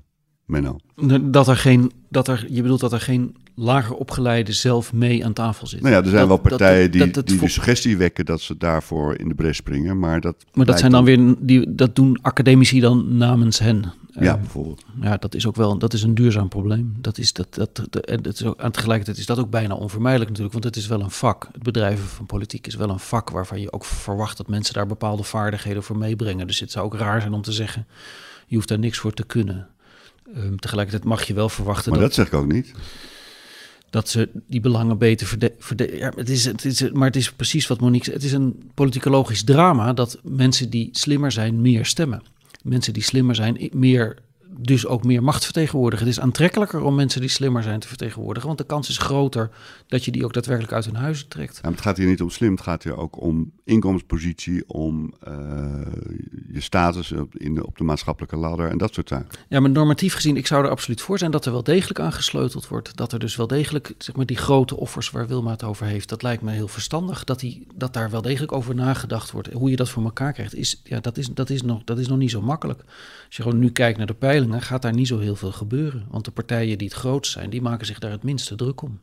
Menno. 0.46 0.76
Dat 1.22 1.48
er 1.48 1.58
geen, 1.58 1.92
dat 2.10 2.28
er, 2.28 2.46
je 2.50 2.62
bedoelt 2.62 2.80
dat 2.80 2.94
er 2.94 3.02
geen 3.02 3.36
lager 3.56 3.96
opgeleide 3.96 4.54
zelf 4.54 4.94
mee 4.94 5.26
aan 5.26 5.34
tafel 5.34 5.68
zit. 5.68 5.82
Nou 5.82 5.94
ja, 5.94 6.02
er 6.02 6.10
zijn 6.10 6.28
wel 6.28 6.38
partijen 6.38 6.92
die, 6.92 7.12
die 7.12 7.38
de 7.40 7.50
suggestie 7.50 7.98
wekken 7.98 8.26
dat 8.26 8.42
ze 8.42 8.58
daarvoor 8.58 9.18
in 9.18 9.28
de 9.28 9.36
bres 9.36 9.58
springen, 9.58 10.00
maar 10.00 10.22
dat. 10.22 10.46
Maar 10.54 10.66
dat 10.66 10.80
zijn 10.80 10.92
dan 10.92 11.04
weer, 11.04 11.36
die, 11.40 11.76
dat 11.76 11.96
doen 11.96 12.20
academici 12.22 12.80
dan 12.80 13.18
namens 13.18 13.60
hen. 13.60 13.94
Ja, 14.20 14.32
Ehm, 14.32 14.40
bijvoorbeeld. 14.40 14.84
ja, 15.02 15.18
dat 15.18 15.36
is 15.36 15.48
ook 15.48 15.56
wel 15.56 15.78
dat 15.78 15.94
is 15.94 16.04
een 16.04 16.16
duurzaam 16.16 16.48
probleem. 16.48 16.96
Dat 17.02 17.18
is 17.18 17.34
dat, 17.34 17.48
dat, 17.54 17.80
en 17.96 18.24
het 18.24 18.40
is 18.40 18.44
ook, 18.46 18.60
aan 18.62 18.72
tegelijkertijd 18.72 19.18
is 19.18 19.26
dat 19.26 19.40
ook 19.40 19.50
bijna 19.50 19.74
onvermijdelijk 19.76 20.30
natuurlijk, 20.30 20.54
want 20.62 20.66
het 20.76 20.84
is 20.84 20.88
wel 20.90 21.02
een 21.02 21.12
vak. 21.12 21.48
Het 21.54 21.64
bedrijven 21.64 22.06
van 22.08 22.26
politiek 22.26 22.68
is 22.68 22.76
wel 22.76 22.90
een 22.90 23.00
vak 23.00 23.30
waarvan 23.30 23.62
je 23.62 23.72
ook 23.72 23.86
verwacht 23.86 24.38
dat 24.38 24.48
mensen 24.48 24.74
daar 24.74 24.88
bepaalde 24.88 25.24
vaardigheden 25.24 25.84
voor 25.84 25.98
meebrengen. 25.98 26.48
Dus 26.48 26.60
het 26.60 26.72
zou 26.72 26.86
ook 26.86 26.96
raar 26.96 27.22
zijn 27.22 27.34
om 27.34 27.42
te 27.42 27.52
zeggen, 27.52 27.88
je 28.48 28.56
hoeft 28.56 28.68
daar 28.68 28.80
niks 28.80 28.98
voor 28.98 29.14
te 29.14 29.24
kunnen. 29.26 29.68
Ehm, 30.36 30.56
tegelijkertijd 30.56 31.04
mag 31.10 31.24
je 31.24 31.34
wel 31.34 31.50
verwachten 31.50 31.92
Maar 31.92 32.00
dat, 32.00 32.08
dat 32.16 32.18
zeg 32.18 32.28
ik 32.28 32.40
ook 32.40 32.52
niet. 32.52 32.74
dat 33.90 34.10
ze 34.10 34.30
die 34.48 34.60
belangen 34.62 34.98
beter 34.98 35.28
verdelen. 35.60 35.98
ja, 35.98 36.12
het 36.16 36.30
is, 36.30 36.46
het 36.46 36.66
is, 36.66 36.92
maar 36.92 37.08
het 37.08 37.16
is 37.16 37.32
precies 37.32 37.68
wat 37.68 37.80
Monique 37.80 38.04
zei. 38.06 38.16
Het 38.18 38.26
is 38.26 38.32
een 38.32 38.72
politicologisch 38.74 39.44
drama 39.44 39.94
dat 39.94 40.20
mensen 40.24 40.70
die 40.70 40.90
slimmer 40.92 41.32
zijn 41.32 41.62
meer 41.62 41.86
stemmen. 41.86 42.22
Mensen 42.64 42.94
die 42.94 43.04
slimmer 43.04 43.36
zijn 43.36 43.70
meer, 43.74 44.18
dus 44.58 44.88
ook 44.88 45.04
meer 45.04 45.24
macht 45.24 45.44
vertegenwoordigen. 45.44 46.06
Het 46.06 46.16
is 46.16 46.22
aantrekkelijker 46.22 46.82
om 46.82 46.96
mensen 46.96 47.22
die 47.22 47.30
slimmer 47.30 47.64
zijn 47.64 47.80
te 47.80 47.88
vertegenwoordigen. 47.88 48.48
Want 48.48 48.60
de 48.60 48.66
kans 48.66 48.90
is 48.90 48.98
groter 48.98 49.50
dat 49.88 50.06
je 50.06 50.12
die 50.12 50.26
ook 50.26 50.34
daadwerkelijk 50.34 50.74
uit 50.74 50.86
hun 50.86 50.96
huizen 50.96 51.28
trekt. 51.28 51.56
Ja, 51.56 51.62
maar 51.62 51.72
het 51.72 51.82
gaat 51.82 51.98
hier 51.98 52.08
niet 52.08 52.22
om 52.22 52.30
slim, 52.30 52.52
het 52.52 52.62
gaat 52.62 52.84
hier 52.84 52.98
ook 52.98 53.22
om 53.22 53.52
inkomenspositie, 53.64 54.64
om 54.68 55.14
eh, 55.20 55.34
je 56.52 56.62
status 56.62 57.12
op, 57.12 57.36
in 57.36 57.56
de, 57.56 57.66
op 57.66 57.78
de 57.78 57.84
maatschappelijke 57.84 58.36
ladder 58.36 58.70
en 58.70 58.78
dat 58.78 58.94
soort 58.94 59.08
zaken. 59.08 59.40
Ja, 59.48 59.60
maar 59.60 59.70
normatief 59.70 60.14
gezien, 60.14 60.38
ik 60.38 60.48
zou 60.48 60.64
er 60.64 60.70
absoluut 60.70 61.02
voor 61.02 61.18
zijn 61.18 61.32
dat 61.32 61.46
er 61.46 61.52
wel 61.52 61.64
degelijk 61.64 62.00
aan 62.00 62.14
gesleuteld 62.14 62.68
wordt. 62.68 62.96
Dat 62.96 63.12
er 63.12 63.20
dus 63.20 63.36
wel 63.36 63.48
degelijk, 63.48 63.94
zeg 63.98 64.16
maar, 64.16 64.26
die 64.26 64.38
grote 64.38 64.78
offers 64.78 65.10
waar 65.10 65.28
Wilma 65.28 65.52
het 65.52 65.64
over 65.64 65.86
heeft, 65.86 66.10
dat 66.10 66.24
lijkt 66.24 66.42
me 66.42 66.52
heel 66.52 66.68
verstandig. 66.68 67.24
Dat, 67.24 67.40
die, 67.40 67.68
dat 67.76 67.94
daar 67.94 68.10
wel 68.10 68.22
degelijk 68.22 68.52
over 68.52 68.76
nagedacht 68.76 69.32
wordt. 69.32 69.54
Hoe 69.54 69.70
je 69.70 69.76
dat 69.76 69.90
voor 69.90 70.04
elkaar 70.04 70.34
krijgt, 70.34 70.56
is, 70.56 70.82
ja, 70.84 71.00
dat, 71.00 71.18
is, 71.18 71.28
dat, 71.28 71.50
is 71.50 71.62
nog, 71.62 71.84
dat 71.84 72.00
is 72.00 72.08
nog 72.08 72.18
niet 72.18 72.32
zo 72.32 72.42
makkelijk. 72.42 72.80
Als 73.26 73.36
je 73.36 73.44
gewoon 73.44 73.60
nu 73.60 73.72
kijkt 73.72 73.98
naar 73.98 74.08
de 74.08 74.14
gaat 74.48 74.82
daar 74.82 74.94
niet 74.94 75.08
zo 75.08 75.20
heel 75.20 75.36
veel 75.36 75.52
gebeuren. 75.52 76.06
Want 76.10 76.26
de 76.26 76.32
partijen 76.32 76.78
die 76.78 76.88
het 76.88 76.98
grootst 76.98 77.32
zijn, 77.32 77.50
die 77.50 77.62
maken 77.62 77.86
zich 77.86 78.00
daar 78.00 78.12
het 78.12 78.24
minste 78.24 78.56
druk 78.56 78.82
om. 78.82 79.00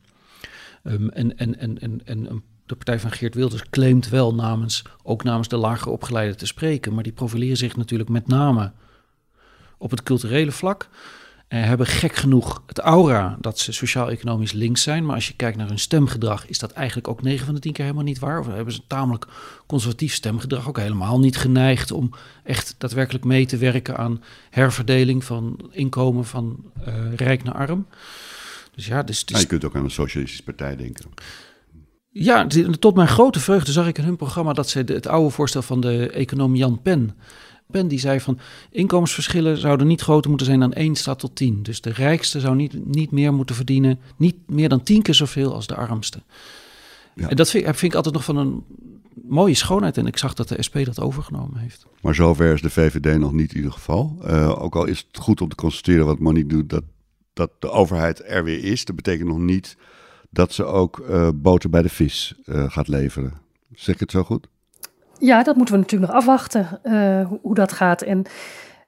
Ehm, 0.83 1.07
en, 1.07 1.37
en, 1.37 1.59
en, 1.59 1.79
en, 1.79 2.01
en 2.05 2.43
de 2.65 2.75
partij 2.75 2.99
van 2.99 3.11
Geert 3.11 3.35
Wilders 3.35 3.69
claimt 3.69 4.09
wel 4.09 4.35
namens, 4.35 4.83
ook 5.03 5.23
namens 5.23 5.47
de 5.47 5.57
lager 5.57 5.91
opgeleiden 5.91 6.37
te 6.37 6.45
spreken. 6.45 6.93
Maar 6.93 7.03
die 7.03 7.11
profileren 7.11 7.57
zich 7.57 7.75
natuurlijk 7.75 8.09
met 8.09 8.27
name 8.27 8.71
op 9.77 9.91
het 9.91 10.03
culturele 10.03 10.51
vlak. 10.51 10.89
En 11.47 11.63
hebben 11.63 11.87
gek 11.87 12.15
genoeg 12.15 12.63
het 12.65 12.79
aura 12.79 13.37
dat 13.41 13.59
ze 13.59 13.71
sociaal-economisch 13.71 14.51
links 14.51 14.81
zijn. 14.81 15.05
Maar 15.05 15.15
als 15.15 15.27
je 15.27 15.33
kijkt 15.35 15.57
naar 15.57 15.67
hun 15.67 15.79
stemgedrag, 15.79 16.47
is 16.47 16.59
dat 16.59 16.71
eigenlijk 16.71 17.07
ook 17.07 17.21
9 17.21 17.45
van 17.45 17.55
de 17.55 17.61
10 17.61 17.71
keer 17.73 17.83
helemaal 17.85 18.05
niet 18.05 18.19
waar. 18.19 18.39
Of 18.39 18.47
hebben 18.47 18.73
ze 18.73 18.79
een 18.79 18.87
tamelijk 18.87 19.27
conservatief 19.67 20.13
stemgedrag, 20.13 20.67
ook 20.67 20.77
helemaal 20.79 21.19
niet 21.19 21.37
geneigd 21.37 21.91
om 21.91 22.11
echt 22.43 22.75
daadwerkelijk 22.77 23.25
mee 23.25 23.45
te 23.45 23.57
werken 23.57 23.97
aan 23.97 24.23
herverdeling 24.49 25.23
van 25.23 25.69
inkomen 25.71 26.25
van 26.25 26.71
eh, 26.85 27.13
rijk 27.15 27.43
naar 27.43 27.53
arm. 27.53 27.87
Dus 28.75 28.85
ja, 28.87 29.03
dus, 29.03 29.23
je 29.25 29.45
kunt 29.45 29.65
ook 29.65 29.75
aan 29.75 29.83
een 29.83 29.89
socialistische 29.91 30.43
partij 30.43 30.75
denken. 30.75 31.05
ja, 32.09 32.47
tot 32.79 32.95
mijn 32.95 33.07
grote 33.07 33.39
vreugde 33.39 33.71
zag 33.71 33.87
ik 33.87 33.97
in 33.97 34.03
hun 34.03 34.15
programma 34.15 34.53
dat 34.53 34.69
ze 34.69 34.83
de- 34.83 34.93
het 34.93 35.07
oude 35.07 35.29
voorstel 35.29 35.61
van 35.61 35.81
de 35.81 36.09
econoom 36.09 36.55
Jan 36.55 36.81
Pen. 36.81 37.15
Pen 37.71 37.87
die 37.87 37.99
zei 37.99 38.19
van 38.19 38.39
inkomensverschillen 38.71 39.57
zouden 39.57 39.87
niet 39.87 40.01
groter 40.01 40.29
moeten 40.29 40.47
zijn 40.47 40.59
dan 40.59 40.73
1 40.73 40.95
staat 40.95 41.19
tot 41.19 41.35
10. 41.35 41.63
Dus 41.63 41.81
de 41.81 41.91
rijkste 41.91 42.39
zou 42.39 42.55
niet, 42.55 42.85
niet 42.85 43.11
meer 43.11 43.33
moeten 43.33 43.55
verdienen, 43.55 43.99
niet 44.17 44.35
meer 44.45 44.69
dan 44.69 44.83
10 44.83 45.01
keer 45.01 45.13
zoveel 45.13 45.53
als 45.53 45.67
de 45.67 45.75
armste. 45.75 46.21
Ja. 47.15 47.29
En 47.29 47.35
dat 47.35 47.49
vind, 47.49 47.63
vind 47.63 47.81
ik 47.81 47.95
altijd 47.95 48.13
nog 48.13 48.23
van 48.23 48.37
een 48.37 48.63
mooie 49.27 49.53
schoonheid. 49.53 49.97
En 49.97 50.07
ik 50.07 50.17
zag 50.17 50.33
dat 50.33 50.47
de 50.47 50.63
SP 50.67 50.75
dat 50.83 50.99
overgenomen 50.99 51.57
heeft. 51.57 51.85
Maar 52.01 52.15
zover 52.15 52.53
is 52.53 52.61
de 52.61 52.69
VVD 52.69 53.17
nog 53.17 53.31
niet 53.31 53.51
in 53.51 53.57
ieder 53.57 53.71
geval. 53.71 54.17
Eh, 54.23 54.61
ook 54.61 54.75
al 54.75 54.85
is 54.85 55.07
het 55.07 55.23
goed 55.23 55.41
om 55.41 55.49
te 55.49 55.55
constateren 55.55 56.05
wat 56.05 56.19
Monique 56.19 56.49
doet, 56.49 56.69
dat, 56.69 56.83
dat 57.33 57.51
de 57.59 57.69
overheid 57.69 58.21
er 58.25 58.43
weer 58.43 58.63
is. 58.63 58.85
Dat 58.85 58.95
betekent 58.95 59.27
nog 59.27 59.39
niet 59.39 59.77
dat 60.29 60.53
ze 60.53 60.63
ook 60.63 60.99
eh, 60.99 61.29
boter 61.35 61.69
bij 61.69 61.81
de 61.81 61.89
vis 61.89 62.35
eh, 62.45 62.71
gaat 62.71 62.87
leveren. 62.87 63.33
Zeg 63.75 63.93
ik 63.93 63.99
het 63.99 64.11
zo 64.11 64.23
goed? 64.23 64.47
Ja, 65.19 65.43
dat 65.43 65.55
moeten 65.55 65.75
we 65.75 65.81
natuurlijk 65.81 66.11
nog 66.11 66.21
afwachten 66.21 66.79
eh, 66.83 67.27
hoe, 67.41 67.55
dat 67.55 67.71
gaat. 67.71 68.01
En 68.01 68.25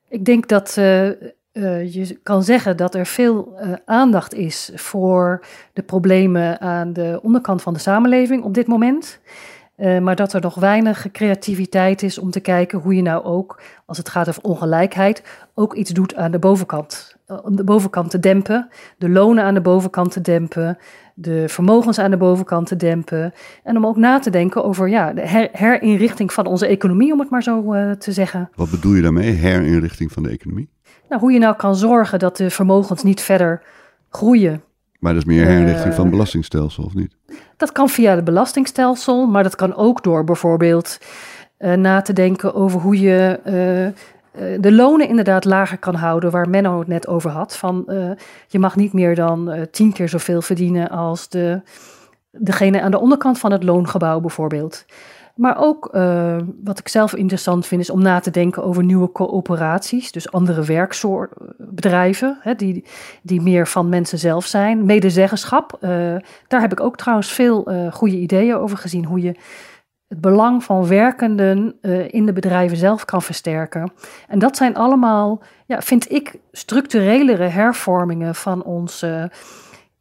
ik 0.08 0.26
denk 0.26 0.48
dat 0.48 0.78
eh, 0.78 1.08
eh, 1.08 1.94
je 1.94 2.20
kan 2.24 2.44
zeggen 2.44 2.78
dat 2.78 2.96
er 2.96 3.06
veel 3.06 3.60
aandacht 3.86 4.34
is 4.34 4.72
voor 4.76 5.46
de 5.74 5.82
problemen 5.82 6.62
aan 6.62 6.94
de 6.94 7.20
onderkant 7.24 7.62
van 7.62 7.74
de 7.74 7.80
samenleving 7.80 8.44
op 8.44 8.54
dit 8.54 8.68
moment. 8.68 9.20
Maar 10.02 10.16
dat 10.16 10.34
er 10.34 10.42
nog 10.42 10.56
weinig 10.56 11.12
creativiteit 11.12 12.04
is 12.04 12.18
om 12.18 12.32
te 12.32 12.40
kijken 12.40 12.80
hoe 12.80 12.96
je 12.96 13.02
nou 13.02 13.24
ook, 13.24 13.62
als 13.86 13.98
het 13.98 14.10
gaat 14.10 14.30
over 14.30 14.44
ongelijkheid, 14.44 15.24
ook 15.54 15.74
iets 15.74 15.92
doet 15.92 16.16
aan 16.16 16.32
de 16.32 16.40
bovenkant. 16.40 17.16
Om 17.44 17.56
de 17.56 17.64
bovenkant 17.64 18.10
te 18.10 18.20
dempen, 18.20 18.70
de 18.98 19.10
lonen 19.10 19.44
aan 19.44 19.54
de 19.54 19.62
bovenkant 19.62 20.12
te 20.12 20.22
dempen, 20.22 20.78
de 21.22 21.44
vermogens 21.50 22.00
aan 22.00 22.12
de 22.12 22.18
bovenkant 22.18 22.68
te 22.68 22.76
dempen. 22.76 23.34
En 23.64 23.78
om 23.78 23.86
ook 23.86 23.96
na 23.98 24.20
te 24.20 24.30
denken 24.30 24.64
over 24.64 24.90
ja, 24.90 25.14
de 25.14 25.28
her- 25.28 25.50
herinrichting 25.52 26.34
van 26.34 26.46
onze 26.46 26.66
economie, 26.68 27.14
om 27.14 27.20
het 27.20 27.30
maar 27.30 27.44
zo 27.44 27.74
eh, 27.74 27.92
te 27.92 28.12
zeggen. 28.12 28.50
Wat 28.56 28.70
bedoel 28.72 28.94
je 28.94 29.02
daarmee? 29.02 29.32
Herinrichting 29.32 30.12
van 30.12 30.24
de 30.24 30.30
economie? 30.30 30.70
Nou, 31.10 31.22
hoe 31.22 31.32
je 31.32 31.40
nou 31.40 31.56
kan 31.56 31.76
zorgen 31.76 32.20
dat 32.20 32.38
de 32.38 32.50
vermogens 32.50 33.04
niet 33.04 33.22
verder 33.22 33.62
groeien. 34.10 34.64
Maar 35.00 35.14
dat 35.14 35.22
is 35.22 35.28
meer 35.28 35.46
herinrichting 35.46 35.90
Eh. 35.90 35.94
van 35.96 36.02
het 36.04 36.12
belastingstelsel, 36.12 36.84
of 36.84 36.94
niet? 36.94 37.16
Dat 37.58 37.72
kan 37.72 37.90
via 37.90 38.16
het 38.16 38.24
belastingstelsel, 38.24 39.28
maar 39.28 39.44
dat 39.44 39.56
kan 39.56 39.76
ook 39.76 40.04
door 40.04 40.24
bijvoorbeeld 40.24 40.98
eh, 41.58 41.74
na 41.74 42.02
te 42.02 42.14
denken 42.14 42.54
over 42.54 42.80
hoe 42.80 43.00
je 43.00 43.40
de 44.60 44.72
lonen 44.72 45.08
inderdaad 45.08 45.46
lager 45.46 45.78
kan 45.78 45.96
houden, 45.96 46.32
waar 46.32 46.50
Menno 46.50 46.80
het 46.80 46.88
net 46.88 47.08
over 47.08 47.30
had. 47.30 47.58
Van 47.58 47.88
eh, 47.88 48.12
je 48.48 48.60
mag 48.60 48.76
niet 48.76 48.94
meer 48.94 49.16
dan 49.16 49.52
eh, 49.52 49.62
tien 49.72 49.94
keer 49.94 50.10
zoveel 50.10 50.42
verdienen 50.42 50.90
als 50.90 51.30
de, 51.30 51.62
degene 52.32 52.82
aan 52.82 52.92
de 52.92 53.00
onderkant 53.00 53.40
van 53.40 53.52
het 53.52 53.64
loongebouw 53.64 54.20
bijvoorbeeld. 54.20 54.86
Maar 55.40 55.58
ook 55.58 55.90
eh, 55.92 56.38
wat 56.64 56.80
ik 56.80 56.88
zelf 56.88 57.16
interessant 57.16 57.68
vind, 57.68 57.82
is 57.82 57.90
om 57.90 58.02
na 58.02 58.20
te 58.20 58.32
denken 58.32 58.64
over 58.64 58.84
nieuwe 58.84 59.12
coöperaties. 59.12 60.12
Dus 60.12 60.32
andere 60.32 60.64
werkbedrijven, 60.64 62.38
hè, 62.42 62.56
die, 62.56 62.86
die 63.22 63.42
meer 63.42 63.68
van 63.68 63.90
mensen 63.90 64.18
zelf 64.18 64.46
zijn. 64.46 64.86
Medezeggenschap, 64.86 65.78
eh, 65.80 65.90
daar 66.48 66.62
heb 66.62 66.72
ik 66.72 66.80
ook 66.80 66.98
trouwens 66.98 67.32
veel 67.32 67.66
eh, 67.66 67.92
goede 67.92 68.18
ideeën 68.18 68.56
over 68.56 68.78
gezien. 68.78 69.06
Hoe 69.06 69.22
je 69.22 69.36
het 70.10 70.22
belang 70.22 70.64
van 70.64 70.88
werkenden 70.88 71.76
eh, 71.82 72.14
in 72.14 72.26
de 72.26 72.34
bedrijven 72.34 72.78
zelf 72.78 73.06
kan 73.06 73.22
versterken. 73.22 73.92
En 74.28 74.40
dat 74.40 74.58
zijn 74.58 74.76
allemaal, 74.76 75.42
ja, 75.66 75.82
vind 75.82 76.12
ik, 76.12 76.36
structurelere 76.52 77.48
hervormingen 77.48 78.36
van 78.36 78.64
onze 78.64 79.32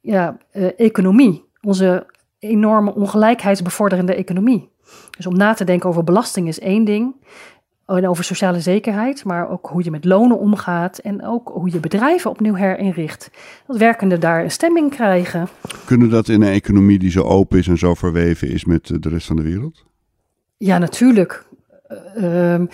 ja, 0.00 0.36
eh, 0.50 0.80
economie. 0.80 1.44
Onze 1.60 2.06
enorme 2.38 2.94
ongelijkheidsbevorderende 2.94 4.14
economie. 4.14 4.70
Dus 5.16 5.26
om 5.26 5.36
na 5.36 5.54
te 5.54 5.64
denken 5.64 5.88
over 5.88 6.04
belasting 6.04 6.48
is 6.48 6.60
één 6.60 6.84
ding. 6.84 7.14
En 7.86 8.08
over 8.08 8.24
sociale 8.24 8.60
zekerheid, 8.60 9.24
maar 9.24 9.50
ook 9.50 9.66
hoe 9.66 9.84
je 9.84 9.90
met 9.90 10.04
lonen 10.04 10.38
omgaat 10.38 10.98
en 10.98 11.24
ook 11.24 11.48
hoe 11.48 11.70
je 11.72 11.80
bedrijven 11.80 12.30
opnieuw 12.30 12.54
herinricht. 12.54 13.30
Dat 13.66 13.76
werkenden 13.76 14.20
daar 14.20 14.44
een 14.44 14.50
stemming 14.50 14.90
krijgen. 14.90 15.48
Kunnen 15.84 16.10
dat 16.10 16.28
in 16.28 16.42
een 16.42 16.52
economie 16.52 16.98
die 16.98 17.10
zo 17.10 17.22
open 17.22 17.58
is 17.58 17.68
en 17.68 17.78
zo 17.78 17.94
verweven 17.94 18.48
is 18.48 18.64
met 18.64 18.90
eh, 18.90 18.96
de 19.00 19.08
rest 19.08 19.26
van 19.26 19.36
de 19.36 19.42
wereld? 19.42 19.86
Ja, 20.58 20.78
natuurlijk. 20.78 21.44
Eh, 21.86 22.54
ehm, 22.54 22.66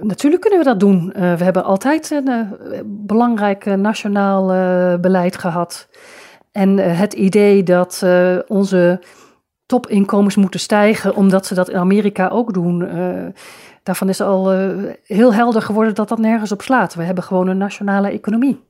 natuurlijk 0.00 0.42
kunnen 0.42 0.58
we 0.58 0.64
dat 0.64 0.80
doen. 0.80 1.12
Eh, 1.12 1.34
we 1.34 1.44
hebben 1.44 1.64
altijd 1.64 2.10
een 2.10 2.28
eh, 2.28 2.80
belangrijk 2.84 3.64
nationaal 3.64 4.46
beleid 5.00 5.38
gehad. 5.38 5.88
En 6.52 6.76
het 6.76 7.12
idee 7.12 7.62
dat 7.62 8.04
onze 8.46 9.02
topinkomens 9.66 10.36
moeten 10.36 10.60
stijgen, 10.60 11.14
omdat 11.14 11.46
ze 11.46 11.54
dat 11.54 11.68
in 11.68 11.76
Amerika 11.76 12.28
ook 12.28 12.54
doen. 12.54 12.78
daarvan 13.82 14.08
is 14.08 14.20
al 14.20 14.50
heel 15.02 15.34
helder 15.34 15.62
geworden 15.62 15.94
dat 15.94 16.08
dat 16.08 16.18
nergens 16.18 16.52
op 16.52 16.62
slaat. 16.62 16.94
We 16.94 17.02
hebben 17.02 17.24
gewoon 17.24 17.48
een 17.48 17.58
nationale 17.58 18.10
economie. 18.10 18.60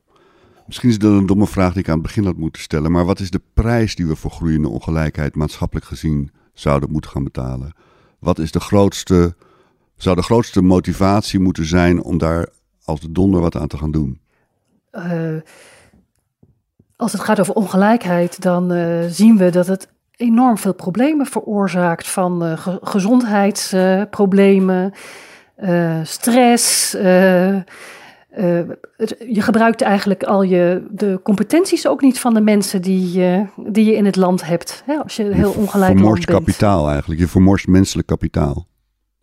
Misschien 0.67 0.89
is 0.89 0.99
dat 0.99 1.13
een 1.13 1.27
domme 1.27 1.47
vraag 1.47 1.73
die 1.73 1.83
ik 1.83 1.89
aan 1.89 1.95
het 1.95 2.03
begin 2.03 2.25
had 2.25 2.37
moeten 2.37 2.63
stellen. 2.63 2.93
Maar 2.93 3.05
wat 3.05 3.21
is 3.21 3.31
de 3.31 3.41
prijs 3.55 3.95
die 3.95 4.07
we 4.07 4.17
voor 4.17 4.31
groeiende 4.31 4.69
ongelijkheid 4.69 5.35
maatschappelijk 5.35 5.87
gezien 5.87 6.31
zouden 6.53 6.91
moeten 6.91 7.11
gaan 7.11 7.25
betalen? 7.25 7.73
Wat 8.19 8.39
is 8.39 8.53
de 8.53 8.61
grootste, 8.61 9.35
zou 9.97 10.17
de 10.17 10.23
grootste 10.23 10.63
motivatie 10.63 11.41
moeten 11.41 11.67
zijn 11.67 12.03
om 12.03 12.19
daar 12.19 12.47
als 12.85 13.01
de 13.01 13.13
donder 13.13 13.41
wat 13.41 13.57
aan 13.57 13.69
te 13.69 13.79
gaan 13.79 13.91
doen? 13.91 14.21
Eh, 14.91 15.35
als 16.97 17.13
het 17.13 17.21
gaat 17.21 17.41
over 17.41 17.55
ongelijkheid, 17.55 18.43
dan 18.43 18.73
eh, 18.73 19.05
zien 19.09 19.37
we 19.37 19.51
dat 19.51 19.67
het 19.67 19.89
enorm 20.17 20.59
veel 20.59 20.75
problemen 20.75 21.27
veroorzaakt. 21.27 22.09
Van 22.09 22.45
eh, 22.45 22.59
ge- 22.59 22.79
gezondheidsproblemen, 22.83 24.93
stress. 26.03 26.97
Eh, 28.37 28.59
eh, 28.59 28.69
het- 28.97 29.25
je 29.29 29.41
gebruikt 29.43 29.81
eigenlijk 29.83 30.23
al 30.25 30.43
je, 30.43 30.87
de 30.91 31.21
competenties 31.23 31.87
ook 31.87 32.01
niet 32.03 32.21
van 32.21 32.35
de 32.35 32.41
mensen 32.41 32.83
die, 32.83 33.25
eh, 33.25 33.41
die 33.67 33.85
je 33.85 33.95
in 33.97 34.05
het 34.05 34.17
land 34.17 34.47
hebt. 34.47 34.83
Hè, 34.87 34.95
als 34.95 35.17
je 35.17 35.23
heel 35.23 35.51
je 35.51 35.57
ongelijk 35.57 35.75
land 35.75 35.99
vermorst 35.99 36.27
bent. 36.27 36.39
kapitaal 36.39 36.89
eigenlijk. 36.91 37.21
Je 37.21 37.29
vermorst 37.29 37.67
menselijk 37.67 38.07
kapitaal. 38.07 38.67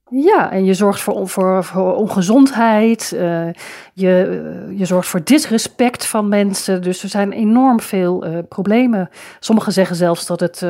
Ja, 0.09 0.51
en 0.51 0.65
je 0.65 0.73
zorgt 0.73 1.01
voor, 1.01 1.27
voor, 1.29 1.63
voor 1.63 1.95
ongezondheid, 1.95 3.11
uh, 3.15 3.45
je, 3.93 4.69
je 4.75 4.85
zorgt 4.85 5.07
voor 5.07 5.23
disrespect 5.23 6.05
van 6.05 6.27
mensen. 6.27 6.81
Dus 6.81 7.03
er 7.03 7.09
zijn 7.09 7.31
enorm 7.31 7.79
veel 7.79 8.27
uh, 8.27 8.37
problemen. 8.49 9.09
Sommigen 9.39 9.73
zeggen 9.73 9.95
zelfs 9.95 10.25
dat 10.25 10.39
het 10.39 10.61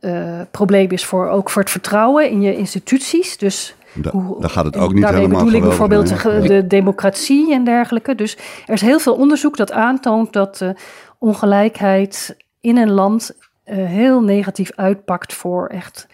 uh, 0.00 0.40
probleem 0.50 0.90
is 0.90 1.04
voor, 1.04 1.28
ook 1.28 1.50
voor 1.50 1.62
het 1.62 1.70
vertrouwen 1.70 2.30
in 2.30 2.40
je 2.40 2.56
instituties. 2.56 3.36
Dus 3.38 3.74
da, 3.94 4.10
hoe, 4.10 4.40
daar 4.40 4.50
gaat 4.50 4.64
het 4.64 4.76
ook 4.76 4.92
niet 4.92 5.08
helemaal 5.08 5.44
bedoel 5.44 5.60
ik 5.60 5.62
bijvoorbeeld 5.62 6.22
de, 6.22 6.40
de, 6.40 6.66
democratie 6.66 7.52
en 7.52 7.64
dergelijke. 7.64 8.14
Dus 8.14 8.36
er 8.66 8.74
is 8.74 8.80
heel 8.80 8.98
veel 8.98 9.14
onderzoek 9.14 9.56
dat 9.56 9.72
aantoont 9.72 10.32
dat 10.32 10.64
ongelijkheid 11.18 12.36
in 12.60 12.76
een 12.76 12.90
land 12.90 13.36
heel 13.64 14.20
negatief 14.20 14.70
uitpakt 14.74 15.34
voor 15.34 15.66
echt 15.66 16.06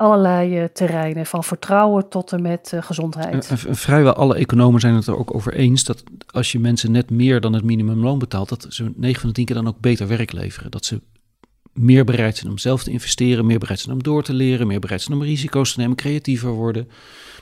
allerlei 0.00 0.60
uh, 0.60 0.64
terreinen, 0.64 1.26
van 1.26 1.44
vertrouwen 1.44 2.08
tot 2.08 2.32
en 2.32 2.42
met 2.42 2.70
uh, 2.74 2.82
gezondheid. 2.82 3.48
En, 3.48 3.76
vrijwel 3.76 4.12
alle 4.12 4.34
economen 4.34 4.80
zijn 4.80 4.94
het 4.94 5.06
er 5.06 5.18
ook 5.18 5.34
over 5.34 5.54
eens 5.54 5.84
dat 5.84 6.02
als 6.30 6.52
je 6.52 6.58
mensen 6.58 6.92
net 6.92 7.10
meer 7.10 7.40
dan 7.40 7.52
het 7.52 7.64
minimumloon 7.64 8.18
betaalt, 8.18 8.48
dat 8.48 8.66
ze 8.68 8.92
9 8.96 9.20
van 9.20 9.28
de 9.28 9.34
10 9.34 9.44
keer 9.44 9.54
dan 9.54 9.68
ook 9.68 9.80
beter 9.80 10.06
werk 10.06 10.32
leveren. 10.32 10.70
Dat 10.70 10.84
ze 10.84 11.00
meer 11.72 12.04
bereid 12.04 12.36
zijn 12.36 12.50
om 12.50 12.58
zelf 12.58 12.82
te 12.82 12.90
investeren, 12.90 13.46
meer 13.46 13.58
bereid 13.58 13.80
zijn 13.80 13.94
om 13.94 14.02
door 14.02 14.22
te 14.22 14.34
leren, 14.34 14.66
meer 14.66 14.80
bereid 14.80 15.02
zijn 15.02 15.18
om 15.18 15.24
risico's 15.24 15.72
te 15.72 15.80
nemen, 15.80 15.96
creatiever 15.96 16.50
worden. 16.50 16.88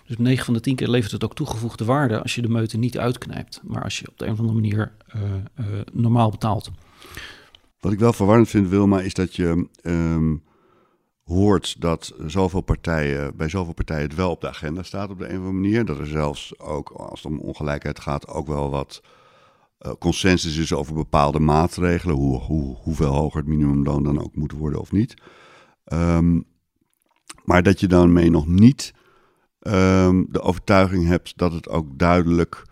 Dus 0.07 0.17
9 0.17 0.45
van 0.45 0.55
de 0.55 0.61
10 0.61 0.77
keer 0.77 0.89
levert 0.89 1.13
het 1.13 1.25
ook 1.25 1.35
toegevoegde 1.35 1.85
waarde 1.85 2.23
als 2.23 2.35
je 2.35 2.43
de 2.43 2.49
meute 2.49 2.79
niet 2.79 2.99
uitknijpt, 2.99 3.61
maar 3.65 3.83
als 3.83 3.99
je 3.99 4.09
op 4.09 4.19
de 4.19 4.27
een 4.27 4.33
of 4.33 4.39
andere 4.39 4.61
manier 4.61 4.93
uh, 5.17 5.23
normaal 5.93 6.31
betaalt. 6.31 6.71
Wat 7.81 7.93
ik 7.93 7.99
wel 7.99 8.13
verwarrend 8.13 8.49
vind, 8.49 8.69
Wilma, 8.69 9.01
is 9.01 9.15
dat 9.15 9.37
je 9.37 9.67
um, 9.83 10.43
hoort 11.25 11.81
dat 11.81 12.15
zoveel 12.27 12.61
partijen, 12.61 13.37
bij 13.37 13.49
zoveel 13.49 13.73
partijen 13.73 14.03
het 14.03 14.15
wel 14.15 14.31
op 14.31 14.41
de 14.41 14.49
agenda 14.49 14.83
staat 14.83 15.11
op 15.11 15.19
de 15.19 15.25
een 15.25 15.31
of 15.31 15.37
andere 15.37 15.53
manier. 15.53 15.85
Dat 15.85 15.99
er 15.99 16.07
zelfs 16.07 16.59
ook, 16.59 16.91
als 16.91 17.23
het 17.23 17.33
om 17.33 17.39
ongelijkheid 17.39 18.01
gaat, 18.01 18.29
ook 18.29 18.47
wel 18.47 18.71
wat 18.71 19.03
uh, 19.81 19.93
consensus 19.99 20.57
is 20.57 20.73
over 20.73 20.95
bepaalde 20.95 21.41
maatregelen. 21.41 22.17
Hoe, 22.17 22.39
hoe, 22.39 22.77
hoeveel 22.77 23.13
hoger 23.13 23.39
het 23.39 23.49
minimumloon 23.49 24.03
dan 24.03 24.23
ook 24.23 24.37
moet 24.37 24.53
worden 24.53 24.81
of 24.81 24.93
niet. 24.93 25.15
Um, 25.93 26.45
maar 27.45 27.63
dat 27.63 27.81
je 27.81 27.87
daarmee 27.87 28.31
nog 28.31 28.47
niet 28.47 28.95
um, 29.61 30.27
de 30.31 30.41
overtuiging 30.41 31.07
hebt 31.07 31.33
dat 31.37 31.53
het 31.53 31.69
ook 31.69 31.99
duidelijk 31.99 32.67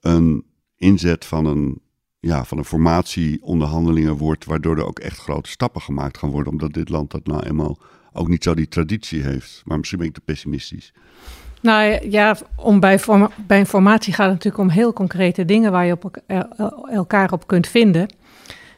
een 0.00 0.44
inzet 0.76 1.24
van 1.24 1.46
een, 1.46 1.80
ja, 2.20 2.44
van 2.44 2.58
een 2.58 2.64
formatieonderhandelingen 2.64 4.16
wordt, 4.16 4.44
waardoor 4.44 4.76
er 4.76 4.86
ook 4.86 4.98
echt 4.98 5.18
grote 5.18 5.50
stappen 5.50 5.80
gemaakt 5.80 6.18
gaan 6.18 6.30
worden, 6.30 6.52
omdat 6.52 6.72
dit 6.72 6.88
land 6.88 7.10
dat 7.10 7.26
nou 7.26 7.42
eenmaal 7.42 7.78
ook 8.12 8.28
niet 8.28 8.42
zo 8.42 8.54
die 8.54 8.68
traditie 8.68 9.22
heeft. 9.22 9.62
Maar 9.64 9.78
misschien 9.78 9.98
ben 9.98 10.08
ik 10.08 10.14
te 10.14 10.20
pessimistisch. 10.20 10.92
Nou 11.60 12.08
ja, 12.10 12.36
om 12.56 12.80
bij, 12.80 13.00
bij 13.46 13.58
informatie 13.58 14.12
gaat 14.12 14.26
het 14.26 14.34
natuurlijk 14.34 14.62
om 14.62 14.68
heel 14.68 14.92
concrete 14.92 15.44
dingen 15.44 15.72
waar 15.72 15.86
je 15.86 15.92
op 15.92 16.22
elkaar 16.90 17.32
op 17.32 17.46
kunt 17.46 17.66
vinden. 17.66 18.08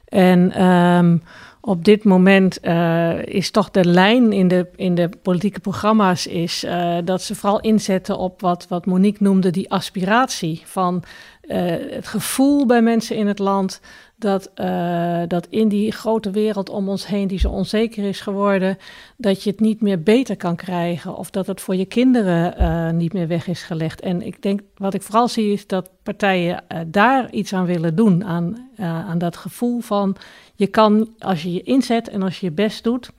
En 0.09 0.65
um, 0.65 1.23
op 1.65 1.85
dit 1.85 2.05
moment 2.05 2.59
uh, 2.63 3.27
is 3.27 3.51
toch 3.51 3.71
de 3.71 3.85
lijn 3.85 4.33
in 4.33 4.49
de, 4.49 4.69
in 4.77 4.95
de 4.95 5.09
politieke 5.23 5.61
programma's 5.61 6.27
is, 6.27 6.65
uh, 6.65 6.97
dat 7.05 7.23
ze 7.23 7.35
vooral 7.35 7.61
inzetten 7.61 8.19
op 8.19 8.41
wat, 8.41 8.67
wat 8.69 8.87
Monique 8.87 9.23
noemde, 9.23 9.51
die 9.51 9.71
aspiratie 9.71 10.63
van 10.65 11.03
uh, 11.43 11.57
het 11.91 12.07
gevoel 12.07 12.67
bij 12.67 12.83
mensen 12.83 13.17
in 13.17 13.27
het 13.27 13.39
land 13.39 13.81
dat, 14.23 14.51
uh, 14.57 15.23
dat 15.29 15.47
in 15.47 15.69
die 15.69 15.93
grote 15.93 16.31
wereld 16.31 16.69
om 16.69 16.89
ons 16.89 17.07
heen, 17.07 17.29
die 17.29 17.39
zo 17.39 17.49
onzeker 17.49 18.05
is 18.05 18.21
geworden, 18.21 18.79
dat 19.17 19.43
je 19.43 19.51
het 19.51 19.61
niet 19.61 19.81
meer 19.81 20.03
beter 20.03 20.37
kan 20.37 20.57
krijgen 20.57 21.17
of 21.17 21.31
dat 21.31 21.47
het 21.47 21.61
voor 21.61 21.77
je 21.77 21.85
kinderen 21.85 22.55
uh, 22.61 22.91
niet 22.91 23.13
meer 23.13 23.29
weg 23.29 23.47
is 23.47 23.63
gelegd. 23.63 24.01
En 24.01 24.27
ik 24.27 24.43
denk, 24.43 24.61
wat 24.77 24.95
ik 24.95 25.03
vooral 25.03 25.29
zie, 25.29 25.53
is 25.53 25.67
dat 25.67 25.89
partijen 26.03 26.65
uh, 26.69 26.79
daar 26.87 27.31
iets 27.31 27.53
aan 27.53 27.67
willen 27.67 27.95
doen, 27.95 28.25
aan, 28.25 28.69
aan 28.79 29.19
dat 29.19 29.37
gevoel 29.37 29.81
van 29.81 30.17
je 30.55 30.67
kan, 30.67 31.09
als 31.19 31.43
je 31.43 31.53
je 31.53 31.63
inzet 31.63 32.09
en 32.09 32.23
als 32.23 32.41
je 32.41 32.47
je 32.47 32.53
best 32.53 32.85
doet, 32.85 33.11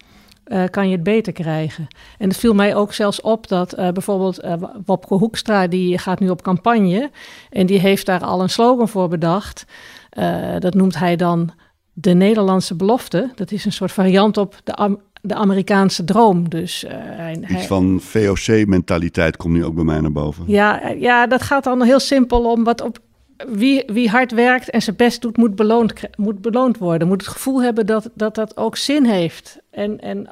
kan 0.70 0.88
je 0.88 0.95
het 0.95 1.04
beter 1.04 1.34
krijgen. 1.34 1.88
En 2.18 2.28
het 2.28 2.38
viel 2.38 2.54
mij 2.54 2.76
ook 2.76 2.93
zelfs 2.93 3.22
op 3.22 3.47
dat 3.47 3.76
bijvoorbeeld 3.76 4.43
uh, 4.43 4.54
Wopke 4.86 5.14
Hoekstra, 5.14 5.68
die 5.68 5.97
gaat 5.97 6.20
nu 6.20 6.30
op 6.30 6.41
campagne 6.41 7.12
en 7.49 7.66
die 7.66 7.80
heeft 7.80 8.06
daar 8.06 8.24
al 8.24 8.41
een 8.41 8.49
slogan 8.49 8.89
voor 8.89 9.08
bedacht. 9.08 9.66
Dat 10.59 10.74
noemt 10.74 10.97
hij 10.97 11.16
dan 11.16 11.51
de 11.93 12.14
Nederlandse 12.14 12.76
belofte. 12.76 13.32
Dat 13.36 13.51
is 13.51 13.66
een 13.66 13.72
soort 13.72 13.91
variant 13.91 14.38
op 14.38 14.55
de, 14.64 14.74
Am 14.74 14.99
de 15.22 15.34
Amerikaanse 15.34 16.03
droom. 16.03 16.49
Dus, 16.49 16.86
hij, 16.88 17.45
Iets 17.47 17.66
van 17.66 17.99
VOC-mentaliteit 18.01 19.38
komt 19.38 19.53
nu 19.53 19.66
ook 19.66 19.76
bij 19.76 19.84
mij 19.84 19.99
naar 19.99 20.11
boven. 20.11 20.43
Ja, 20.47 20.89
ja, 20.97 21.28
dat 21.28 21.41
gaat 21.41 21.64
dan 21.64 21.84
heel 21.84 21.99
simpel 21.99 22.51
om 22.51 22.64
wat 22.64 22.82
op 22.82 22.99
wie, 23.47 23.84
wie 23.88 24.09
hard 24.09 24.32
werkt 24.32 24.70
en 24.70 24.82
zijn 24.82 24.95
best 24.95 25.22
doet, 25.22 25.38
moet 25.38 25.55
beloond, 25.55 25.93
moet 26.18 26.41
beloond 26.41 26.78
worden. 26.78 27.07
Moet 27.07 27.22
het 27.22 27.32
gevoel 27.32 27.64
hebben 27.64 27.86
dat 27.86 28.09
dat, 28.14 28.36
dat 28.36 28.57
ook 28.57 28.78
zin 28.78 29.05
heeft. 29.05 29.59
En, 29.72 29.99
en 29.99 30.28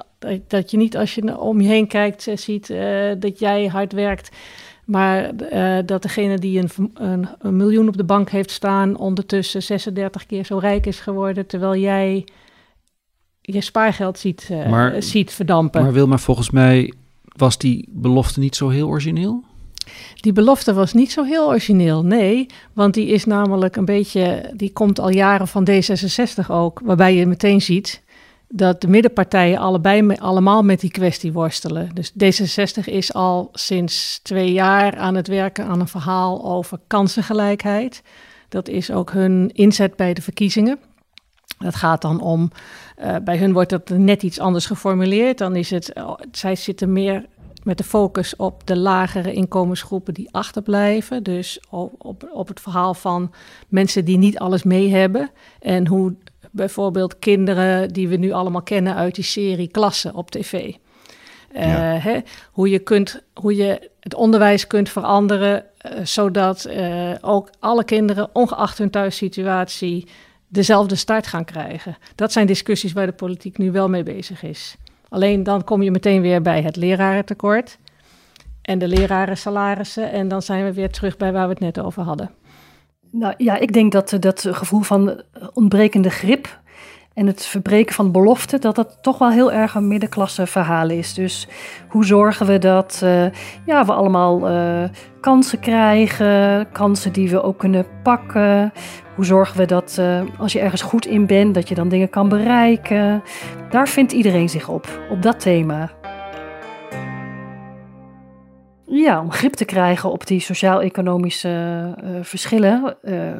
dat 0.47 0.71
je 0.71 0.77
niet 0.77 0.97
als 0.97 1.15
je 1.15 1.39
om 1.39 1.61
je 1.61 1.67
heen 1.67 1.87
kijkt, 1.87 2.27
eh, 2.27 2.37
ziet 2.37 2.69
uh, 2.69 3.11
dat 3.19 3.39
jij 3.39 3.65
hard 3.65 3.93
werkt. 3.93 4.29
Maar 4.85 5.31
uh, 5.53 5.77
dat 5.85 6.01
degene 6.01 6.37
die 6.37 6.59
een, 6.59 6.69
een, 6.93 7.27
een, 7.39 7.55
miljoen 7.55 7.87
op 7.87 7.97
de 7.97 8.03
bank 8.03 8.29
heeft 8.29 8.51
staan, 8.51 8.97
ondertussen 8.97 9.63
36 9.63 10.25
keer 10.25 10.45
zo 10.45 10.57
rijk 10.57 10.85
is 10.85 10.99
geworden, 10.99 11.47
terwijl 11.47 11.75
jij 11.75 12.25
je 13.41 13.61
spaargeld 13.61 14.19
ziet, 14.19 14.47
uh, 14.51 14.69
maar, 14.69 15.03
ziet 15.03 15.31
verdampen. 15.31 15.83
Maar 15.83 15.93
wil 15.93 16.07
maar 16.07 16.19
volgens 16.19 16.49
mij 16.49 16.93
was 17.35 17.57
die 17.57 17.89
belofte 17.91 18.39
niet 18.39 18.55
zo 18.55 18.69
heel 18.69 18.87
origineel? 18.87 19.43
Die 20.15 20.33
belofte 20.33 20.73
was 20.73 20.93
niet 20.93 21.11
zo 21.11 21.23
heel 21.23 21.47
origineel, 21.47 22.05
nee. 22.05 22.45
Want 22.73 22.93
die 22.93 23.07
is 23.07 23.25
namelijk 23.25 23.75
een 23.75 23.85
beetje, 23.85 24.51
die 24.55 24.73
komt 24.73 24.99
al 24.99 25.09
jaren 25.09 25.47
van 25.47 25.67
D66 25.69 26.47
ook, 26.47 26.81
waarbij 26.83 27.15
je 27.15 27.25
meteen 27.25 27.61
ziet 27.61 28.01
dat 28.53 28.81
de 28.81 28.87
middenpartijen 28.87 29.59
allebei 29.59 30.15
allemaal 30.15 30.63
met 30.63 30.79
die 30.79 30.91
kwestie 30.91 31.31
worstelen. 31.31 31.89
Dus 31.93 32.11
D66 32.11 32.83
is 32.85 33.13
al 33.13 33.49
sinds 33.53 34.19
twee 34.23 34.51
jaar 34.51 34.97
aan 34.97 35.15
het 35.15 35.27
werken 35.27 35.65
aan 35.65 35.79
een 35.79 35.87
verhaal 35.87 36.45
over 36.45 36.79
kansengelijkheid. 36.87 38.03
Dat 38.49 38.67
is 38.67 38.91
ook 38.91 39.11
hun 39.11 39.49
inzet 39.53 39.95
bij 39.95 40.13
de 40.13 40.21
verkiezingen. 40.21 40.79
Dat 41.57 41.75
gaat 41.75 42.01
dan 42.01 42.21
om, 42.21 42.51
uh, 42.99 43.15
bij 43.23 43.37
hun 43.37 43.53
wordt 43.53 43.69
dat 43.69 43.89
net 43.89 44.23
iets 44.23 44.39
anders 44.39 44.65
geformuleerd. 44.65 45.37
Dan 45.37 45.55
is 45.55 45.69
het, 45.69 45.91
uh, 45.97 46.13
zij 46.31 46.55
zitten 46.55 46.93
meer 46.93 47.25
met 47.63 47.77
de 47.77 47.83
focus 47.83 48.35
op 48.35 48.67
de 48.67 48.77
lagere 48.77 49.33
inkomensgroepen 49.33 50.13
die 50.13 50.29
achterblijven. 50.31 51.23
Dus 51.23 51.59
op, 51.69 52.29
op 52.33 52.47
het 52.47 52.59
verhaal 52.59 52.93
van 52.93 53.31
mensen 53.67 54.05
die 54.05 54.17
niet 54.17 54.39
alles 54.39 54.63
mee 54.63 54.89
hebben. 54.89 55.29
En 55.59 55.87
hoe 55.87 56.13
bijvoorbeeld 56.51 57.19
kinderen 57.19 57.93
die 57.93 58.07
we 58.07 58.15
nu 58.15 58.31
allemaal 58.31 58.61
kennen 58.61 58.95
uit 58.95 59.15
die 59.15 59.23
serie 59.23 59.67
Klassen 59.67 60.15
op 60.15 60.31
tv. 60.31 60.73
Uh, 61.55 62.03
hè, 62.03 62.19
hoe, 62.51 62.69
je 62.69 62.79
kunt, 62.79 63.23
hoe 63.33 63.55
je 63.55 63.89
het 63.99 64.13
onderwijs 64.13 64.67
kunt 64.67 64.89
veranderen, 64.89 65.63
uh, 65.85 65.91
zodat 66.03 66.67
uh, 66.67 67.11
ook 67.21 67.49
alle 67.59 67.83
kinderen, 67.83 68.29
ongeacht 68.33 68.77
hun 68.77 68.89
thuissituatie, 68.89 70.07
dezelfde 70.47 70.95
start 70.95 71.27
gaan 71.27 71.45
krijgen. 71.45 71.97
Dat 72.15 72.31
zijn 72.31 72.47
discussies 72.47 72.93
waar 72.93 73.05
de 73.05 73.11
politiek 73.11 73.57
nu 73.57 73.71
wel 73.71 73.89
mee 73.89 74.03
bezig 74.03 74.43
is. 74.43 74.75
Alleen 75.09 75.43
dan 75.43 75.63
kom 75.63 75.81
je 75.81 75.91
meteen 75.91 76.21
weer 76.21 76.41
bij 76.41 76.61
het 76.61 76.75
lerarentekort 76.75 77.77
en 78.61 78.79
de 78.79 78.87
lerarensalarissen. 78.87 80.11
En 80.11 80.27
dan 80.27 80.41
zijn 80.41 80.65
we 80.65 80.73
weer 80.73 80.91
terug 80.91 81.17
bij 81.17 81.31
waar 81.31 81.45
we 81.45 81.53
het 81.53 81.59
net 81.59 81.79
over 81.79 82.03
hadden. 82.03 82.31
Nou 83.11 83.33
ja, 83.37 83.57
ik 83.57 83.73
denk 83.73 83.91
dat 83.91 84.17
dat 84.19 84.47
gevoel 84.51 84.81
van 84.81 85.21
ontbrekende 85.53 86.09
grip 86.09 86.59
en 87.13 87.27
het 87.27 87.45
verbreken 87.45 87.95
van 87.95 88.11
beloften, 88.11 88.61
dat 88.61 88.75
dat 88.75 88.97
toch 89.01 89.17
wel 89.17 89.29
heel 89.29 89.51
erg 89.51 89.75
een 89.75 89.87
middenklasse 89.87 90.47
verhaal 90.47 90.89
is. 90.89 91.13
Dus 91.13 91.47
hoe 91.87 92.05
zorgen 92.05 92.45
we 92.45 92.57
dat 92.57 93.01
uh, 93.03 93.25
ja, 93.65 93.85
we 93.85 93.93
allemaal 93.93 94.49
kansen 95.21 95.59
krijgen, 95.59 96.67
kansen 96.71 97.13
die 97.13 97.29
we 97.29 97.41
ook 97.41 97.57
kunnen 97.57 97.85
pakken? 98.03 98.73
Hoe 99.15 99.25
zorgen 99.25 99.57
we 99.57 99.65
dat 99.65 100.01
als 100.37 100.53
je 100.53 100.59
ergens 100.59 100.81
goed 100.81 101.05
in 101.05 101.25
bent, 101.25 101.53
dat 101.53 101.67
je 101.67 101.75
dan 101.75 101.89
dingen 101.89 102.09
kan 102.09 102.29
bereiken? 102.29 103.23
Daar 103.69 103.87
vindt 103.87 104.11
iedereen 104.11 104.49
zich 104.49 104.69
op, 104.69 104.87
op 105.09 105.21
dat 105.21 105.39
thema. 105.39 106.00
Ja, 108.93 109.19
om 109.21 109.31
grip 109.31 109.53
te 109.53 109.65
krijgen 109.65 110.11
op 110.11 110.27
die 110.27 110.39
sociaal-economische 110.39 111.49
uh, 112.03 112.09
verschillen. 112.21 112.97
Uh, 113.03 113.31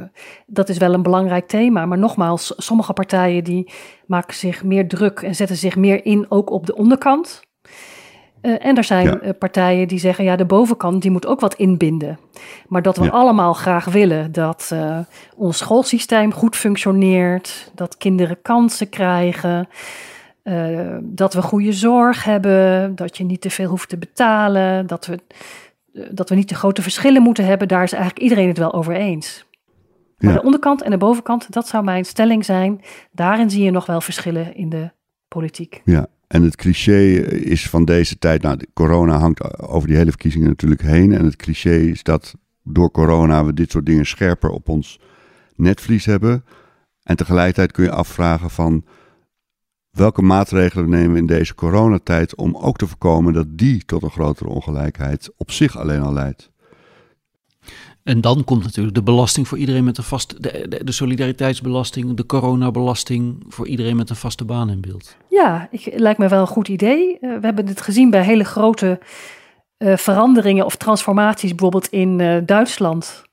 dat 0.45 0.70
is 0.70 0.78
wel 0.78 0.93
een 0.93 1.04
belangrijk 1.04 1.47
thema. 1.47 1.86
Maar 1.86 1.97
nogmaals, 1.97 2.54
sommige 2.58 2.93
partijen 2.93 3.43
die 3.43 3.72
maken 4.06 4.36
zich 4.36 4.64
meer 4.64 4.88
druk 4.88 5.20
en 5.22 5.36
zetten 5.36 5.58
zich 5.58 5.76
meer 5.76 6.06
in 6.06 6.26
ook 6.30 6.49
op 6.49 6.66
de 6.66 6.76
onderkant. 6.76 7.41
Uh, 8.41 8.66
en 8.66 8.78
er 8.78 8.84
zijn 8.84 9.20
ja. 9.24 9.34
partijen 9.34 9.88
die 9.88 9.99
zeggen, 9.99 10.24
ja, 10.24 10.36
de 10.36 10.45
bovenkant 10.45 11.02
die 11.02 11.12
moet 11.12 11.28
ook 11.28 11.39
wat 11.39 11.56
inbinden. 11.56 12.20
Maar 12.68 12.82
dat 12.82 12.97
we 12.97 13.04
ja. 13.04 13.10
allemaal 13.10 13.54
graag 13.54 13.86
willen 13.86 14.32
dat 14.32 14.76
ons 15.36 15.58
schoolsysteem 15.58 16.34
goed 16.34 16.56
functioneert, 16.56 17.72
dat 17.76 17.97
kinderen 17.97 18.41
kansen 18.41 18.89
krijgen, 18.89 19.68
uh, 20.44 20.98
dat 21.02 21.34
we 21.34 21.42
goede 21.42 21.74
zorg 21.74 22.24
hebben, 22.24 22.96
dat 22.96 23.18
je 23.18 23.24
niet 23.24 23.42
te 23.42 23.50
veel 23.50 23.70
hoeft 23.70 23.89
te 23.89 23.98
betalen, 23.98 24.88
dat 24.88 25.06
we 25.06 25.20
dat 26.12 26.30
we 26.30 26.36
niet 26.36 26.48
te 26.48 26.56
grote 26.56 26.82
verschillen 26.82 27.22
moeten 27.22 27.46
hebben, 27.46 27.68
daar 27.68 27.84
is 27.84 27.92
eigenlijk 27.92 28.24
iedereen 28.24 28.48
het 28.48 28.58
wel 28.58 28.74
over 28.74 28.94
eens. 28.96 29.46
Maar 30.18 30.32
Ja. 30.32 30.38
de 30.38 30.44
onderkant 30.46 30.82
en 30.82 30.92
de 30.92 30.98
bovenkant, 30.98 31.52
dat 31.52 31.68
zou 31.68 31.84
mijn 31.84 32.06
stelling 32.06 32.46
zijn. 32.46 32.82
Daarin 33.12 33.50
zie 33.50 33.64
je 33.64 33.72
nog 33.72 33.86
wel 33.86 34.02
verschillen 34.02 34.56
in 34.56 34.70
de 34.70 34.92
politiek. 35.28 35.82
Ja, 35.86 36.08
en 36.28 36.44
het 36.44 36.56
cliché 36.56 37.00
is 37.30 37.70
van 37.70 37.86
deze 37.86 38.18
tijd, 38.18 38.42
nou, 38.42 38.60
corona 38.74 39.18
hangt 39.18 39.60
over 39.62 39.88
die 39.88 39.98
hele 39.98 40.10
verkiezingen 40.10 40.48
natuurlijk 40.48 40.82
heen. 40.82 41.12
En 41.14 41.26
het 41.26 41.36
cliché 41.36 41.76
is 41.76 42.04
dat 42.04 42.36
door 42.64 42.92
corona 42.92 43.46
we 43.46 43.54
dit 43.54 43.72
soort 43.72 43.86
dingen 43.86 44.06
scherper 44.06 44.50
op 44.50 44.70
ons 44.70 45.00
netvlies 45.56 46.06
hebben. 46.06 46.46
En 47.04 47.16
tegelijkertijd 47.16 47.72
kun 47.72 47.84
je 47.84 47.92
afvragen 47.92 48.50
van 48.50 48.86
welke 49.92 50.22
maatregelen 50.22 50.89
nemen 50.89 51.12
we 51.12 51.18
in 51.18 51.26
deze 51.26 51.56
coronatijd 51.56 52.36
om 52.36 52.58
ook 52.58 52.78
te 52.78 52.88
voorkomen 52.88 53.34
dat 53.34 53.48
die 53.50 53.86
tot 53.86 54.04
een 54.04 54.12
grotere 54.12 54.50
ongelijkheid 54.50 55.30
op 55.38 55.52
zich 55.52 55.78
alleen 55.78 56.02
al 56.02 56.14
leidt. 56.14 56.50
En 58.04 58.22
dan 58.22 58.44
komt 58.44 58.64
natuurlijk 58.64 58.96
de 58.96 59.04
belasting 59.04 59.48
voor 59.48 59.58
iedereen 59.58 59.84
met 59.84 59.98
een 59.98 60.04
vaste, 60.04 60.39
de, 60.39 60.66
de, 60.70 60.84
de 60.84 60.92
solidariteitsbelasting, 60.92 62.14
de 62.14 62.26
coronabelasting 62.26 63.44
voor 63.48 63.68
iedereen 63.68 63.96
met 63.96 64.10
een 64.10 64.16
vaste 64.16 64.46
baan 64.46 64.70
in 64.70 64.82
beeld. 64.82 65.16
Ja, 65.30 65.68
ik, 65.72 65.94
lijkt 65.96 66.20
me 66.20 66.28
wel 66.28 66.42
een 66.42 66.48
goed 66.48 66.68
idee. 66.68 67.20
Eh, 67.20 67.30
we 67.39 67.46
hebben 67.46 67.66
dit 67.66 67.82
gezien 67.82 68.10
bij 68.10 68.24
hele 68.24 68.44
grote 68.44 69.00
eh, 69.82 69.98
veranderingen 69.98 70.66
of 70.66 70.76
transformaties, 70.76 71.50
bijvoorbeeld 71.50 71.88
in 71.88 72.20
eh, 72.20 72.38
Duitsland. 72.46 73.24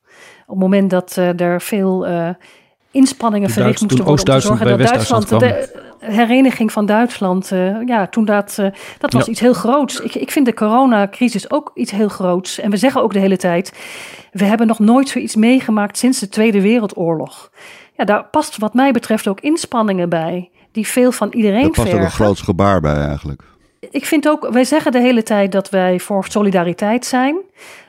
Op 0.47 0.55
het 0.55 0.59
moment 0.59 0.91
dat 0.91 1.17
er 1.17 1.61
veel 1.61 2.07
eh, 2.07 2.29
inspanningen 2.91 3.51
verricht 3.51 3.81
moesten 3.81 4.05
worden 4.05 4.25
om 4.25 4.35
te 4.35 4.41
zorgen 4.41 4.67
dat 4.67 4.81
Oost-Duitsland 4.81 5.29
bij 5.29 5.39
Duitsland, 5.39 5.73
de 5.73 5.88
hereniging 5.99 6.73
van 6.73 6.87
Duitsland, 6.87 7.53
eh, 7.53 7.87
ja, 7.87 8.07
toen 8.07 8.25
dat, 8.25 8.57
eh, 8.59 8.67
dat 8.99 9.13
was 9.13 9.25
Ja. 9.25 9.31
iets 9.31 9.41
heel 9.41 9.53
groots. 9.53 10.01
Ik, 10.01 10.15
ik 10.15 10.31
vind 10.31 10.47
de 10.47 10.55
coronacrisis 10.55 11.51
ook 11.51 11.71
iets 11.75 11.91
heel 11.91 12.09
groots. 12.09 12.61
En 12.61 12.71
we 12.71 12.77
zeggen 12.77 13.03
ook 13.03 13.13
de 13.13 13.19
hele 13.19 13.37
tijd, 13.37 13.73
we 14.33 14.45
hebben 14.45 14.67
nog 14.67 14.79
nooit 14.79 15.09
zoiets 15.09 15.37
meegemaakt 15.37 15.99
sinds 15.99 16.19
de 16.19 16.29
Tweede 16.29 16.61
Wereldoorlog. 16.61 17.51
Ja, 17.97 18.05
daar 18.05 18.25
past 18.25 18.59
wat 18.59 18.75
mij 18.75 18.93
betreft 18.93 19.29
ook 19.29 19.41
inspanningen 19.41 20.09
bij, 20.09 20.51
die 20.73 20.87
veel 20.87 21.13
van 21.13 21.29
iedereen 21.33 21.63
Daar 21.63 21.71
past 21.71 21.87
ook 21.87 21.93
een 21.95 22.01
vergen 22.01 22.25
groot 22.25 22.39
gebaar 22.41 22.81
bij 22.81 22.97
eigenlijk. 23.07 23.43
ik 23.91 24.05
vind 24.05 24.29
ook, 24.29 24.49
wij 24.53 24.65
zeggen 24.65 24.93
de 24.93 25.01
hele 25.01 25.23
tijd 25.23 25.53
dat 25.53 25.71
wij 25.71 26.01
voor 26.01 26.25
solidariteit 26.29 27.07
zijn. 27.07 27.37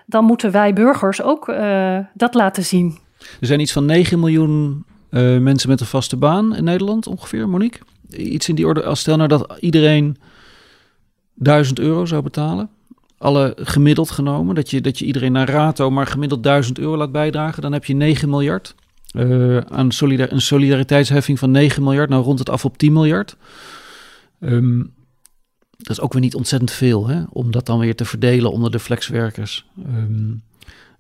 Dan 0.05 0.25
moeten 0.25 0.51
wij 0.51 0.73
burgers 0.73 1.21
ook 1.21 1.49
eh, 1.49 1.97
dat 2.13 2.33
laten 2.33 2.63
zien. 2.65 2.97
Er 3.39 3.47
zijn 3.47 3.59
iets 3.59 3.71
van 3.71 3.85
9 3.85 4.19
miljoen 4.19 4.85
eh, 5.09 5.37
mensen 5.37 5.69
met 5.69 5.79
een 5.79 5.85
vaste 5.85 6.17
baan 6.17 6.55
in 6.55 6.63
Nederland 6.63 7.07
ongeveer, 7.07 7.49
Monique. 7.49 7.79
Iets 8.09 8.49
in 8.49 8.55
die 8.55 8.65
orde. 8.65 8.83
Als 8.83 8.99
stel 8.99 9.15
nou 9.17 9.27
dat 9.29 9.57
iedereen 9.59 10.17
1000 11.33 11.79
euro 11.79 12.05
zou 12.05 12.21
betalen. 12.21 12.69
Alle 13.17 13.55
gemiddeld 13.59 14.11
genomen. 14.11 14.55
Dat 14.55 14.69
je, 14.69 14.81
dat 14.81 14.99
je 14.99 15.05
iedereen 15.05 15.31
naar 15.31 15.49
rato 15.49 15.89
maar 15.89 16.07
gemiddeld 16.07 16.43
1000 16.43 16.79
euro 16.79 16.97
laat 16.97 17.11
bijdragen. 17.11 17.61
Dan 17.61 17.73
heb 17.73 17.85
je 17.85 17.93
9 17.93 18.29
miljard. 18.29 18.75
eh, 19.11 19.57
aan 19.57 19.91
solidar 19.91 20.31
een 20.31 20.41
solidariteitsheffing 20.41 21.39
van 21.39 21.51
9 21.51 21.83
miljard. 21.83 22.09
Nou 22.09 22.23
rond 22.23 22.39
het 22.39 22.49
af 22.49 22.65
op 22.65 22.77
10 22.77 22.93
miljard. 22.93 23.37
Ehm, 24.39 24.77
dat 25.77 25.89
is 25.89 25.99
ook 26.01 26.13
weer 26.13 26.21
niet 26.21 26.35
ontzettend 26.35 26.71
veel. 26.71 27.07
Hè? 27.07 27.23
Om 27.29 27.51
dat 27.51 27.65
dan 27.65 27.79
weer 27.79 27.95
te 27.95 28.05
verdelen 28.05 28.51
onder 28.51 28.71
de 28.71 28.79
flexwerkers. 28.79 29.65
Ehm, 29.85 30.31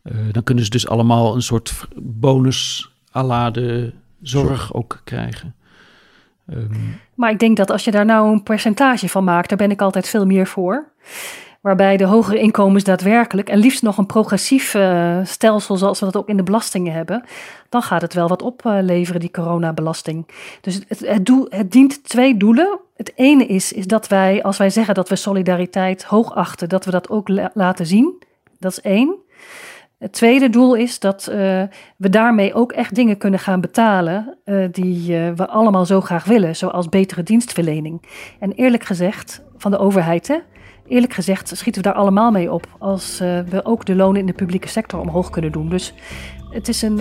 eh, 0.01 0.15
dan 0.31 0.43
kunnen 0.43 0.63
ze 0.63 0.69
dus 0.69 0.87
allemaal 0.87 1.35
een 1.35 1.41
soort 1.41 1.87
bonus 2.01 2.89
à 3.15 3.23
la 3.23 3.51
de 3.51 3.93
zorg 4.21 4.73
ook 4.73 5.01
krijgen. 5.03 5.55
Ehm, 6.49 6.65
Maar 7.15 7.31
ik 7.31 7.39
denk 7.39 7.57
dat 7.57 7.71
als 7.71 7.83
je 7.83 7.91
daar 7.91 8.05
nou 8.05 8.31
een 8.31 8.43
percentage 8.43 9.09
van 9.09 9.23
maakt, 9.23 9.49
daar 9.49 9.57
ben 9.57 9.71
ik 9.71 9.81
altijd 9.81 10.07
veel 10.09 10.25
meer 10.25 10.47
voor. 10.47 10.87
Waarbij 11.61 11.97
de 11.97 12.03
hogere 12.03 12.39
inkomens 12.39 12.83
daadwerkelijk, 12.83 13.49
en 13.49 13.57
liefst 13.57 13.81
nog 13.81 13.97
een 13.97 14.05
progressief 14.05 14.73
eh, 14.73 15.19
stelsel 15.23 15.77
zoals 15.77 15.99
we 15.99 16.05
dat 16.05 16.17
ook 16.17 16.29
in 16.29 16.37
de 16.37 16.43
belastingen 16.43 16.93
hebben, 16.93 17.23
dan 17.69 17.81
gaat 17.81 18.01
het 18.01 18.13
wel 18.13 18.27
wat 18.27 18.41
opleveren, 18.41 19.19
die 19.19 19.31
coronabelasting. 19.31 20.27
Dus 20.61 20.75
het, 20.87 20.99
het, 20.99 21.31
het 21.49 21.71
dient 21.71 22.03
twee 22.03 22.37
doelen. 22.37 22.79
Het 22.95 23.11
ene 23.15 23.45
is, 23.45 23.73
is 23.73 23.87
dat 23.87 24.07
wij, 24.07 24.43
als 24.43 24.57
wij 24.57 24.69
zeggen 24.69 24.93
dat 24.95 25.09
we 25.09 25.15
solidariteit 25.15 26.03
hoog 26.03 26.35
achten, 26.35 26.69
dat 26.69 26.85
we 26.85 26.91
dat 26.91 27.09
ook 27.09 27.27
la- 27.27 27.51
laten 27.53 27.85
zien. 27.85 28.23
Dat 28.59 28.71
is 28.71 28.81
één. 28.81 29.15
Het 29.99 30.11
tweede 30.11 30.49
doel 30.49 30.75
is 30.75 30.99
dat 30.99 31.27
eh, 31.27 31.63
we 31.97 32.09
daarmee 32.09 32.53
ook 32.53 32.71
echt 32.71 32.95
dingen 32.95 33.17
kunnen 33.17 33.39
gaan 33.39 33.61
betalen 33.61 34.37
eh, 34.43 34.65
die 34.71 35.17
eh, 35.17 35.31
we 35.35 35.47
allemaal 35.47 35.85
zo 35.85 36.01
graag 36.01 36.25
willen, 36.25 36.55
zoals 36.55 36.89
betere 36.89 37.23
dienstverlening. 37.23 38.01
En 38.39 38.51
eerlijk 38.51 38.83
gezegd, 38.83 39.41
van 39.57 39.71
de 39.71 39.77
overheid, 39.77 40.27
hè, 40.27 40.37
eerlijk 40.87 41.13
gezegd 41.13 41.51
schieten 41.57 41.81
we 41.81 41.87
daar 41.87 41.97
allemaal 41.97 42.31
mee 42.31 42.51
op 42.51 42.67
als 42.77 43.17
we 43.19 43.61
ook 43.63 43.85
de 43.85 43.95
lonen 43.95 44.19
in 44.19 44.25
de 44.25 44.33
publieke 44.33 44.67
sector 44.67 44.99
omhoog 44.99 45.29
kunnen 45.29 45.51
doen. 45.51 45.69
Dus 45.69 45.93
het 46.49 46.67
is, 46.67 46.81
een, 46.81 46.99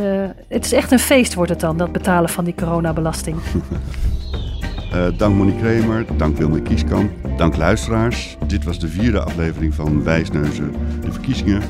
het 0.49 0.65
is 0.65 0.73
echt 0.73 0.93
een 0.93 0.99
feest 0.99 1.35
wordt 1.35 1.51
het 1.51 1.61
dan, 1.61 1.77
dat 1.77 1.93
betalen 1.93 2.29
van 2.29 2.45
die 2.45 2.55
coronabelasting. 2.55 3.37
Dank 5.17 5.35
Monique 5.35 5.61
Kramer, 5.61 6.05
dank 6.17 6.37
Wilma 6.37 6.61
Kieskamp, 6.61 7.11
dank 7.37 7.57
luisteraars. 7.57 8.37
Dit 8.47 8.65
was 8.65 8.79
de 8.79 8.89
vierde 8.89 9.21
aflevering 9.21 9.75
van 9.75 10.05
Wijsneuzen, 10.05 10.73
de 11.01 11.13
verkiezingen. 11.13 11.63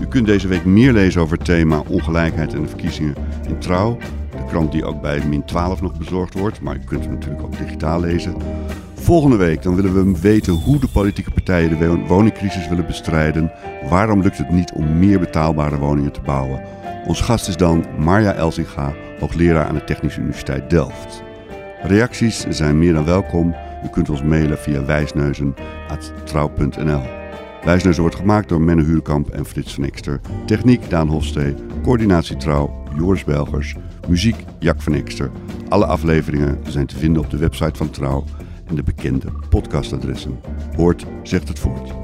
U 0.00 0.06
kunt 0.06 0.26
deze 0.26 0.48
week 0.48 0.64
meer 0.64 0.92
lezen 0.92 1.20
over 1.20 1.36
het 1.36 1.46
thema 1.46 1.82
ongelijkheid 1.88 2.54
en 2.54 2.62
de 2.62 2.68
verkiezingen 2.68 3.14
in 3.48 3.58
Trouw. 3.58 3.96
De 4.30 4.44
krant 4.48 4.72
die 4.72 4.84
ook 4.84 5.00
bij 5.00 5.22
min 5.28 5.44
12 5.44 5.82
nog 5.82 5.98
bezorgd 5.98 6.38
wordt, 6.38 6.60
maar 6.60 6.76
u 6.76 6.80
kunt 6.84 7.04
hem 7.04 7.12
natuurlijk 7.12 7.42
ook 7.42 7.58
digitaal 7.58 8.00
lezen. 8.00 8.34
Volgende 8.94 9.36
week 9.36 9.62
dan 9.62 9.74
willen 9.74 9.94
we 9.94 10.20
weten 10.20 10.52
hoe 10.52 10.78
de 10.78 10.88
politieke 10.88 11.30
partijen 11.30 11.78
de 11.78 11.86
wo- 11.86 12.06
woningcrisis 12.06 12.68
willen 12.68 12.86
bestrijden. 12.86 13.52
Waarom 13.88 14.22
lukt 14.22 14.38
het 14.38 14.50
niet 14.50 14.72
om 14.72 14.98
meer 14.98 15.18
betaalbare 15.18 15.78
woningen 15.78 16.12
te 16.12 16.20
bouwen? 16.20 16.60
Ons 17.06 17.20
gast 17.20 17.48
is 17.48 17.56
dan 17.56 17.84
Marja 17.98 18.32
Elsinga, 18.32 18.92
hoogleraar 19.20 19.66
aan 19.66 19.74
de 19.74 19.84
Technische 19.84 20.20
Universiteit 20.20 20.70
Delft. 20.70 21.22
Reacties 21.82 22.46
zijn 22.48 22.78
meer 22.78 22.92
dan 22.94 23.04
welkom. 23.04 23.54
U 23.84 23.88
kunt 23.88 24.10
ons 24.10 24.22
mailen 24.22 24.58
via 24.58 24.84
wijsneuzen.trouw.nl. 24.84 27.23
Wijsneuzen 27.64 28.02
wordt 28.02 28.16
gemaakt 28.16 28.48
door 28.48 28.60
Menne 28.60 28.82
Huurkamp 28.82 29.28
en 29.28 29.44
Frits 29.44 29.72
van. 29.72 30.20
Techniek 30.46 30.90
Daan 30.90 31.08
Hofstee. 31.08 31.54
Coördinatie 31.82 32.36
Trouw 32.36 32.82
Joris 32.96 33.24
Belgers. 33.24 33.76
Muziek 34.08 34.36
Jack 34.58 34.82
van. 34.82 35.30
Alle 35.68 35.86
afleveringen 35.86 36.58
zijn 36.66 36.86
te 36.86 36.96
vinden 36.96 37.22
op 37.22 37.30
de 37.30 37.36
website 37.36 37.76
van 37.76 37.90
Trouw 37.90 38.24
en 38.66 38.74
de 38.74 38.82
bekende 38.82 39.26
podcastadressen. 39.48 40.40
Hoort 40.76 41.06
zegt 41.22 41.48
het 41.48 41.58
voort. 41.58 42.03